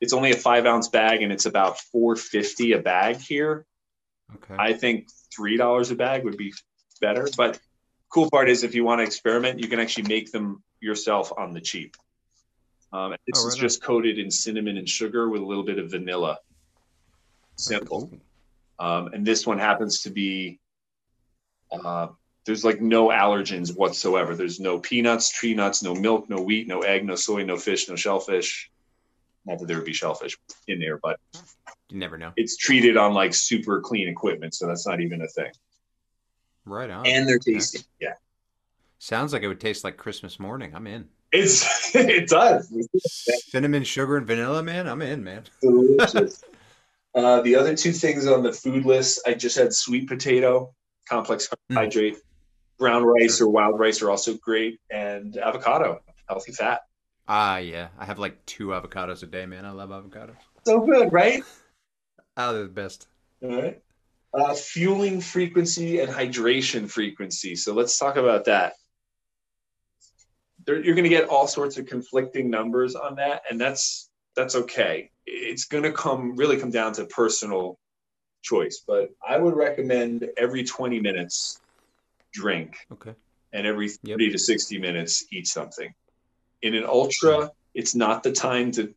it's 0.00 0.12
only 0.12 0.32
a 0.32 0.36
five 0.36 0.66
ounce 0.66 0.88
bag, 0.88 1.22
and 1.22 1.32
it's 1.32 1.46
about 1.46 1.78
four 1.78 2.16
fifty 2.16 2.72
a 2.72 2.78
bag 2.78 3.16
here. 3.16 3.64
Okay. 4.34 4.56
I 4.58 4.72
think 4.74 5.08
three 5.34 5.56
dollars 5.56 5.90
a 5.90 5.94
bag 5.94 6.24
would 6.24 6.36
be 6.36 6.52
better. 7.00 7.28
But 7.36 7.58
cool 8.10 8.28
part 8.30 8.48
is 8.50 8.64
if 8.64 8.74
you 8.74 8.84
want 8.84 8.98
to 9.00 9.04
experiment, 9.04 9.60
you 9.60 9.68
can 9.68 9.80
actually 9.80 10.08
make 10.08 10.32
them 10.32 10.62
yourself 10.80 11.32
on 11.36 11.52
the 11.52 11.60
cheap. 11.60 11.96
Um, 12.92 13.14
this 13.26 13.42
Oh, 13.44 13.46
is 13.48 13.54
right 13.54 13.58
on. 13.58 13.60
just 13.60 13.82
coated 13.82 14.18
in 14.18 14.30
cinnamon 14.30 14.76
and 14.76 14.88
sugar 14.88 15.28
with 15.28 15.42
a 15.42 15.44
little 15.44 15.62
bit 15.62 15.78
of 15.78 15.90
vanilla. 15.92 16.38
Simple. 17.56 18.10
Um, 18.78 19.08
and 19.12 19.24
this 19.24 19.46
one 19.46 19.58
happens 19.58 20.02
to 20.02 20.10
be 20.10 20.58
uh, 21.72 22.08
there's 22.46 22.64
like 22.64 22.80
no 22.80 23.08
allergens 23.08 23.76
whatsoever. 23.76 24.34
There's 24.34 24.60
no 24.60 24.78
peanuts, 24.78 25.30
tree 25.30 25.54
nuts, 25.54 25.82
no 25.82 25.94
milk, 25.94 26.28
no 26.30 26.40
wheat, 26.40 26.66
no 26.68 26.80
egg, 26.80 27.04
no 27.04 27.14
soy, 27.14 27.44
no 27.44 27.56
fish, 27.56 27.88
no 27.88 27.96
shellfish. 27.96 28.70
Not 29.46 29.58
that 29.58 29.66
there 29.66 29.76
would 29.76 29.86
be 29.86 29.92
shellfish 29.92 30.36
in 30.68 30.78
there, 30.80 30.98
but 30.98 31.18
You 31.90 31.98
never 31.98 32.18
know. 32.18 32.32
it's 32.36 32.56
treated 32.56 32.96
on 32.96 33.14
like 33.14 33.34
super 33.34 33.80
clean 33.80 34.08
equipment, 34.08 34.54
so 34.54 34.66
that's 34.66 34.86
not 34.86 35.00
even 35.00 35.22
a 35.22 35.28
thing. 35.28 35.50
Right 36.64 36.90
on. 36.90 37.06
And 37.06 37.28
they're 37.28 37.38
tasty. 37.38 37.80
Yeah, 38.00 38.14
Sounds 38.98 39.32
like 39.32 39.42
it 39.42 39.48
would 39.48 39.60
taste 39.60 39.82
like 39.84 39.96
Christmas 39.96 40.38
morning. 40.38 40.74
I'm 40.74 40.86
in. 40.86 41.08
it's 41.32 41.94
it 41.94 42.28
does. 42.28 42.70
Cinnamon, 43.48 43.84
sugar, 43.84 44.16
and 44.18 44.26
vanilla, 44.26 44.62
man. 44.62 44.86
I'm 44.86 45.00
in, 45.02 45.24
man. 45.24 45.44
delicious. 45.62 46.44
Uh, 47.14 47.40
the 47.40 47.56
other 47.56 47.74
two 47.76 47.92
things 47.92 48.26
on 48.26 48.42
the 48.42 48.52
food 48.52 48.84
list, 48.84 49.20
I 49.26 49.34
just 49.34 49.56
had 49.56 49.72
sweet 49.72 50.06
potato, 50.06 50.74
complex 51.10 51.48
carbohydrate, 51.48 52.16
brown 52.78 53.02
rice 53.04 53.38
Sure. 53.38 53.48
or 53.48 53.50
wild 53.50 53.78
rice 53.80 54.00
are 54.00 54.10
also 54.10 54.34
great, 54.34 54.78
and 54.90 55.36
avocado, 55.36 56.00
healthy 56.28 56.52
fat. 56.52 56.82
Ah, 57.28 57.58
yeah. 57.58 57.88
I 57.98 58.04
have 58.04 58.18
like 58.18 58.44
two 58.46 58.68
avocados 58.68 59.22
a 59.22 59.26
day, 59.26 59.44
man. 59.46 59.64
I 59.64 59.70
love 59.72 59.90
avocados. 59.90 60.36
So 60.64 60.80
good, 60.80 61.12
right? 61.12 61.42
Oh, 62.36 62.52
they're 62.52 62.62
the 62.62 62.68
best. 62.68 63.08
All 63.42 63.60
right. 63.60 63.82
Uh, 64.32 64.54
fueling 64.54 65.20
frequency 65.20 65.98
and 65.98 66.10
hydration 66.10 66.88
frequency. 66.88 67.56
So 67.56 67.74
let's 67.74 67.98
talk 67.98 68.16
about 68.16 68.44
that. 68.44 68.74
There, 70.66 70.76
you're 70.80 70.94
going 70.94 71.04
to 71.04 71.08
get 71.10 71.28
all 71.28 71.48
sorts 71.48 71.78
of 71.78 71.86
conflicting 71.86 72.50
numbers 72.50 72.94
on 72.94 73.16
that, 73.16 73.42
and 73.50 73.60
that's 73.60 74.08
that's 74.36 74.54
okay. 74.54 75.10
It's 75.26 75.64
going 75.64 75.82
to 75.82 75.92
come 75.92 76.36
really 76.36 76.56
come 76.58 76.70
down 76.70 76.92
to 76.94 77.06
personal 77.06 77.79
choice, 78.42 78.82
but 78.86 79.10
I 79.26 79.38
would 79.38 79.54
recommend 79.54 80.28
every 80.36 80.64
20 80.64 81.00
minutes 81.00 81.60
drink, 82.32 82.76
Okay. 82.92 83.14
and 83.52 83.66
every 83.66 83.86
Yep. 84.02 84.18
30 84.18 84.32
to 84.32 84.38
60 84.38 84.78
minutes 84.78 85.24
eat 85.32 85.46
something. 85.46 85.92
In 86.62 86.74
an 86.74 86.84
ultra, 86.84 87.50
it's 87.74 87.94
not 87.94 88.22
the 88.22 88.32
time 88.32 88.70
to 88.72 88.94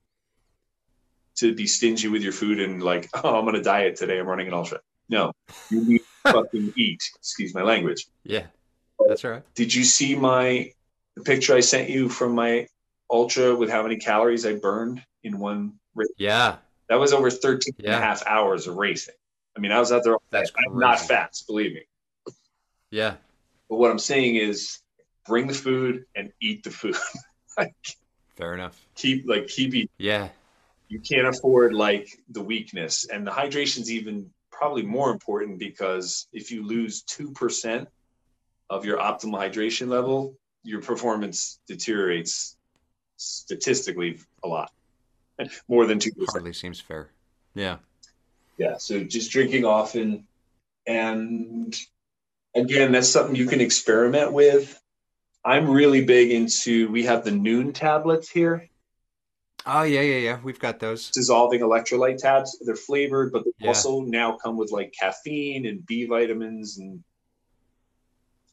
to 1.36 1.56
be 1.56 1.66
stingy 1.66 2.08
with 2.10 2.22
your 2.22 2.32
food 2.32 2.60
and 2.60 2.84
like, 2.84 3.10
oh, 3.24 3.39
I'm 3.39 3.48
on 3.48 3.56
a 3.56 3.62
diet 3.64 3.96
today. 3.96 4.20
I'm 4.20 4.28
running 4.28 4.48
an 4.48 4.54
ultra. 4.54 4.80
No, 5.10 5.32
you 5.72 5.84
need 5.84 6.02
to 6.26 6.32
fucking 6.32 6.74
eat. 6.78 7.02
Excuse 7.18 7.56
my 7.56 7.64
language. 7.64 8.06
Yeah. 8.24 8.46
That's 9.08 9.24
right. 9.24 9.41
Did 9.56 9.74
you 9.74 9.84
see 9.84 10.16
my 10.16 10.72
the 11.16 11.24
picture 11.24 11.56
I 11.56 11.60
sent 11.62 11.89
you 11.89 12.08
from 12.08 12.36
my 12.36 12.68
ultra 13.10 13.56
with 13.56 13.70
how 13.70 13.82
many 13.82 13.98
calories 13.98 14.46
I 14.46 14.54
burned 14.54 15.04
in 15.24 15.39
one 15.39 15.74
race? 15.96 16.08
Yeah. 16.18 16.58
That 16.89 17.00
was 17.00 17.14
over 17.14 17.32
13 17.32 17.74
and 17.80 17.88
a 17.88 18.00
half 18.00 18.26
hours 18.28 18.68
of 18.68 18.76
racing. 18.76 19.16
I 19.56 19.60
mean, 19.60 19.72
I 19.72 19.80
was 19.80 19.91
out 19.91 20.04
there 20.04 20.14
all. 20.14 20.24
That's 20.30 20.51
I'm 20.68 20.78
not 20.80 20.99
fats, 20.99 21.43
believe 21.43 21.74
me. 21.74 21.82
Yeah. 22.89 23.16
But 23.70 23.78
what 23.78 23.91
I'm 23.91 23.99
saying 23.99 24.36
is 24.36 24.80
bring 25.26 25.47
the 25.47 25.54
food 25.54 26.06
and 26.16 26.32
eat 26.41 26.64
the 26.64 26.72
food. 26.72 26.95
Fair 28.36 28.54
enough. 28.56 28.80
keep 28.95 29.28
like 29.28 29.47
keep 29.47 29.76
eating. 29.76 29.89
Yeah. 29.97 30.30
you 30.88 30.99
can't 30.99 31.28
afford 31.28 31.74
like 31.74 32.08
the 32.30 32.41
weakness 32.41 33.08
and 33.08 33.26
the 33.28 33.32
hydration's 33.32 33.91
even 33.91 34.30
probably 34.51 34.82
more 34.82 35.12
important 35.12 35.60
because 35.60 36.28
if 36.34 36.51
you 36.51 36.66
lose 36.66 37.04
2% 37.04 37.86
of 38.72 38.86
your 38.86 38.97
optimal 38.97 39.38
hydration 39.38 39.88
level 39.88 40.36
your 40.64 40.82
performance 40.82 41.60
deteriorates 41.68 42.58
statistically 43.18 44.20
a 44.43 44.47
lot 44.47 44.72
more 45.68 45.86
than 45.86 45.99
two 45.99 46.12
percent. 46.12 46.32
Hardly 46.32 46.54
seems 46.54 46.80
fair. 46.80 47.10
Yeah. 47.54 47.78
Yeah. 48.58 48.78
So 48.78 49.04
just 49.04 49.32
drinking 49.32 49.66
often, 49.66 50.28
and 50.86 51.76
again, 52.56 52.91
that's 52.91 53.10
something 53.10 53.36
you 53.36 53.47
can 53.47 53.62
experiment 53.62 54.34
with. 54.34 54.80
I'm 55.45 55.70
really 55.70 56.06
big 56.06 56.32
into. 56.32 56.89
We 56.89 57.06
have 57.06 57.24
the 57.24 57.32
Nuun 57.32 57.74
tablets 57.74 58.30
here. 58.30 58.70
Oh 59.66 59.84
yeah, 59.84 60.01
yeah, 60.01 60.18
yeah. 60.18 60.39
We've 60.43 60.60
got 60.60 60.80
those 60.80 61.10
dissolving 61.10 61.62
electrolyte 61.62 62.18
tabs. 62.18 62.58
They're 62.62 62.76
flavored, 62.76 63.32
but 63.32 63.45
they 63.45 63.51
yeah. 63.60 63.68
also 63.70 64.01
now 64.01 64.38
come 64.38 64.58
with 64.58 64.72
like 64.72 64.93
caffeine 64.97 65.66
and 65.66 65.86
B 65.86 66.06
vitamins 66.06 66.78
and. 66.78 67.04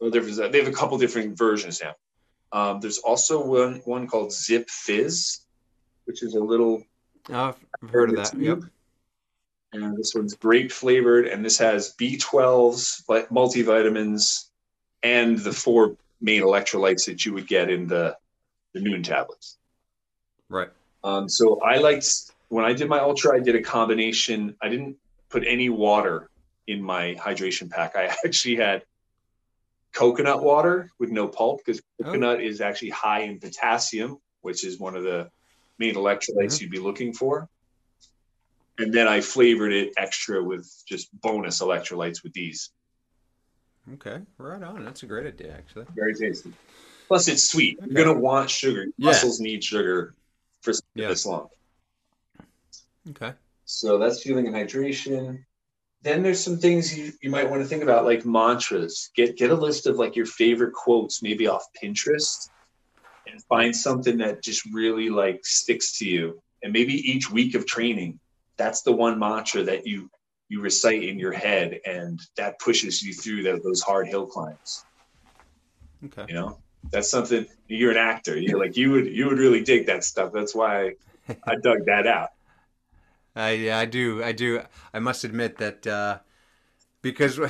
They 0.02 0.58
have 0.58 0.66
a 0.66 0.72
couple 0.72 0.96
different 0.96 1.36
versions 1.36 1.82
now. 1.82 1.94
Um, 2.52 2.80
there's 2.80 2.96
also 2.98 3.44
one 3.44 3.82
one 3.84 4.06
called 4.06 4.30
Zipfizz, 4.30 5.40
which 6.06 6.22
is 6.22 6.34
a 6.34 6.40
little. 6.40 6.82
Oh, 7.28 7.54
I've 7.82 7.90
heard 7.90 8.08
of 8.08 8.16
that. 8.16 8.32
Tube. 8.32 8.42
Yep. 8.42 8.70
And 9.72 9.96
this 9.96 10.14
one's 10.14 10.34
grape 10.34 10.72
flavored, 10.72 11.28
and 11.28 11.44
this 11.44 11.58
has 11.58 11.94
B12s, 11.96 13.04
multivitamins, 13.30 14.48
and 15.02 15.38
the 15.38 15.52
four 15.52 15.96
main 16.20 16.42
electrolytes 16.42 17.06
that 17.06 17.24
you 17.24 17.32
would 17.34 17.46
get 17.46 17.70
in 17.70 17.86
the 17.86 18.16
the 18.72 18.80
Nuun 18.80 19.02
tablets. 19.02 19.58
Right. 20.48 20.68
Um, 21.02 21.28
so 21.28 21.60
I 21.60 21.78
liked 21.78 22.06
when 22.48 22.64
I 22.64 22.72
did 22.72 22.88
my 22.88 22.98
ultra, 22.98 23.36
I 23.36 23.40
did 23.40 23.54
a 23.54 23.62
combination. 23.62 24.56
I 24.60 24.68
didn't 24.68 24.96
put 25.28 25.44
any 25.46 25.68
water 25.68 26.28
in 26.66 26.82
my 26.82 27.14
hydration 27.14 27.70
pack. 27.70 27.96
I 27.96 28.04
actually 28.24 28.56
had 28.56 28.84
coconut 29.92 30.42
water 30.42 30.90
with 30.98 31.10
no 31.10 31.28
pulp 31.28 31.60
because 31.64 31.80
oh. 32.00 32.04
coconut 32.04 32.38
oh. 32.38 32.42
is 32.42 32.60
actually 32.60 32.90
high 32.90 33.20
in 33.20 33.38
potassium, 33.38 34.18
which 34.42 34.64
is 34.64 34.78
one 34.78 34.96
of 34.96 35.04
the 35.04 35.30
main 35.78 35.94
electrolytes 35.94 36.54
mm-hmm. 36.54 36.64
you'd 36.64 36.70
be 36.70 36.78
looking 36.78 37.12
for. 37.12 37.48
And 38.80 38.94
then 38.94 39.06
I 39.06 39.20
flavored 39.20 39.72
it 39.72 39.92
extra 39.98 40.42
with 40.42 40.66
just 40.86 41.08
bonus 41.20 41.60
electrolytes 41.60 42.22
with 42.22 42.32
these. 42.32 42.70
Okay, 43.94 44.20
right 44.38 44.62
on. 44.62 44.84
That's 44.84 45.02
a 45.02 45.06
great 45.06 45.26
idea, 45.26 45.54
actually. 45.54 45.84
Very 45.94 46.14
tasty. 46.14 46.52
Plus, 47.08 47.28
it's 47.28 47.50
sweet. 47.50 47.78
Okay. 47.78 47.92
You're 47.92 48.04
gonna 48.04 48.18
want 48.18 48.48
sugar. 48.48 48.86
Yeah. 48.96 49.06
Muscles 49.06 49.40
need 49.40 49.62
sugar 49.62 50.14
for 50.62 50.72
yeah. 50.94 51.08
this 51.08 51.26
long. 51.26 51.48
Okay. 53.10 53.32
So 53.64 53.98
that's 53.98 54.22
fueling 54.22 54.46
and 54.46 54.54
hydration. 54.56 55.44
Then 56.02 56.22
there's 56.22 56.42
some 56.42 56.56
things 56.56 56.96
you, 56.96 57.12
you 57.20 57.30
might 57.30 57.50
want 57.50 57.62
to 57.62 57.68
think 57.68 57.82
about, 57.82 58.04
like 58.04 58.24
mantras. 58.24 59.10
Get 59.14 59.36
get 59.36 59.50
a 59.50 59.54
list 59.54 59.86
of 59.86 59.96
like 59.96 60.16
your 60.16 60.26
favorite 60.26 60.72
quotes, 60.72 61.22
maybe 61.22 61.46
off 61.46 61.66
Pinterest, 61.82 62.48
and 63.26 63.42
find 63.44 63.76
something 63.76 64.16
that 64.18 64.42
just 64.42 64.64
really 64.72 65.10
like 65.10 65.44
sticks 65.44 65.98
to 65.98 66.06
you. 66.06 66.40
And 66.62 66.72
maybe 66.72 66.94
each 66.94 67.30
week 67.30 67.54
of 67.54 67.66
training, 67.66 68.20
that's 68.60 68.82
the 68.82 68.92
one 68.92 69.18
mantra 69.18 69.62
that 69.62 69.86
you 69.86 70.10
you 70.50 70.60
recite 70.60 71.02
in 71.02 71.18
your 71.18 71.32
head, 71.32 71.80
and 71.86 72.20
that 72.36 72.58
pushes 72.58 73.02
you 73.02 73.14
through 73.14 73.42
the, 73.42 73.58
those 73.64 73.80
hard 73.80 74.06
hill 74.06 74.26
climbs. 74.26 74.84
Okay. 76.04 76.26
You 76.28 76.34
know, 76.34 76.58
that's 76.90 77.10
something 77.10 77.46
you're 77.68 77.90
an 77.90 77.96
actor. 77.96 78.38
You're 78.38 78.58
like 78.58 78.76
you 78.76 78.90
would 78.90 79.06
you 79.06 79.26
would 79.26 79.38
really 79.38 79.64
dig 79.64 79.86
that 79.86 80.04
stuff. 80.04 80.30
That's 80.32 80.54
why 80.54 80.94
I, 81.28 81.36
I 81.46 81.54
dug 81.62 81.86
that 81.86 82.06
out. 82.06 82.30
I 83.34 83.52
yeah, 83.52 83.78
I 83.78 83.86
do. 83.86 84.22
I 84.22 84.32
do. 84.32 84.60
I 84.92 84.98
must 84.98 85.24
admit 85.24 85.56
that 85.56 85.86
uh, 85.86 86.18
because 87.00 87.40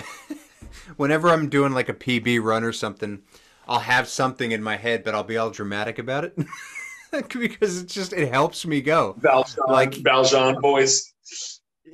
whenever 0.96 1.28
I'm 1.28 1.48
doing 1.48 1.72
like 1.72 1.88
a 1.88 1.94
PB 1.94 2.40
run 2.40 2.62
or 2.62 2.72
something, 2.72 3.22
I'll 3.66 3.80
have 3.80 4.06
something 4.06 4.52
in 4.52 4.62
my 4.62 4.76
head, 4.76 5.02
but 5.02 5.16
I'll 5.16 5.24
be 5.24 5.36
all 5.36 5.50
dramatic 5.50 5.98
about 5.98 6.24
it 6.24 6.38
because 7.38 7.82
it 7.82 7.88
just 7.88 8.12
it 8.12 8.32
helps 8.32 8.66
me 8.66 8.80
go. 8.80 9.14
Valjean, 9.18 9.64
like 9.68 9.94
Valjean 9.96 10.60
voice. 10.60 11.12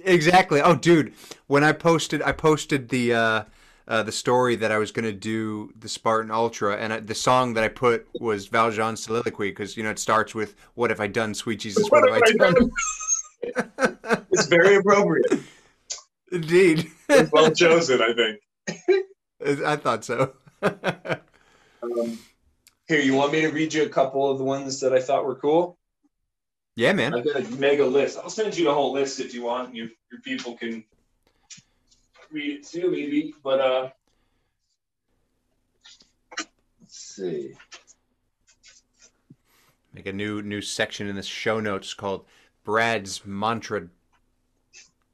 Exactly. 0.05 0.61
Oh, 0.61 0.75
dude, 0.75 1.14
when 1.47 1.64
I 1.64 1.73
posted, 1.73 2.23
I 2.23 2.33
posted 2.33 2.89
the. 2.89 3.14
Uh, 3.14 3.45
uh, 3.89 4.03
the 4.03 4.11
story 4.11 4.57
that 4.57 4.73
I 4.73 4.79
was 4.79 4.91
going 4.91 5.05
to 5.05 5.12
do 5.12 5.71
the 5.79 5.89
Spartan 5.89 6.33
Ultra, 6.33 6.77
and 6.77 6.93
I, 6.93 6.99
the 6.99 7.14
song 7.14 7.55
that 7.55 7.62
I 7.62 7.69
put 7.69 8.09
was 8.21 8.49
Valjean's 8.49 9.05
soliloquy 9.05 9.51
because 9.51 9.77
you 9.77 9.85
know 9.85 9.91
it 9.91 10.01
starts 10.01 10.35
with 10.35 10.57
"What 10.75 10.91
have 10.91 10.99
I 10.99 11.07
done, 11.07 11.35
sweet 11.35 11.61
Jesus? 11.61 11.89
What, 11.89 12.03
what 12.11 12.21
have 12.27 12.41
I 12.41 12.53
done?" 12.53 12.71
it's 14.33 14.47
very 14.47 14.75
appropriate. 14.75 15.41
Indeed. 16.33 16.91
Well 17.31 17.53
chosen, 17.53 18.01
I 18.03 18.12
think. 18.12 19.05
I 19.64 19.77
thought 19.77 20.05
so. 20.05 20.35
um, 20.62 22.19
here, 22.89 23.01
you 23.01 23.14
want 23.14 23.32
me 23.32 23.41
to 23.41 23.49
read 23.49 23.74
you 23.74 23.82
a 23.82 23.89
couple 23.89 24.30
of 24.30 24.39
the 24.39 24.45
ones 24.45 24.80
that 24.80 24.93
I 24.93 25.01
thought 25.01 25.24
were 25.24 25.34
cool? 25.34 25.76
Yeah, 26.76 26.93
man. 26.93 27.14
I've 27.14 27.24
got 27.24 27.37
a 27.37 27.51
mega 27.57 27.84
list. 27.84 28.18
I'll 28.18 28.30
send 28.30 28.57
you 28.57 28.64
the 28.64 28.74
whole 28.74 28.93
list 28.93 29.18
if 29.18 29.34
you 29.34 29.43
want. 29.43 29.74
Your 29.74 29.89
your 30.11 30.20
people 30.20 30.57
can 30.57 30.84
read 32.30 32.59
it 32.59 32.66
too, 32.66 32.91
maybe. 32.91 33.34
But 33.43 33.61
uh, 33.61 33.91
let's 36.80 36.99
see. 36.99 37.55
Make 39.95 40.07
a 40.07 40.12
new 40.12 40.43
new 40.43 40.61
section 40.61 41.09
in 41.09 41.16
the 41.16 41.22
show 41.22 41.61
notes 41.61 41.95
called 41.95 42.26
Brad's 42.62 43.24
mantra 43.24 43.89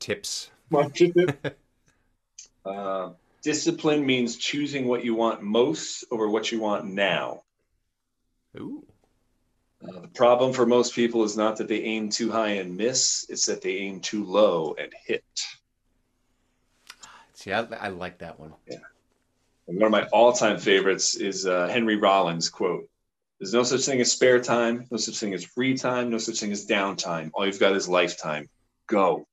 tips. 0.00 0.50
Mantra 0.68 1.08
tip. 1.12 1.58
uh, 2.66 3.10
discipline 3.42 4.04
means 4.04 4.36
choosing 4.36 4.88
what 4.88 5.04
you 5.04 5.14
want 5.14 5.42
most 5.42 6.04
over 6.10 6.28
what 6.28 6.50
you 6.50 6.60
want 6.60 6.86
now. 6.86 7.42
Ooh. 8.56 8.84
Uh, 9.82 10.00
the 10.00 10.08
problem 10.08 10.52
for 10.52 10.66
most 10.66 10.94
people 10.94 11.24
is 11.24 11.36
not 11.36 11.56
that 11.56 11.68
they 11.68 11.82
aim 11.82 12.08
too 12.08 12.30
high 12.30 12.50
and 12.50 12.76
miss; 12.76 13.26
it's 13.28 13.46
that 13.46 13.62
they 13.62 13.78
aim 13.78 14.00
too 14.00 14.24
low 14.24 14.76
and 14.78 14.92
hit. 15.04 15.24
See, 17.34 17.52
I, 17.52 17.62
I 17.62 17.88
like 17.88 18.18
that 18.18 18.38
one. 18.38 18.52
Yeah. 18.68 18.76
And 19.66 19.78
one 19.78 19.86
of 19.86 19.90
my 19.90 20.04
all-time 20.12 20.58
favorites 20.58 21.16
is 21.16 21.46
uh, 21.46 21.66
Henry 21.66 21.96
Rollins 21.96 22.48
quote: 22.48 22.88
"There's 23.40 23.52
no 23.54 23.64
such 23.64 23.80
thing 23.82 24.00
as 24.00 24.12
spare 24.12 24.40
time, 24.40 24.86
no 24.90 24.98
such 24.98 25.18
thing 25.18 25.34
as 25.34 25.44
free 25.44 25.76
time, 25.76 26.10
no 26.10 26.18
such 26.18 26.38
thing 26.38 26.52
as 26.52 26.66
downtime. 26.66 27.30
All 27.34 27.44
you've 27.46 27.58
got 27.58 27.74
is 27.74 27.88
lifetime. 27.88 28.48
Go." 28.86 29.26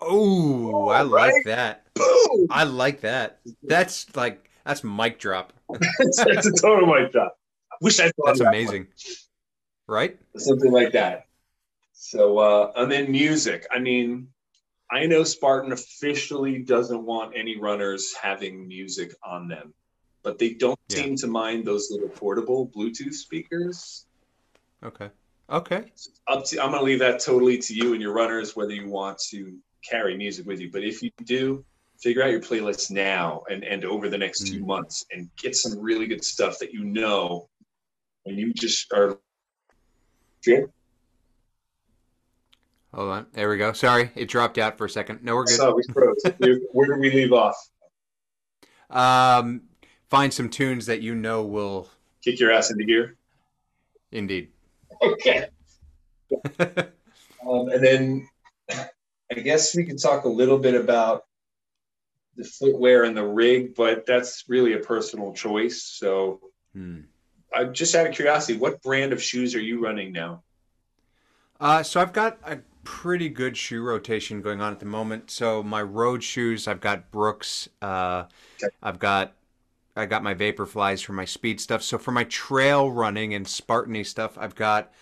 Oh, 0.00 0.88
I 0.88 1.02
right? 1.02 1.32
like 1.32 1.44
that. 1.46 1.86
Boom! 1.94 2.46
I 2.50 2.64
like 2.64 3.00
that. 3.00 3.40
That's 3.62 4.14
like 4.14 4.48
that's 4.64 4.84
mic 4.84 5.18
drop. 5.18 5.52
that's, 5.98 6.46
a 6.46 6.52
total 6.52 6.86
mic 6.86 7.10
drop. 7.12 7.38
Wish 7.80 8.00
I 8.00 8.10
that's 8.24 8.38
that 8.38 8.48
amazing. 8.48 8.82
One. 8.82 8.88
Right? 9.88 10.18
Something 10.36 10.72
like 10.72 10.92
that. 10.92 11.26
So, 11.92 12.38
uh, 12.38 12.72
and 12.76 12.90
then 12.90 13.10
music. 13.10 13.66
I 13.70 13.78
mean, 13.78 14.28
I 14.90 15.06
know 15.06 15.24
Spartan 15.24 15.72
officially 15.72 16.58
doesn't 16.58 17.02
want 17.02 17.34
any 17.36 17.56
runners 17.56 18.14
having 18.20 18.68
music 18.68 19.12
on 19.24 19.48
them, 19.48 19.74
but 20.22 20.38
they 20.38 20.54
don't 20.54 20.78
yeah. 20.88 20.96
seem 20.96 21.16
to 21.16 21.26
mind 21.26 21.66
those 21.66 21.90
little 21.90 22.08
portable 22.08 22.68
Bluetooth 22.68 23.14
speakers. 23.14 24.06
Okay. 24.84 25.10
Okay. 25.48 25.84
up 26.26 26.44
to 26.46 26.60
I'm 26.60 26.70
going 26.70 26.80
to 26.80 26.84
leave 26.84 26.98
that 26.98 27.20
totally 27.20 27.58
to 27.58 27.74
you 27.74 27.92
and 27.92 28.02
your 28.02 28.12
runners 28.12 28.56
whether 28.56 28.72
you 28.72 28.88
want 28.88 29.18
to 29.30 29.56
carry 29.88 30.16
music 30.16 30.44
with 30.44 30.60
you. 30.60 30.70
But 30.72 30.82
if 30.82 31.02
you 31.02 31.10
do, 31.24 31.64
figure 32.00 32.22
out 32.22 32.30
your 32.30 32.40
playlist 32.40 32.90
now 32.90 33.42
and, 33.48 33.64
and 33.64 33.84
over 33.84 34.08
the 34.08 34.18
next 34.18 34.44
mm. 34.44 34.52
two 34.52 34.66
months 34.66 35.06
and 35.12 35.30
get 35.36 35.54
some 35.54 35.78
really 35.78 36.06
good 36.06 36.24
stuff 36.24 36.58
that 36.58 36.72
you 36.72 36.84
know 36.84 37.48
and 38.26 38.38
you 38.38 38.52
just 38.52 38.92
are. 38.92 39.18
Jim? 40.42 40.70
Hold 42.94 43.10
on. 43.10 43.26
There 43.32 43.48
we 43.48 43.58
go. 43.58 43.72
Sorry, 43.72 44.10
it 44.14 44.28
dropped 44.28 44.58
out 44.58 44.78
for 44.78 44.86
a 44.86 44.90
second. 44.90 45.22
No, 45.22 45.34
we're 45.34 45.44
good. 45.44 45.56
So 45.56 45.74
we 45.74 45.82
froze. 45.92 46.22
Where 46.72 46.86
do 46.86 47.00
we 47.00 47.10
leave 47.10 47.32
off? 47.32 47.56
Um, 48.90 49.62
find 50.08 50.32
some 50.32 50.48
tunes 50.48 50.86
that 50.86 51.02
you 51.02 51.14
know 51.14 51.42
will 51.42 51.88
kick 52.24 52.40
your 52.40 52.52
ass 52.52 52.70
into 52.70 52.84
gear. 52.84 53.16
Indeed. 54.12 54.50
Okay. 55.02 55.46
um, 56.60 57.68
and 57.68 57.84
then 57.84 58.28
I 58.70 59.34
guess 59.34 59.76
we 59.76 59.84
could 59.84 60.00
talk 60.00 60.24
a 60.24 60.28
little 60.28 60.58
bit 60.58 60.74
about 60.74 61.24
the 62.36 62.44
footwear 62.44 63.04
and 63.04 63.16
the 63.16 63.24
rig, 63.24 63.74
but 63.74 64.06
that's 64.06 64.44
really 64.48 64.74
a 64.74 64.78
personal 64.78 65.32
choice. 65.34 65.82
So, 65.82 66.40
hmm. 66.72 67.00
I'm 67.56 67.72
just 67.72 67.94
out 67.94 68.06
of 68.06 68.14
curiosity, 68.14 68.58
what 68.58 68.82
brand 68.82 69.12
of 69.12 69.22
shoes 69.22 69.54
are 69.54 69.60
you 69.60 69.82
running 69.82 70.12
now? 70.12 70.42
Uh, 71.58 71.82
so 71.82 72.00
I've 72.00 72.12
got 72.12 72.38
a 72.44 72.58
pretty 72.84 73.28
good 73.28 73.56
shoe 73.56 73.82
rotation 73.82 74.42
going 74.42 74.60
on 74.60 74.72
at 74.72 74.78
the 74.78 74.86
moment. 74.86 75.30
So 75.30 75.62
my 75.62 75.82
road 75.82 76.22
shoes, 76.22 76.68
I've 76.68 76.80
got 76.80 77.10
Brooks. 77.10 77.68
Uh, 77.80 78.24
okay. 78.62 78.74
I've 78.82 78.98
got 78.98 79.32
I 79.96 80.04
got 80.04 80.22
my 80.22 80.34
Vaporflies 80.34 81.02
for 81.02 81.14
my 81.14 81.24
speed 81.24 81.58
stuff. 81.60 81.82
So 81.82 81.96
for 81.96 82.12
my 82.12 82.24
trail 82.24 82.90
running 82.90 83.32
and 83.32 83.46
Spartany 83.46 84.04
stuff, 84.04 84.36
I've 84.38 84.54
got 84.54 84.92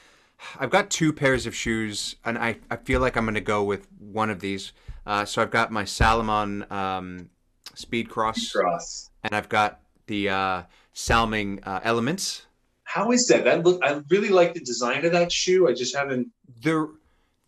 I've 0.58 0.70
got 0.70 0.90
two 0.90 1.12
pairs 1.12 1.46
of 1.46 1.54
shoes, 1.54 2.16
and 2.24 2.38
I, 2.38 2.58
I 2.70 2.76
feel 2.76 3.00
like 3.00 3.16
I'm 3.16 3.24
going 3.24 3.34
to 3.34 3.40
go 3.40 3.64
with 3.64 3.88
one 3.98 4.30
of 4.30 4.40
these. 4.40 4.72
Uh, 5.06 5.24
so 5.24 5.42
I've 5.42 5.50
got 5.50 5.72
my 5.72 5.84
Salomon 5.84 6.70
um, 6.70 7.30
Speed 7.74 8.08
Cross, 8.08 8.52
Cross, 8.52 9.10
and 9.22 9.34
I've 9.34 9.48
got 9.48 9.80
the 10.06 10.28
uh, 10.28 10.62
Salming 10.94 11.60
uh, 11.64 11.80
Elements. 11.82 12.46
How 12.84 13.10
is 13.10 13.26
that? 13.26 13.44
That 13.44 13.64
look. 13.64 13.84
I 13.84 14.00
really 14.08 14.28
like 14.28 14.54
the 14.54 14.60
design 14.60 15.04
of 15.04 15.12
that 15.12 15.30
shoe. 15.32 15.68
I 15.68 15.74
just 15.74 15.94
haven't. 15.94 16.28
They're 16.62 16.88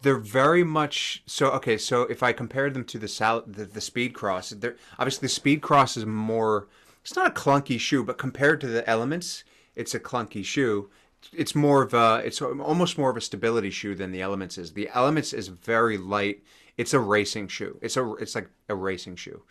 they're 0.02 0.18
very 0.18 0.64
much 0.64 1.22
so. 1.26 1.50
Okay, 1.52 1.78
so 1.78 2.02
if 2.02 2.22
I 2.22 2.32
compare 2.32 2.68
them 2.70 2.84
to 2.84 2.98
the 2.98 3.08
sal 3.08 3.42
the, 3.46 3.64
the 3.64 3.80
Speed 3.80 4.14
Cross, 4.14 4.50
they're 4.50 4.76
obviously 4.98 5.26
the 5.26 5.34
Speed 5.34 5.62
Cross 5.62 5.96
is 5.96 6.04
more. 6.04 6.66
It's 7.02 7.14
not 7.14 7.28
a 7.28 7.30
clunky 7.30 7.78
shoe, 7.78 8.02
but 8.02 8.18
compared 8.18 8.60
to 8.62 8.66
the 8.66 8.88
Elements, 8.90 9.44
it's 9.76 9.94
a 9.94 10.00
clunky 10.00 10.44
shoe. 10.44 10.90
It's 11.32 11.54
more 11.54 11.82
of 11.82 11.94
a. 11.94 12.22
It's 12.24 12.42
almost 12.42 12.98
more 12.98 13.10
of 13.10 13.16
a 13.16 13.20
stability 13.20 13.70
shoe 13.70 13.94
than 13.94 14.10
the 14.10 14.22
Elements 14.22 14.58
is. 14.58 14.72
The 14.72 14.90
Elements 14.92 15.32
is 15.32 15.48
very 15.48 15.98
light. 15.98 16.42
It's 16.76 16.92
a 16.92 17.00
racing 17.00 17.48
shoe. 17.48 17.78
It's 17.82 17.96
a. 17.96 18.14
It's 18.16 18.34
like 18.34 18.48
a 18.68 18.74
racing 18.74 19.16
shoe. 19.16 19.42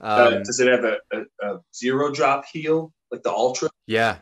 Uh, 0.00 0.32
Um, 0.34 0.42
does 0.42 0.60
it 0.60 0.68
have 0.68 0.84
a, 0.84 0.96
a, 1.12 1.46
a 1.46 1.60
zero 1.74 2.10
drop 2.10 2.44
heel 2.46 2.92
like 3.10 3.22
the 3.22 3.30
Ultra? 3.30 3.68
yeah, 3.86 4.18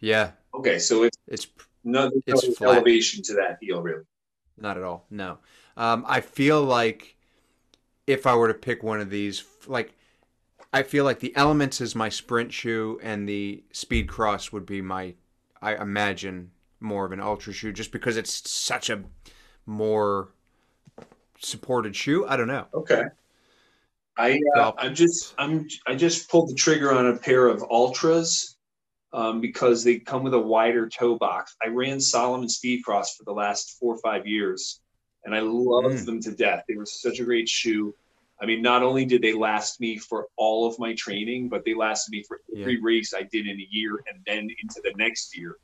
yeah. 0.00 0.32
Okay, 0.54 0.78
so 0.78 1.04
it's 1.04 1.16
It's 1.28 1.46
no, 1.84 2.10
It's 2.26 2.60
elevation 2.60 3.22
to 3.24 3.34
that 3.34 3.58
heel, 3.60 3.82
really. 3.82 4.04
Not 4.56 4.76
at 4.76 4.82
all. 4.82 5.06
No. 5.10 5.38
Um, 5.76 6.04
I 6.06 6.20
feel 6.20 6.62
like 6.62 7.16
if 8.06 8.26
I 8.26 8.34
were 8.34 8.48
to 8.48 8.54
pick 8.54 8.82
one 8.82 9.00
of 9.00 9.10
these, 9.10 9.44
like 9.66 9.94
I 10.72 10.82
feel 10.82 11.04
like 11.04 11.20
the 11.20 11.34
Elements 11.36 11.80
is 11.80 11.94
my 11.94 12.08
sprint 12.08 12.52
shoe, 12.52 12.98
and 13.02 13.28
the 13.28 13.62
Speed 13.72 14.08
Cross 14.08 14.52
would 14.52 14.66
be 14.66 14.80
my, 14.80 15.14
I 15.60 15.74
imagine, 15.76 16.50
more 16.80 17.04
of 17.04 17.12
an 17.12 17.20
ultra 17.20 17.52
shoe, 17.52 17.72
just 17.72 17.92
because 17.92 18.16
it's 18.16 18.48
such 18.50 18.90
a 18.90 19.04
more 19.66 20.30
supported 21.44 21.94
shoe. 21.96 22.26
I 22.26 22.36
don't 22.36 22.48
know. 22.48 22.66
Okay. 22.74 23.04
I 24.16 24.38
uh, 24.56 24.72
I'm 24.78 24.94
just 24.94 25.34
I'm 25.38 25.66
I 25.86 25.94
just 25.94 26.30
pulled 26.30 26.50
the 26.50 26.54
trigger 26.54 26.92
on 26.92 27.06
a 27.06 27.16
pair 27.16 27.48
of 27.48 27.64
ultras 27.70 28.56
um, 29.12 29.40
because 29.40 29.84
they 29.84 29.98
come 29.98 30.22
with 30.22 30.34
a 30.34 30.38
wider 30.38 30.88
toe 30.88 31.16
box. 31.16 31.56
I 31.62 31.68
ran 31.68 31.98
Salomon 32.00 32.48
Speed 32.48 32.84
Cross 32.84 33.16
for 33.16 33.24
the 33.24 33.32
last 33.32 33.78
four 33.78 33.94
or 33.94 33.98
five 33.98 34.26
years, 34.26 34.80
and 35.24 35.34
I 35.34 35.40
loved 35.40 35.96
Mm. 35.96 36.06
them 36.06 36.20
to 36.22 36.32
death. 36.32 36.64
They 36.68 36.76
were 36.76 36.86
such 36.86 37.20
a 37.20 37.24
great 37.24 37.48
shoe. 37.48 37.94
I 38.40 38.44
mean, 38.46 38.60
not 38.60 38.82
only 38.82 39.04
did 39.04 39.22
they 39.22 39.32
last 39.32 39.80
me 39.80 39.96
for 39.98 40.26
all 40.36 40.66
of 40.66 40.78
my 40.78 40.94
training, 40.94 41.48
but 41.48 41.64
they 41.64 41.74
lasted 41.74 42.10
me 42.10 42.22
for 42.26 42.40
every 42.58 42.80
race 42.80 43.14
I 43.14 43.22
did 43.22 43.46
in 43.46 43.58
a 43.58 43.66
year 43.70 44.02
and 44.12 44.20
then 44.26 44.48
into 44.62 44.80
the 44.82 44.92
next 44.96 45.36
year. 45.36 45.56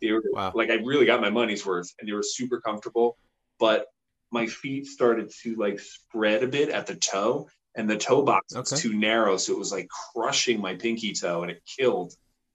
They 0.00 0.10
were 0.12 0.22
Wow. 0.32 0.52
like 0.54 0.70
I 0.70 0.74
really 0.74 1.06
got 1.06 1.20
my 1.20 1.30
money's 1.30 1.64
worth, 1.64 1.92
and 2.00 2.08
they 2.08 2.12
were 2.12 2.22
super 2.22 2.60
comfortable. 2.60 3.16
But 3.58 3.86
my 4.30 4.46
feet 4.46 4.86
started 4.86 5.30
to 5.42 5.56
like 5.56 5.78
spread 5.80 6.42
a 6.42 6.48
bit 6.48 6.68
at 6.70 6.86
the 6.86 6.94
toe, 6.96 7.48
and 7.74 7.88
the 7.88 7.96
toe 7.96 8.22
box 8.22 8.54
was 8.54 8.70
too 8.70 8.94
narrow, 8.94 9.36
so 9.36 9.52
it 9.52 9.58
was 9.58 9.72
like 9.72 9.88
crushing 9.88 10.60
my 10.60 10.74
pinky 10.74 11.12
toe, 11.12 11.42
and 11.42 11.50
it 11.50 11.62
killed. 11.78 12.12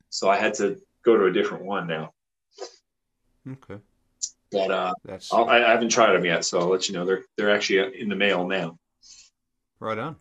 So 0.10 0.30
I 0.30 0.38
had 0.38 0.56
to 0.56 0.80
go 1.04 1.18
to 1.18 1.26
a 1.26 1.32
different 1.34 1.66
one 1.66 1.88
now. 1.88 2.12
Okay. 3.50 3.78
But 4.52 4.72
uh, 4.72 4.94
That's 5.06 5.34
I'll, 5.34 5.46
I 5.50 5.64
I 5.64 5.70
haven't 5.72 5.90
tried 5.90 6.14
them 6.14 6.26
yet, 6.26 6.44
so 6.46 6.60
I'll 6.60 6.68
let 6.68 6.90
you 6.90 6.94
know. 6.96 7.06
They're 7.06 7.24
they're 7.38 7.52
actually 7.56 8.00
in 8.02 8.10
the 8.10 8.16
mail 8.16 8.46
now. 8.48 8.78
right 9.80 9.98
on. 9.98 10.16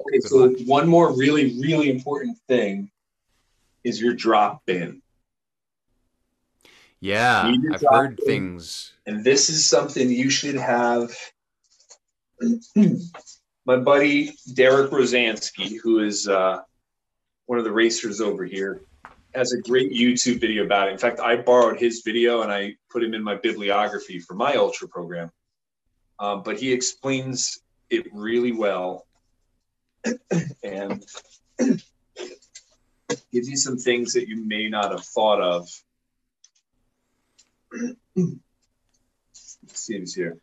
Okay, 0.00 0.18
Good 0.20 0.28
so 0.28 0.36
luck. 0.36 0.52
one 0.64 0.88
more 0.88 1.14
really 1.16 1.60
really 1.60 1.90
important 1.90 2.38
thing 2.48 2.90
is 3.84 4.00
your 4.00 4.14
drop 4.14 4.64
bin. 4.64 5.02
Yeah, 7.06 7.54
I've 7.72 7.84
heard 7.88 8.18
things. 8.26 8.92
and 9.06 9.22
this 9.22 9.48
is 9.48 9.64
something 9.64 10.10
you 10.10 10.28
should 10.28 10.56
have. 10.56 11.16
My 13.64 13.76
buddy 13.76 14.32
Derek 14.54 14.90
Rosansky, 14.90 15.78
who 15.80 16.00
is 16.00 16.26
uh, 16.26 16.62
one 17.46 17.60
of 17.60 17.64
the 17.64 17.70
racers 17.70 18.20
over 18.20 18.44
here, 18.44 18.80
has 19.36 19.52
a 19.52 19.60
great 19.60 19.92
YouTube 19.92 20.40
video 20.40 20.64
about 20.64 20.88
it. 20.88 20.92
In 20.92 20.98
fact, 20.98 21.20
I 21.20 21.36
borrowed 21.36 21.78
his 21.78 22.02
video 22.04 22.42
and 22.42 22.50
I 22.50 22.74
put 22.90 23.04
him 23.04 23.14
in 23.14 23.22
my 23.22 23.36
bibliography 23.36 24.18
for 24.18 24.34
my 24.34 24.56
ultra 24.56 24.88
program. 24.88 25.30
Um, 26.18 26.42
but 26.42 26.58
he 26.58 26.72
explains 26.72 27.60
it 27.88 28.06
really 28.12 28.50
well 28.50 29.06
and 30.64 31.04
gives 33.32 33.48
you 33.48 33.56
some 33.56 33.78
things 33.78 34.12
that 34.14 34.26
you 34.26 34.44
may 34.44 34.68
not 34.68 34.90
have 34.90 35.04
thought 35.04 35.40
of. 35.40 35.68
See 39.32 39.94
if 39.94 40.00
he's 40.00 40.14
here. 40.14 40.36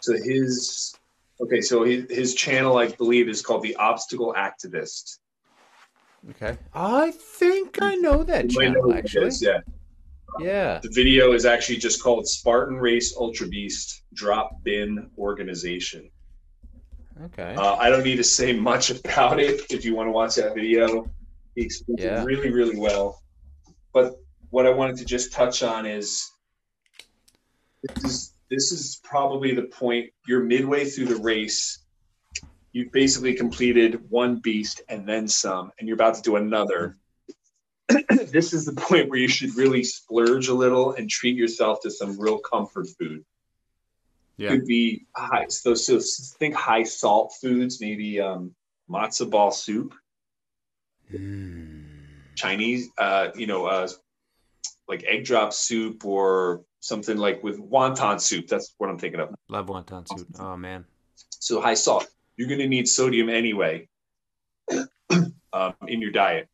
So 0.00 0.14
his 0.14 0.94
okay, 1.40 1.60
so 1.60 1.84
his, 1.84 2.06
his 2.10 2.34
channel, 2.34 2.76
I 2.78 2.88
believe, 2.88 3.28
is 3.28 3.42
called 3.42 3.62
the 3.62 3.76
Obstacle 3.76 4.34
Activist. 4.36 5.18
Okay. 6.30 6.56
I 6.74 7.12
think 7.12 7.78
I 7.80 7.94
know 7.96 8.22
that 8.24 8.52
You 8.52 8.58
might 8.58 8.68
know 8.72 8.80
channel 8.82 8.94
actually. 8.94 9.26
is, 9.28 9.42
yeah. 9.42 9.60
Yeah. 10.40 10.78
The 10.82 10.90
video 10.92 11.32
is 11.32 11.44
actually 11.46 11.78
just 11.78 12.02
called 12.02 12.26
Spartan 12.28 12.76
Race 12.76 13.16
Ultra 13.16 13.46
Beast 13.48 14.02
Drop 14.14 14.62
Bin 14.62 15.10
Organization. 15.16 16.10
Okay. 17.24 17.54
Uh, 17.56 17.74
I 17.76 17.88
don't 17.88 18.04
need 18.04 18.16
to 18.16 18.24
say 18.24 18.52
much 18.52 18.90
about 18.90 19.40
it 19.40 19.62
if 19.70 19.84
you 19.84 19.94
want 19.94 20.06
to 20.08 20.12
watch 20.12 20.34
that 20.36 20.54
video. 20.54 21.08
He 21.54 21.62
explains 21.62 22.02
Yeah. 22.02 22.22
it 22.22 22.24
really, 22.24 22.50
really 22.50 22.76
well. 22.76 23.22
But 23.92 24.14
what 24.50 24.66
I 24.66 24.70
wanted 24.70 24.96
to 24.98 25.04
just 25.04 25.32
touch 25.32 25.62
on 25.62 25.86
is 25.86 26.30
this 27.82 28.04
is 28.04 28.34
this 28.50 28.72
is 28.72 29.00
probably 29.04 29.54
the 29.54 29.62
point 29.62 30.10
you're 30.26 30.42
midway 30.42 30.84
through 30.86 31.06
the 31.06 31.16
race. 31.16 31.84
You've 32.72 32.92
basically 32.92 33.34
completed 33.34 34.10
one 34.10 34.40
beast 34.40 34.82
and 34.88 35.06
then 35.06 35.28
some, 35.28 35.72
and 35.78 35.88
you're 35.88 35.96
about 35.96 36.14
to 36.14 36.22
do 36.22 36.36
another. 36.36 36.96
this 38.08 38.52
is 38.52 38.64
the 38.64 38.72
point 38.72 39.08
where 39.08 39.18
you 39.18 39.28
should 39.28 39.54
really 39.56 39.82
splurge 39.82 40.48
a 40.48 40.54
little 40.54 40.92
and 40.92 41.08
treat 41.08 41.36
yourself 41.36 41.80
to 41.82 41.90
some 41.90 42.18
real 42.20 42.38
comfort 42.38 42.86
food 42.98 43.24
Yeah. 44.36 44.50
could 44.50 44.66
be 44.66 45.06
high. 45.16 45.46
So, 45.48 45.74
so 45.74 45.98
think 46.38 46.54
high 46.54 46.82
salt 46.84 47.34
foods, 47.40 47.80
maybe 47.80 48.20
um, 48.20 48.54
matzo 48.90 49.28
ball 49.28 49.50
soup, 49.50 49.94
Mm. 51.12 51.84
Chinese, 52.36 52.90
uh, 52.98 53.28
you 53.34 53.46
know, 53.46 53.64
uh, 53.66 53.88
like 54.88 55.04
egg 55.06 55.24
drop 55.24 55.52
soup 55.52 56.04
or 56.04 56.62
something 56.80 57.16
like 57.16 57.42
with 57.42 57.58
wonton 57.60 58.20
soup. 58.20 58.46
That's 58.48 58.74
what 58.78 58.88
I'm 58.90 58.98
thinking 58.98 59.20
of. 59.20 59.34
Love 59.48 59.66
wonton 59.66 60.08
soup. 60.08 60.28
Oh 60.38 60.56
man. 60.56 60.84
So 61.40 61.60
high 61.60 61.74
salt. 61.74 62.06
You're 62.36 62.48
going 62.48 62.60
to 62.60 62.68
need 62.68 62.88
sodium 62.88 63.28
anyway 63.28 63.88
um, 65.52 65.74
in 65.86 66.00
your 66.00 66.10
diet. 66.12 66.48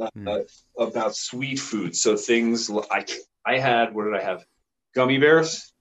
Uh, 0.00 0.08
Hmm. 0.14 0.26
uh, 0.28 0.38
about 0.78 1.14
sweet 1.14 1.58
foods. 1.60 2.00
So 2.00 2.16
things 2.16 2.68
like 2.68 3.10
I 3.46 3.58
had. 3.58 3.94
What 3.94 4.04
did 4.04 4.14
I 4.14 4.22
have? 4.22 4.44
Gummy 4.94 5.18
bears, 5.18 5.72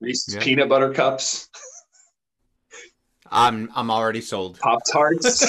Reese's 0.00 0.34
Yeah. 0.34 0.40
peanut 0.42 0.68
butter 0.68 0.92
cups, 0.92 1.48
I'm 3.30 3.70
I'm 3.74 3.90
already 3.90 4.20
sold. 4.20 4.58
Pop 4.60 4.80
Tarts. 4.90 5.44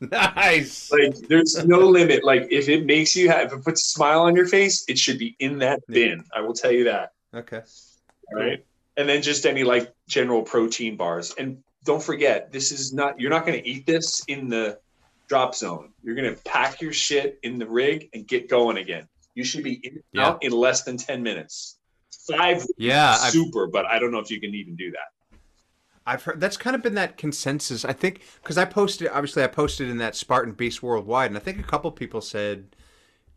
nice. 0.00 0.90
like 0.92 1.16
there's 1.28 1.64
no 1.64 1.78
limit 1.80 2.24
like 2.24 2.48
if 2.50 2.68
it 2.68 2.84
makes 2.86 3.14
you 3.16 3.28
have 3.30 3.46
if 3.52 3.58
it 3.58 3.64
puts 3.64 3.82
a 3.82 3.90
smile 3.90 4.22
on 4.22 4.36
your 4.36 4.46
face 4.46 4.84
it 4.88 4.98
should 4.98 5.18
be 5.18 5.36
in 5.38 5.58
that 5.58 5.80
bin 5.88 6.24
i 6.34 6.40
will 6.40 6.54
tell 6.54 6.72
you 6.72 6.84
that 6.84 7.12
Okay. 7.34 7.60
all 8.32 8.38
right 8.38 8.64
and 8.96 9.08
then 9.08 9.22
just 9.22 9.46
any 9.46 9.64
like 9.64 9.92
general 10.08 10.42
protein 10.42 10.96
bars 10.96 11.34
and 11.38 11.62
don't 11.84 12.02
forget 12.02 12.52
this 12.52 12.72
is 12.72 12.92
not 12.92 13.18
you're 13.20 13.30
not 13.30 13.46
going 13.46 13.60
to 13.60 13.68
eat 13.68 13.86
this 13.86 14.22
in 14.28 14.48
the 14.48 14.78
drop 15.28 15.54
zone 15.54 15.90
you're 16.02 16.14
going 16.14 16.34
to 16.34 16.40
pack 16.42 16.80
your 16.80 16.92
shit 16.92 17.38
in 17.42 17.58
the 17.58 17.66
rig 17.66 18.08
and 18.14 18.26
get 18.26 18.48
going 18.48 18.76
again 18.78 19.06
you 19.34 19.44
should 19.44 19.64
be 19.64 19.74
in 19.84 20.02
Yeah. 20.12 20.26
out 20.28 20.42
in 20.44 20.52
less 20.52 20.82
than 20.82 20.96
10 20.96 21.22
minutes 21.22 21.78
five 22.28 22.64
Yeah, 22.76 23.16
I've, 23.20 23.32
super 23.32 23.66
but 23.66 23.86
i 23.86 23.98
don't 23.98 24.10
know 24.12 24.18
if 24.18 24.30
you 24.30 24.40
can 24.40 24.54
even 24.54 24.76
do 24.76 24.90
that 24.92 25.08
I've 26.06 26.22
heard 26.24 26.40
that's 26.40 26.56
kind 26.56 26.74
of 26.76 26.82
been 26.82 26.94
that 26.94 27.16
consensus. 27.16 27.84
I 27.84 27.92
think 27.92 28.22
because 28.42 28.58
I 28.58 28.64
posted, 28.64 29.08
obviously, 29.08 29.42
I 29.44 29.46
posted 29.46 29.88
in 29.88 29.98
that 29.98 30.16
Spartan 30.16 30.52
Beast 30.52 30.82
Worldwide, 30.82 31.30
and 31.30 31.36
I 31.36 31.40
think 31.40 31.58
a 31.58 31.62
couple 31.62 31.90
people 31.92 32.20
said, 32.20 32.74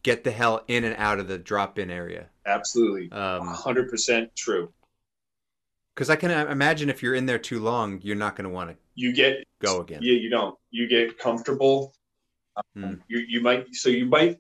"Get 0.04 0.24
the 0.24 0.32
hell 0.32 0.64
in 0.68 0.84
and 0.84 0.96
out 0.98 1.20
of 1.20 1.28
the 1.28 1.38
drop-in 1.38 1.90
area." 1.92 2.28
absolutely 2.48 3.12
Um, 3.12 3.48
100% 3.48 4.30
true 4.36 4.72
Because 5.96 6.10
I 6.12 6.16
can 6.16 6.30
imagine 6.32 6.90
if 6.90 7.02
you're 7.02 7.16
in 7.16 7.26
there 7.26 7.40
too 7.40 7.60
long, 7.60 8.00
you're 8.04 8.16
not 8.16 8.36
going 8.36 8.44
to 8.44 8.54
want 8.54 8.70
to 8.72 8.78
you 8.96 9.14
get 9.14 9.44
go 9.62 9.82
again. 9.82 10.00
Yeah, 10.02 10.14
you 10.14 10.30
don't. 10.30 10.58
You 10.72 10.88
get 10.88 11.18
comfortable. 11.18 11.94
Um, 12.58 12.64
Hmm. 12.84 12.94
You 13.08 13.20
you 13.28 13.42
might 13.42 13.74
so 13.76 13.90
you 13.90 14.06
might 14.06 14.40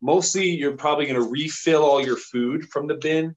mostly 0.00 0.50
you're 0.50 0.76
probably 0.76 1.06
going 1.06 1.20
to 1.20 1.28
refill 1.28 1.82
all 1.84 2.04
your 2.04 2.16
food 2.16 2.68
from 2.68 2.86
the 2.86 2.94
bin. 2.94 3.34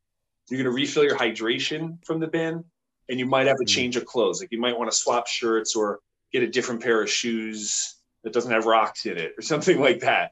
You're 0.50 0.64
going 0.64 0.66
to 0.66 0.72
refill 0.72 1.04
your 1.04 1.18
hydration 1.18 2.04
from 2.06 2.20
the 2.20 2.28
bin, 2.28 2.64
and 3.10 3.20
you 3.20 3.26
might 3.26 3.48
have 3.48 3.58
a 3.58 3.64
Hmm. 3.64 3.66
change 3.66 3.96
of 3.98 4.06
clothes. 4.06 4.40
Like 4.42 4.52
you 4.52 4.60
might 4.60 4.78
want 4.78 4.90
to 4.92 4.96
swap 4.96 5.28
shirts 5.28 5.76
or 5.76 6.00
get 6.32 6.44
a 6.44 6.48
different 6.48 6.82
pair 6.82 7.02
of 7.02 7.10
shoes 7.10 7.96
that 8.24 8.34
doesn't 8.34 8.52
have 8.52 8.66
rocks 8.66 9.06
in 9.06 9.18
it 9.18 9.34
or 9.38 9.42
something 9.42 9.80
like 9.88 10.00
that. 10.02 10.32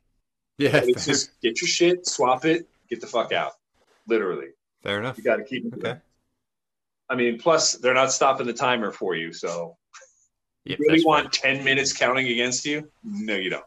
Yeah, 0.57 0.71
But 0.71 0.89
it's 0.89 1.05
just 1.05 1.39
get 1.41 1.59
your 1.61 1.67
shit, 1.67 2.05
swap 2.07 2.45
it, 2.45 2.67
get 2.89 3.01
the 3.01 3.07
fuck 3.07 3.31
out. 3.31 3.53
Literally, 4.07 4.47
fair 4.83 4.99
enough. 4.99 5.17
you 5.17 5.23
got 5.23 5.35
to 5.37 5.43
keep 5.43 5.65
it. 5.65 5.73
Okay. 5.85 5.99
I 7.09 7.15
mean, 7.15 7.37
plus 7.39 7.73
they're 7.73 7.93
not 7.93 8.11
stopping 8.11 8.47
the 8.47 8.53
timer 8.53 8.91
for 8.91 9.15
you, 9.15 9.31
so 9.33 9.77
Yeah, 10.65 10.75
you 10.79 10.85
really 10.89 11.05
want 11.05 11.31
10 11.31 11.63
minutes 11.63 11.93
counting 11.93 12.27
against 12.27 12.65
you? 12.65 12.89
No, 13.03 13.35
you 13.35 13.49
don't. 13.49 13.65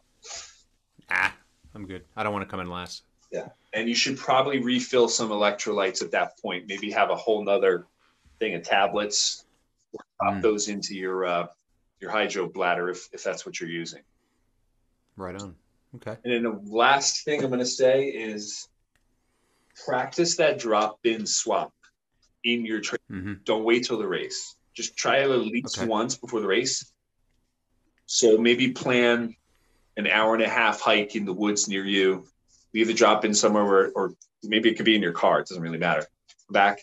Ah, 1.11 1.35
I'm 1.75 1.87
good. 1.87 2.05
I 2.17 2.23
don't 2.23 2.33
want 2.33 2.45
to 2.47 2.51
come 2.51 2.61
in 2.61 2.69
last. 2.69 3.03
Yeah. 3.33 3.49
And 3.73 3.89
you 3.89 3.95
should 3.95 4.19
probably 4.19 4.59
refill 4.59 5.09
some 5.09 5.31
electrolytes 5.31 6.03
at 6.03 6.11
that 6.11 6.39
point. 6.41 6.67
Maybe 6.67 6.91
have 6.91 7.11
a 7.11 7.17
whole 7.17 7.45
nother 7.45 7.87
thing 8.41 8.55
of 8.55 8.63
tablets. 8.65 9.45
Pop 10.21 10.35
Mm. 10.35 10.43
those 10.43 10.69
into 10.69 10.95
your 10.95 11.25
uh, 11.25 11.47
your 12.01 12.11
hydro 12.11 12.49
bladder 12.49 12.91
if, 12.91 13.09
if 13.13 13.23
that's 13.23 13.45
what 13.47 13.61
you're 13.61 13.71
using. 13.71 14.03
Right 15.17 15.35
on. 15.41 15.55
Okay. 15.97 16.17
And 16.25 16.33
then 16.33 16.43
the 16.43 16.61
last 16.71 17.25
thing 17.25 17.43
I'm 17.43 17.49
going 17.51 17.59
to 17.61 17.67
say 17.67 18.05
is 18.05 18.69
practice 19.87 20.37
that 20.37 20.59
drop 20.59 21.01
bin 21.03 21.27
swap 21.27 21.73
in 22.45 22.65
your 22.65 22.81
training. 22.81 23.01
Mm-hmm. 23.11 23.33
Don't 23.45 23.65
wait 23.65 23.85
till 23.85 23.99
the 23.99 24.07
race. 24.07 24.55
Just 24.75 24.97
try 24.97 25.19
it 25.19 25.31
at 25.31 25.39
least 25.41 25.79
Okay. 25.79 25.87
once 25.89 26.17
before 26.17 26.41
the 26.41 26.47
race. 26.47 26.93
So 28.07 28.39
maybe 28.39 28.73
plan 28.73 29.35
an 29.97 30.07
hour 30.07 30.35
and 30.35 30.43
a 30.43 30.49
half 30.49 30.81
hike 30.81 31.17
in 31.17 31.25
the 31.25 31.33
woods 31.33 31.67
near 31.69 31.85
you. 31.85 32.27
Leave 32.73 32.87
the 32.87 32.95
drop 32.95 33.25
in 33.25 33.35
somewhere 33.35 33.65
where, 33.65 33.91
or 33.93 34.15
maybe 34.45 34.71
it 34.71 34.75
could 34.77 34.87
be 34.87 34.95
in 34.95 35.03
your 35.03 35.13
car. 35.13 35.41
It 35.41 35.49
doesn't 35.49 35.63
really 35.63 35.79
matter. 35.79 36.01
Come 36.47 36.53
back, 36.53 36.79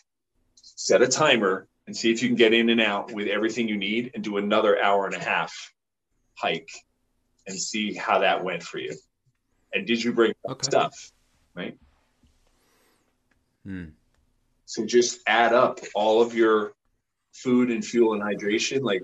set 0.77 1.01
a 1.01 1.07
timer, 1.07 1.67
and 1.87 1.97
see 1.97 2.11
if 2.11 2.21
you 2.21 2.29
can 2.29 2.37
get 2.37 2.53
in 2.53 2.69
and 2.69 2.79
out 2.79 3.11
with 3.11 3.27
everything 3.27 3.67
you 3.67 3.77
need, 3.77 4.11
and 4.13 4.23
do 4.23 4.37
another 4.37 4.81
hour 4.81 5.05
and 5.05 5.15
a 5.15 5.19
half 5.19 5.53
hike, 6.35 6.69
and 7.47 7.59
see 7.59 7.93
how 7.93 8.19
that 8.19 8.43
went 8.43 8.63
for 8.63 8.77
you. 8.77 8.95
And 9.73 9.85
did 9.85 10.01
you 10.01 10.13
bring 10.13 10.33
Okay. 10.47 10.65
stuff? 10.65 10.93
Right. 11.55 11.77
Hmm. 13.65 13.85
So 14.65 14.85
just 14.85 15.19
add 15.27 15.53
up 15.53 15.79
all 15.95 16.21
of 16.21 16.35
your 16.35 16.73
food 17.33 17.71
and 17.71 17.83
fuel 17.83 18.13
and 18.13 18.21
hydration. 18.21 18.81
Like 18.81 19.01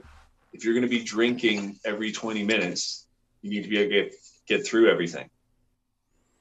if 0.51 0.63
you're 0.63 0.74
going 0.74 0.84
to 0.84 0.89
be 0.89 1.03
drinking 1.03 1.80
every 1.86 2.11
20 2.11 2.43
minutes, 2.43 3.07
you 3.41 3.49
need 3.49 3.63
to 3.63 3.69
be 3.69 3.80
able 3.80 3.89
to 3.89 3.95
get, 3.95 4.15
get 4.47 4.65
through 4.67 4.89
everything. 4.89 5.30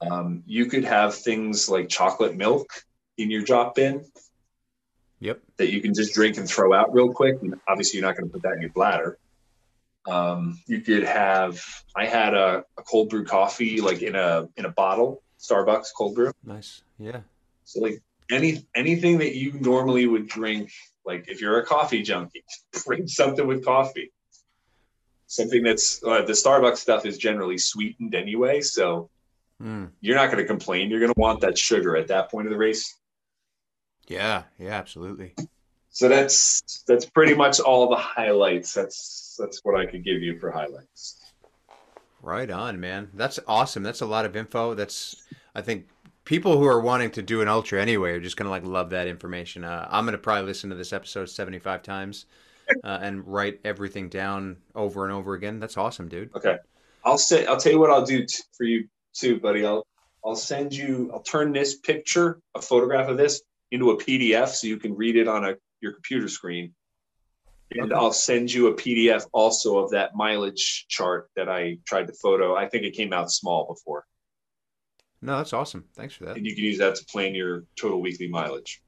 Um, 0.01 0.43
you 0.45 0.67
could 0.67 0.83
have 0.83 1.15
things 1.15 1.69
like 1.69 1.89
chocolate 1.89 2.35
milk 2.35 2.69
in 3.17 3.31
your 3.31 3.41
drop 3.41 3.75
bin 3.75 4.05
Yep. 5.23 5.39
that 5.57 5.71
you 5.71 5.81
can 5.81 5.93
just 5.93 6.13
drink 6.13 6.37
and 6.37 6.47
throw 6.47 6.73
out 6.73 6.93
real 6.93 7.11
quick. 7.13 7.41
And 7.41 7.55
obviously, 7.67 7.99
you're 7.99 8.07
not 8.07 8.17
going 8.17 8.27
to 8.29 8.33
put 8.33 8.41
that 8.43 8.53
in 8.53 8.61
your 8.61 8.71
bladder. 8.71 9.17
Um, 10.05 10.59
you 10.67 10.81
could 10.81 11.03
have. 11.03 11.63
I 11.95 12.05
had 12.05 12.33
a, 12.33 12.65
a 12.77 12.83
cold 12.83 13.09
brew 13.09 13.23
coffee 13.23 13.79
like 13.79 14.01
in 14.01 14.15
a 14.15 14.49
in 14.57 14.65
a 14.65 14.69
bottle, 14.69 15.23
Starbucks 15.39 15.87
cold 15.97 16.15
brew. 16.15 16.31
Nice. 16.43 16.83
Yeah. 16.99 17.21
So 17.63 17.79
like 17.79 18.01
any 18.29 18.67
anything 18.75 19.19
that 19.19 19.33
you 19.35 19.53
normally 19.53 20.05
would 20.05 20.27
drink, 20.27 20.71
like 21.05 21.29
if 21.29 21.39
you're 21.39 21.57
a 21.59 21.65
coffee 21.65 22.03
junkie, 22.03 22.43
drink 22.85 23.07
something 23.07 23.47
with 23.47 23.63
coffee. 23.63 24.11
Something 25.27 25.63
that's 25.63 26.03
uh, 26.03 26.23
the 26.23 26.33
Starbucks 26.33 26.77
stuff 26.77 27.05
is 27.05 27.17
generally 27.17 27.57
sweetened 27.57 28.13
anyway, 28.13 28.59
so 28.61 29.09
Mm. 29.61 29.91
you're 30.01 30.15
not 30.15 30.25
going 30.31 30.39
to 30.43 30.47
complain. 30.47 30.89
You're 30.89 30.99
going 30.99 31.13
to 31.13 31.19
want 31.19 31.39
that 31.41 31.57
sugar 31.57 31.95
at 31.95 32.07
that 32.07 32.29
point 32.29 32.47
of 32.47 32.51
the 32.51 32.57
race. 32.57 32.97
Yeah. 34.07 34.43
Yeah. 34.59 34.71
Absolutely. 34.71 35.35
So 35.89 36.09
that's 36.09 36.83
that's 36.87 37.05
pretty 37.05 37.35
much 37.35 37.59
all 37.59 37.87
the 37.87 37.95
highlights. 37.95 38.73
That's 38.73 39.35
that's 39.39 39.59
what 39.63 39.79
I 39.79 39.85
could 39.85 40.03
give 40.03 40.21
you 40.21 40.39
for 40.39 40.51
highlights. 40.51 41.19
Right 42.21 42.49
on, 42.49 42.79
man. 42.79 43.09
That's 43.13 43.39
awesome. 43.47 43.83
That's 43.83 44.01
a 44.01 44.05
lot 44.07 44.25
of 44.25 44.35
info. 44.35 44.73
That's 44.73 45.23
I 45.53 45.61
think 45.61 45.87
people 46.25 46.57
who 46.57 46.65
are 46.65 46.79
wanting 46.79 47.11
to 47.11 47.21
do 47.21 47.41
an 47.41 47.47
ultra 47.47 47.81
anyway 47.81 48.11
are 48.11 48.19
just 48.19 48.37
gonna 48.37 48.49
like 48.49 48.65
love 48.65 48.89
that 48.89 49.07
information. 49.07 49.63
Uh, 49.63 49.87
I'm 49.91 50.05
gonna 50.05 50.17
probably 50.17 50.45
listen 50.45 50.71
to 50.71 50.75
this 50.75 50.93
episode 50.93 51.25
75 51.29 51.83
times 51.83 52.25
uh, 52.83 52.99
and 53.01 53.27
write 53.27 53.59
everything 53.63 54.09
down 54.09 54.57
over 54.73 55.05
and 55.05 55.13
over 55.13 55.33
again. 55.35 55.59
That's 55.59 55.77
awesome, 55.77 56.07
dude. 56.07 56.33
Okay, 56.35 56.57
I'll 57.03 57.17
say 57.17 57.45
I'll 57.45 57.57
tell 57.57 57.71
you 57.71 57.79
what 57.79 57.91
I'll 57.91 58.05
do 58.05 58.25
t- 58.25 58.43
for 58.57 58.63
you 58.63 58.87
too, 59.13 59.39
buddy. 59.39 59.65
I'll 59.65 59.85
I'll 60.25 60.35
send 60.35 60.73
you. 60.73 61.11
I'll 61.13 61.21
turn 61.21 61.51
this 61.51 61.75
picture, 61.75 62.39
a 62.55 62.61
photograph 62.61 63.09
of 63.09 63.17
this, 63.17 63.41
into 63.73 63.89
a 63.89 63.97
PDF 63.97 64.49
so 64.49 64.67
you 64.67 64.77
can 64.77 64.95
read 64.95 65.15
it 65.17 65.27
on 65.27 65.43
a 65.43 65.55
your 65.81 65.91
computer 65.91 66.29
screen. 66.29 66.73
And 67.71 67.91
Okay. 67.91 67.95
I'll 67.95 68.13
send 68.13 68.53
you 68.53 68.67
a 68.67 68.73
PDF 68.75 69.25
also 69.33 69.79
of 69.79 69.89
that 69.91 70.15
mileage 70.15 70.85
chart 70.89 71.29
that 71.35 71.49
I 71.49 71.79
tried 71.85 72.05
to 72.07 72.13
photo. 72.13 72.55
I 72.55 72.69
think 72.69 72.83
it 72.83 72.91
came 72.93 73.11
out 73.11 73.31
small 73.31 73.65
before, 73.67 74.05
No, 75.23 75.37
that's 75.37 75.53
awesome. 75.53 75.85
Thanks 75.95 76.13
for 76.13 76.25
that. 76.25 76.37
and 76.37 76.45
you 76.45 76.53
can 76.55 76.63
use 76.63 76.77
that 76.77 76.95
to 76.95 77.05
plan 77.05 77.33
your 77.33 77.63
total 77.75 77.99
weekly 77.99 78.27
mileage. 78.27 78.81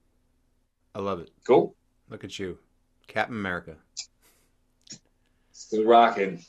I 0.93 0.99
love 0.99 1.19
it. 1.19 1.31
Cool. 1.45 1.75
Look 2.09 2.23
at 2.23 2.37
you, 2.37 2.59
Captain 3.07 3.35
America. 3.35 3.75
Still 5.51 5.83
rocking. 5.85 6.43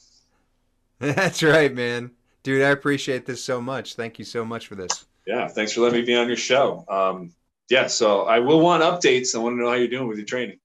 That's 0.99 1.43
right, 1.43 1.73
man. 1.75 2.11
Dude, 2.43 2.63
I 2.63 2.69
appreciate 2.71 3.25
this 3.27 3.43
so 3.43 3.61
much. 3.63 3.95
Thank 3.97 4.19
you 4.19 4.25
so 4.25 4.45
much 4.45 4.67
for 4.67 4.75
this. 4.75 5.07
Yeah, 5.27 5.49
thanks 5.49 5.73
for 5.73 5.81
letting 5.81 6.01
me 6.01 6.07
be 6.07 6.15
on 6.15 6.29
your 6.29 6.37
show. 6.37 6.85
Um, 6.89 7.33
yeah, 7.69 7.87
so 7.87 8.23
I 8.23 8.39
will 8.39 8.61
want 8.61 8.83
updates. 8.83 9.35
I 9.35 9.39
want 9.39 9.55
to 9.55 9.63
know 9.63 9.69
how 9.69 9.75
you're 9.75 9.89
doing 9.89 10.09
with 10.09 10.19
your 10.19 10.27
training. 10.27 10.59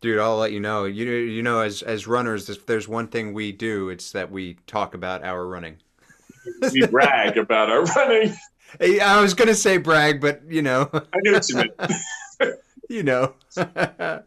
Dude, 0.00 0.18
I'll 0.18 0.38
let 0.38 0.52
you 0.52 0.60
know. 0.60 0.86
You 0.86 1.10
you 1.10 1.42
know, 1.42 1.60
as 1.60 1.82
as 1.82 2.06
runners, 2.06 2.48
if 2.48 2.66
there's 2.66 2.88
one 2.88 3.08
thing 3.08 3.34
we 3.34 3.52
do, 3.52 3.90
it's 3.90 4.12
that 4.12 4.30
we 4.30 4.54
talk 4.66 4.94
about 4.94 5.22
our 5.22 5.46
running. 5.46 5.76
We 6.72 6.86
brag 6.86 7.36
about 7.36 7.70
our 7.70 7.84
running. 7.84 8.34
I 8.80 9.20
was 9.20 9.34
gonna 9.34 9.54
say 9.54 9.76
brag, 9.76 10.20
but 10.20 10.42
you 10.48 10.62
know, 10.62 10.88
I 10.92 11.18
knew 11.22 11.32
what 11.32 11.48
you 11.48 11.56
meant. 11.56 11.72
you 12.88 13.02
know. 13.02 13.34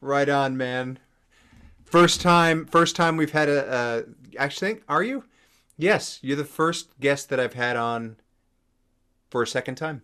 right 0.00 0.28
on, 0.28 0.56
man. 0.56 0.98
First 1.84 2.20
time, 2.20 2.66
first 2.66 2.96
time 2.96 3.16
we've 3.16 3.32
had 3.32 3.48
a. 3.48 3.66
Uh, 3.66 4.02
actually, 4.38 4.74
think 4.74 4.84
are 4.88 5.02
you? 5.02 5.24
Yes, 5.76 6.18
you're 6.20 6.36
the 6.36 6.44
first 6.44 6.98
guest 7.00 7.30
that 7.30 7.38
I've 7.38 7.54
had 7.54 7.76
on 7.76 8.16
for 9.30 9.42
a 9.42 9.46
second 9.46 9.76
time. 9.76 10.02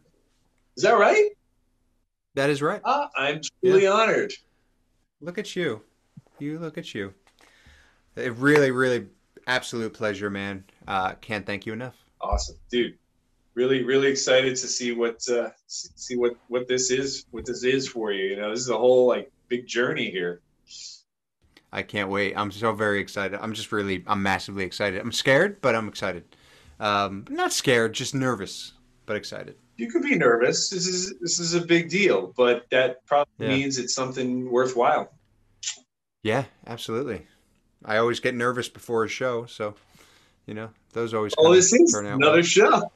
Is 0.77 0.83
that 0.83 0.99
right? 0.99 1.31
That 2.35 2.51
is 2.51 2.61
right. 2.61 2.83
Ah, 2.85 3.09
I'm 3.17 3.41
truly 3.63 3.87
honored. 3.87 4.33
Look 5.21 5.39
at 5.39 5.57
you. 5.57 5.81
You 6.39 6.59
look 6.59 6.77
at 6.77 6.95
you. 6.95 7.15
A 8.19 8.31
really, 8.31 8.71
really 8.71 9.07
absolute 9.47 9.95
pleasure, 9.95 10.29
man. 10.29 10.65
Uh, 10.87 11.13
can't 11.15 11.47
thank 11.47 11.65
you 11.65 11.73
enough. 11.73 11.97
Awesome, 12.21 12.57
dude. 12.71 12.99
Really, 13.55 13.85
really 13.85 14.09
excited 14.09 14.51
to 14.57 14.67
see 14.69 14.93
what 14.93 15.27
uh, 15.31 15.49
see 15.67 16.17
what 16.17 16.35
what 16.49 16.69
this 16.69 16.91
is 16.91 17.25
what 17.31 17.47
this 17.47 17.65
is 17.65 17.89
for 17.89 18.13
you. 18.13 18.25
You 18.27 18.37
know, 18.37 18.51
this 18.51 18.61
is 18.61 18.69
a 18.69 18.77
whole 18.77 19.07
like 19.07 19.33
big 19.49 19.67
journey 19.67 20.11
here. 20.11 20.43
I 21.73 21.83
can't 21.83 22.11
wait. 22.11 22.35
I'm 22.37 22.51
so 22.51 22.73
very 22.73 23.01
excited. 23.01 23.39
I'm 23.43 23.53
just 23.53 23.73
really, 23.73 24.05
I'm 24.07 24.23
massively 24.23 24.65
excited. 24.65 25.01
I'm 25.01 25.13
scared, 25.13 25.61
but 25.61 25.75
I'm 25.75 25.89
excited. 25.89 26.25
Um, 26.79 27.25
not 27.29 27.53
scared, 27.53 27.93
just 27.93 28.15
nervous, 28.15 28.73
but 29.05 29.17
excited. 29.17 29.57
You 29.77 29.91
could 29.91 30.03
be 30.03 30.15
nervous. 30.17 30.71
This 30.71 30.87
is 30.87 31.15
this 31.21 31.39
is 31.39 31.55
a 31.55 31.61
big 31.61 31.89
deal, 31.91 32.33
but 32.37 32.67
that 32.71 33.05
probably 33.07 33.33
Yeah. 33.39 33.49
means 33.49 33.79
it's 33.79 33.95
something 33.95 34.51
worthwhile. 34.51 35.13
Yeah, 36.23 36.45
absolutely. 36.67 37.27
I 37.85 37.99
always 37.99 38.19
get 38.21 38.35
nervous 38.35 38.69
before 38.69 39.05
a 39.05 39.09
show, 39.09 39.47
so 39.47 39.75
you 40.47 40.55
know 40.55 40.71
those 40.93 41.13
always. 41.15 41.35
Oh, 41.39 41.55
this 41.55 41.73
is 41.73 41.93
turn 41.93 42.07
out 42.07 42.17
another 42.17 42.37
well. 42.39 42.43
show. 42.43 42.93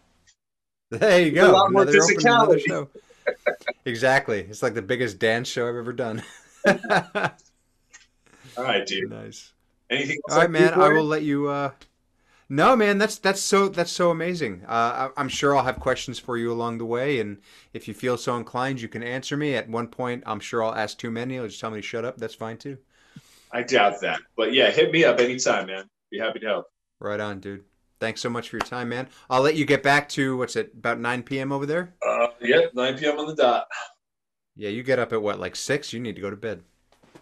There 0.90 1.20
you 1.20 1.30
go. 1.32 1.50
a 1.50 1.52
lot 1.52 1.70
more 1.72 1.84
physicality. 1.86 2.66
show. 2.66 2.88
exactly. 3.84 4.40
It's 4.40 4.62
like 4.62 4.74
the 4.74 4.82
biggest 4.82 5.18
dance 5.20 5.48
show 5.48 5.68
I've 5.68 5.76
ever 5.76 5.92
done. 5.92 6.22
All 6.66 8.64
right, 8.64 8.84
dude. 8.86 9.10
nice. 9.10 9.52
Anything 9.88 10.18
else? 10.28 10.32
All 10.36 10.38
right, 10.38 10.42
I 10.42 10.46
can 10.46 10.52
do 10.52 10.58
man. 10.76 10.80
I 10.80 10.88
will 10.88 11.04
let 11.04 11.22
you. 11.22 11.48
Uh... 11.48 11.70
No, 12.52 12.74
man. 12.74 12.98
That's 12.98 13.16
that's 13.16 13.40
so 13.40 13.68
that's 13.68 13.92
so 13.92 14.10
amazing. 14.10 14.64
Uh, 14.66 15.08
I, 15.08 15.10
I'm 15.16 15.28
sure 15.28 15.56
I'll 15.56 15.62
have 15.62 15.78
questions 15.78 16.18
for 16.18 16.36
you 16.36 16.52
along 16.52 16.78
the 16.78 16.84
way, 16.84 17.20
and 17.20 17.38
if 17.72 17.86
you 17.86 17.94
feel 17.94 18.18
so 18.18 18.36
inclined, 18.36 18.80
you 18.80 18.88
can 18.88 19.04
answer 19.04 19.36
me. 19.36 19.54
At 19.54 19.68
one 19.68 19.86
point, 19.86 20.24
I'm 20.26 20.40
sure 20.40 20.64
I'll 20.64 20.74
ask 20.74 20.98
too 20.98 21.12
many. 21.12 21.34
You'll 21.34 21.46
just 21.46 21.60
tell 21.60 21.70
me 21.70 21.78
to 21.78 21.86
shut 21.86 22.04
up. 22.04 22.16
That's 22.18 22.34
fine 22.34 22.58
too. 22.58 22.76
I 23.52 23.62
doubt 23.62 24.00
that, 24.00 24.20
but 24.36 24.52
yeah, 24.52 24.72
hit 24.72 24.90
me 24.90 25.04
up 25.04 25.20
anytime, 25.20 25.66
man. 25.68 25.88
Be 26.10 26.18
happy 26.18 26.40
to 26.40 26.46
help. 26.46 26.66
Right 26.98 27.20
on, 27.20 27.38
dude. 27.38 27.64
Thanks 28.00 28.20
so 28.20 28.28
much 28.28 28.48
for 28.48 28.56
your 28.56 28.66
time, 28.66 28.88
man. 28.88 29.08
I'll 29.28 29.42
let 29.42 29.54
you 29.54 29.64
get 29.64 29.84
back 29.84 30.08
to 30.10 30.36
what's 30.36 30.56
it 30.56 30.72
about 30.76 30.98
9 30.98 31.22
p.m. 31.22 31.52
over 31.52 31.66
there. 31.66 31.94
Uh, 32.04 32.28
yeah, 32.40 32.62
9 32.74 32.98
p.m. 32.98 33.18
on 33.18 33.26
the 33.26 33.34
dot. 33.34 33.66
Yeah, 34.56 34.70
you 34.70 34.82
get 34.82 34.98
up 34.98 35.12
at 35.12 35.22
what 35.22 35.38
like 35.38 35.54
six? 35.54 35.92
You 35.92 36.00
need 36.00 36.16
to 36.16 36.20
go 36.20 36.30
to 36.30 36.36
bed. 36.36 36.64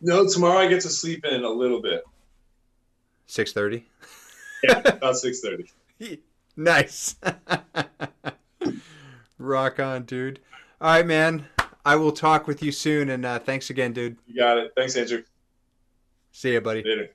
No, 0.00 0.26
tomorrow 0.26 0.58
I 0.58 0.68
get 0.68 0.80
to 0.82 0.88
sleep 0.88 1.26
in 1.26 1.44
a 1.44 1.50
little 1.50 1.82
bit. 1.82 2.02
Six 3.26 3.52
thirty. 3.52 3.84
Yeah, 4.64 4.78
about 4.78 5.14
6:30. 5.14 6.18
nice. 6.56 7.16
Rock 9.38 9.80
on, 9.80 10.04
dude. 10.04 10.40
All 10.80 10.92
right, 10.92 11.06
man. 11.06 11.46
I 11.84 11.96
will 11.96 12.12
talk 12.12 12.46
with 12.46 12.62
you 12.62 12.72
soon, 12.72 13.08
and 13.08 13.24
uh, 13.24 13.38
thanks 13.38 13.70
again, 13.70 13.92
dude. 13.92 14.16
You 14.26 14.36
got 14.36 14.58
it. 14.58 14.72
Thanks, 14.76 14.96
Andrew. 14.96 15.22
See 16.32 16.54
ya, 16.54 16.60
buddy. 16.60 16.82
Later. 16.82 17.10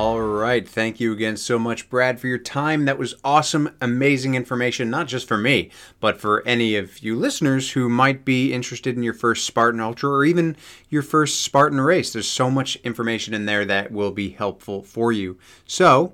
All 0.00 0.20
right. 0.20 0.68
Thank 0.68 1.00
you 1.00 1.12
again 1.12 1.36
so 1.36 1.58
much, 1.58 1.90
Brad, 1.90 2.20
for 2.20 2.28
your 2.28 2.38
time. 2.38 2.84
That 2.84 3.00
was 3.00 3.16
awesome, 3.24 3.74
amazing 3.80 4.36
information, 4.36 4.90
not 4.90 5.08
just 5.08 5.26
for 5.26 5.36
me, 5.36 5.72
but 5.98 6.20
for 6.20 6.46
any 6.46 6.76
of 6.76 7.00
you 7.00 7.16
listeners 7.16 7.72
who 7.72 7.88
might 7.88 8.24
be 8.24 8.52
interested 8.52 8.94
in 8.94 9.02
your 9.02 9.12
first 9.12 9.44
Spartan 9.44 9.80
Ultra 9.80 10.08
or 10.08 10.24
even 10.24 10.56
your 10.88 11.02
first 11.02 11.40
Spartan 11.40 11.80
race. 11.80 12.12
There's 12.12 12.28
so 12.28 12.48
much 12.48 12.76
information 12.84 13.34
in 13.34 13.46
there 13.46 13.64
that 13.64 13.90
will 13.90 14.12
be 14.12 14.30
helpful 14.30 14.84
for 14.84 15.10
you. 15.10 15.36
So, 15.66 16.12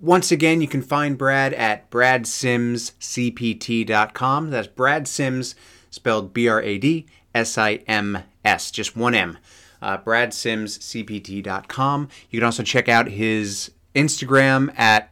once 0.00 0.32
again, 0.32 0.62
you 0.62 0.68
can 0.68 0.80
find 0.80 1.18
Brad 1.18 1.52
at 1.52 1.90
bradsimscpt.com. 1.90 4.50
That's 4.50 4.68
Brad 4.68 5.06
Sims, 5.06 5.54
spelled 5.90 6.32
B 6.32 6.48
R 6.48 6.62
A 6.62 6.78
D 6.78 7.04
S 7.34 7.58
I 7.58 7.74
M 7.86 8.20
S, 8.42 8.70
just 8.70 8.96
one 8.96 9.14
M 9.14 9.36
uh, 9.84 9.98
bradsimscpt.com. 9.98 12.08
You 12.30 12.40
can 12.40 12.46
also 12.46 12.62
check 12.62 12.88
out 12.88 13.08
his 13.08 13.70
Instagram 13.94 14.72
at 14.78 15.10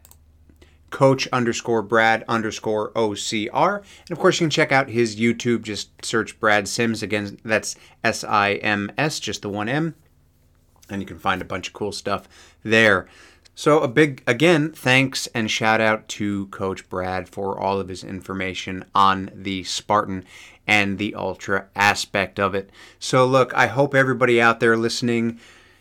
coach 0.91 1.29
underscore 1.33 1.83
Brad 1.83 2.25
underscore 2.29 2.93
OCR. 2.93 3.77
And 3.77 4.11
of 4.11 4.19
course, 4.19 4.41
you 4.41 4.45
can 4.45 4.51
check 4.51 4.73
out 4.73 4.89
his 4.89 5.17
YouTube. 5.17 5.63
Just 5.63 6.05
search 6.05 6.41
Brad 6.41 6.67
Sims. 6.69 7.03
Again, 7.03 7.39
that's 7.45 7.77
S 8.05 8.25
I 8.25 8.55
M 8.55 8.91
S, 8.97 9.21
just 9.21 9.43
the 9.43 9.49
one 9.49 9.69
M. 9.69 9.95
And 10.89 11.03
you 11.03 11.07
can 11.07 11.19
find 11.19 11.43
a 11.43 11.47
bunch 11.47 11.69
of 11.69 11.75
cool 11.75 11.93
stuff 11.93 12.29
there. 12.63 13.09
So, 13.55 13.81
a 13.81 13.89
big, 13.89 14.23
again, 14.27 14.73
thanks 14.73 15.27
and 15.29 15.51
shout 15.51 15.81
out 15.81 16.09
to 16.09 16.47
Coach 16.47 16.89
Brad 16.89 17.29
for 17.29 17.59
all 17.59 17.79
of 17.79 17.89
his 17.89 18.03
information 18.03 18.85
on 18.95 19.31
the 19.35 19.63
Spartan 19.65 20.25
and 20.67 20.99
the 20.99 21.15
ultra 21.15 21.67
aspect 21.75 22.39
of 22.39 22.55
it. 22.55 22.71
So, 22.99 23.27
look, 23.27 23.53
I 23.55 23.67
hope 23.67 23.95
everybody 23.95 24.41
out 24.41 24.61
there 24.61 24.77
listening, 24.77 25.39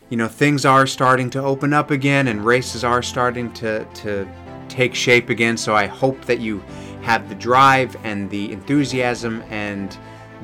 you 0.08 0.16
know, 0.16 0.28
things 0.28 0.64
are 0.64 0.86
starting 0.86 1.30
to 1.30 1.42
open 1.42 1.72
up 1.72 1.90
again 1.90 2.28
and 2.28 2.44
races 2.44 2.84
are 2.84 3.02
starting 3.02 3.52
to, 3.54 3.84
to 3.84 4.28
take 4.68 4.94
shape 4.94 5.28
again. 5.28 5.56
So, 5.56 5.74
I 5.74 5.86
hope 5.86 6.24
that 6.26 6.40
you 6.40 6.62
have 7.02 7.28
the 7.28 7.34
drive 7.34 7.96
and 8.04 8.30
the 8.30 8.52
enthusiasm 8.52 9.42
and 9.50 9.96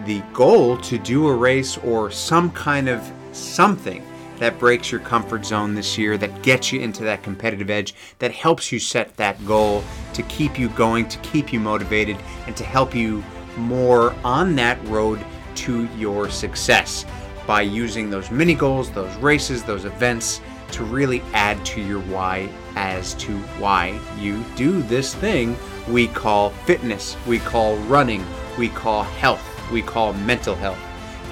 the 0.05 0.21
goal 0.33 0.77
to 0.79 0.99
do 0.99 1.27
a 1.29 1.35
race 1.35 1.77
or 1.79 2.11
some 2.11 2.51
kind 2.53 2.89
of 2.89 3.13
something 3.33 4.05
that 4.39 4.59
breaks 4.59 4.91
your 4.93 5.01
comfort 5.01 5.45
zone 5.45 5.75
this 5.75 5.99
year, 5.99 6.17
that 6.17 6.43
gets 6.43 6.73
you 6.73 6.81
into 6.81 7.03
that 7.05 7.23
competitive 7.23 7.71
edge, 7.71 7.95
that 8.19 8.31
helps 8.31 8.71
you 8.71 8.79
set 8.79 9.17
that 9.17 9.45
goal 9.45 9.83
to 10.15 10.23
keep 10.25 10.59
you 10.59 10.69
going, 10.71 11.09
to 11.09 11.19
keep 11.19 11.53
you 11.53 11.61
motivated, 11.61 12.17
and 12.47 12.57
to 12.57 12.65
help 12.65 12.95
you 12.95 13.23
more 13.59 14.15
on 14.25 14.55
that 14.57 14.83
road 14.87 15.25
to 15.57 15.87
your 15.97 16.31
success 16.31 17.05
by 17.47 17.63
using 17.63 18.11
those 18.11 18.31
mini 18.31 18.55
goals, 18.55 18.91
those 18.91 19.15
races, 19.17 19.63
those 19.63 19.85
events 19.85 20.41
to 20.73 20.85
really 20.85 21.23
add 21.33 21.65
to 21.65 21.81
your 21.81 22.01
why 22.01 22.49
as 22.77 23.15
to 23.15 23.37
why 23.59 23.99
you 24.19 24.45
do 24.55 24.83
this 24.83 25.15
thing 25.15 25.57
we 25.89 26.07
call 26.09 26.51
fitness, 26.51 27.17
we 27.27 27.39
call 27.39 27.77
running, 27.79 28.25
we 28.59 28.69
call 28.69 29.03
health, 29.03 29.43
we 29.73 29.81
call 29.81 30.13
mental 30.13 30.55
health. 30.55 30.79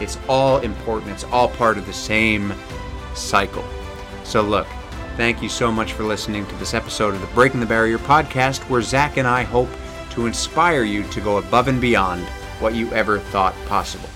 It's 0.01 0.19
all 0.29 0.59
important, 0.61 1.13
it's 1.13 1.25
all 1.25 1.49
part 1.49 1.79
of 1.79 1.87
the 1.87 1.93
same 1.93 2.55
cycle. 3.15 3.65
So, 4.25 4.43
look, 4.43 4.67
thank 5.17 5.43
you 5.43 5.49
so 5.49 5.71
much 5.71 5.93
for 5.93 6.05
listening 6.05 6.47
to 6.47 6.55
this 6.57 6.75
episode 6.75 7.15
of 7.15 7.21
the 7.21 7.27
Breaking 7.29 7.61
the 7.61 7.67
Barrier 7.67 7.99
podcast, 7.99 8.69
where 8.71 8.83
Zach 8.83 9.19
and 9.19 9.29
I 9.29 9.43
hope 9.43 9.69
to 10.17 10.27
inspire 10.27 10.83
you 10.83 11.05
to 11.05 11.21
go 11.21 11.37
above 11.37 11.69
and 11.69 11.79
beyond 11.79 12.23
what 12.59 12.75
you 12.75 12.91
ever 12.93 13.19
thought 13.19 13.55
possible. 13.67 14.09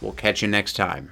We'll 0.00 0.12
catch 0.12 0.42
you 0.42 0.48
next 0.48 0.74
time. 0.74 1.10